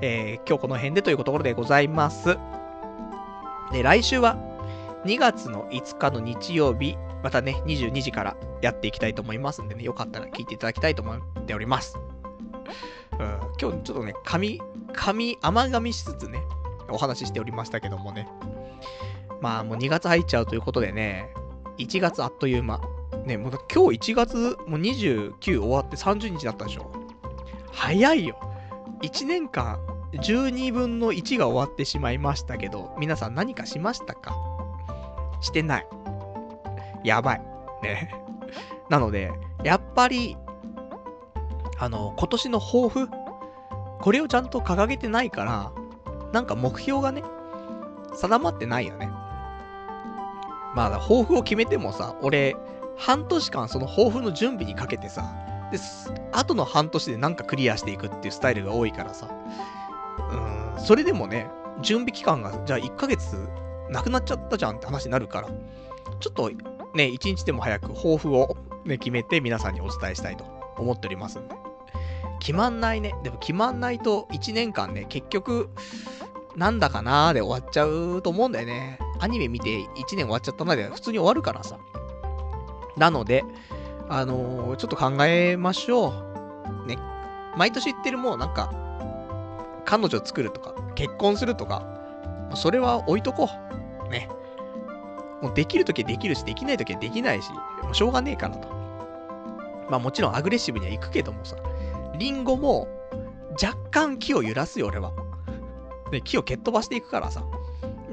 [0.00, 2.36] えー、今日この辺でというところでございます。
[3.70, 4.36] で、来週は
[5.04, 11.96] 2月の5日の日曜日、またね、22時からやっていきたいと思いますんでね、よかったら聞いていただきたいと思っております。
[13.20, 14.60] うん、今日ちょっとね、紙、
[14.92, 16.42] 紙、甘噛みしつつね、
[16.92, 18.28] お話ししておりましたけどもね。
[19.40, 21.28] まあもう2月入っちゃうということでね、
[21.78, 22.80] 1月あっという間。
[23.24, 26.90] ね、もう今日1月もう29終わって30日だったでしょ。
[27.70, 28.36] 早いよ。
[29.02, 29.78] 1年間
[30.12, 34.34] 12分の1が終わってしまいましたけど、皆さん何かしましたか？
[35.40, 35.86] してない。
[37.04, 37.42] やばい。
[37.82, 38.14] ね。
[38.88, 39.32] なので、
[39.64, 40.36] やっぱり、
[41.78, 43.08] あの、今年の抱負、
[44.00, 45.72] これをちゃんと掲げてないから、
[46.32, 47.22] なんか目標がね、
[48.14, 49.10] 定まってないよね。
[50.74, 52.56] まあ、抱負を決めてもさ、俺、
[52.96, 55.34] 半年間その抱負の準備にかけてさ、
[55.70, 55.78] で、
[56.32, 59.28] 後の半年でなんかクリアしていくっていうスタイルが多いからさ、
[60.76, 63.36] うん、それでもね、準備期間が、じゃあ1ヶ月
[63.90, 65.48] なくなっちゃったじゃんって話になるから、
[66.20, 66.50] ちょっと
[66.94, 70.44] ね、1日でも早く抱負をね、決めて皆さんにお伝えしたいと
[70.76, 71.71] 思っておりますんで。
[72.42, 73.14] 決まんないね。
[73.22, 75.70] でも決まんないと1年間ね、結局、
[76.56, 78.98] なんだかなーで終わっちゃうと思うんだよね。
[79.20, 81.78] アニメ見て1年終わっちゃったなで普通に終わるからさ。
[82.96, 83.44] なので、
[84.08, 86.08] あのー、ちょっと考えましょ
[86.84, 86.88] う。
[86.88, 86.98] ね。
[87.56, 88.72] 毎年言ってるもうなんか、
[89.84, 91.86] 彼女作るとか、結婚するとか、
[92.56, 93.48] それは置いとこ
[94.04, 94.08] う。
[94.10, 94.28] ね。
[95.40, 97.52] もうできるときはできるし、できないときはできないし、
[97.84, 98.68] もうしょうがねえかなと。
[99.88, 101.54] まあもちろんアグレッシブには行くけどもさ、
[102.22, 102.86] リンゴも
[103.60, 105.12] 若干木を揺らすよ、俺は。
[106.12, 107.44] で、木を蹴っ飛ばしていくからさ。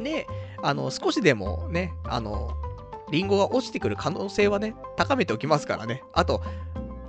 [0.02, 0.26] で、
[0.64, 2.58] あの、少しでもね、あの、
[3.12, 6.02] リンゴが落ちてくる可能性はね、高めておきますからね。
[6.14, 6.42] あと、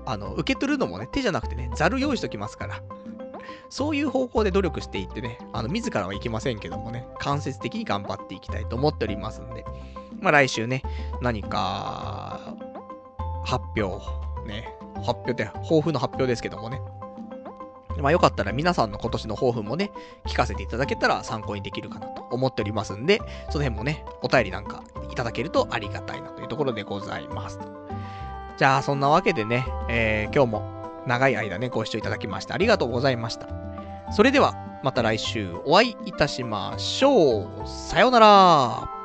[0.05, 2.83] あの、受け取るのもね、手じゃなくてね、ざる用意しときますから。
[3.71, 9.65] そういう方向で努力していってね、あの、自らはいけませんけどもね、間接的に頑張っていきたいと思っておりますんで、
[10.21, 10.83] まあ来週ね、
[11.23, 12.55] 何か、
[13.47, 14.05] 発表、
[14.47, 14.69] ね、
[15.01, 16.81] 発表で、抱負の発表ですけどもね、
[18.01, 19.91] まあよかったら皆さんの今年の抱負もね、
[20.27, 23.21] 聞かせていただけたら参考にできるかなと思っておりますんで、
[23.51, 27.59] その辺もね、お便りなんかいただけるとありがたいなというところでございます。
[28.57, 33.49] じゃあそんなわけでね、えー、今日も長い間ね、ご視聴いただきましてありがとうございました。
[34.13, 37.49] それでは、また来週お会いいたしましょう。
[37.67, 39.00] さようなら。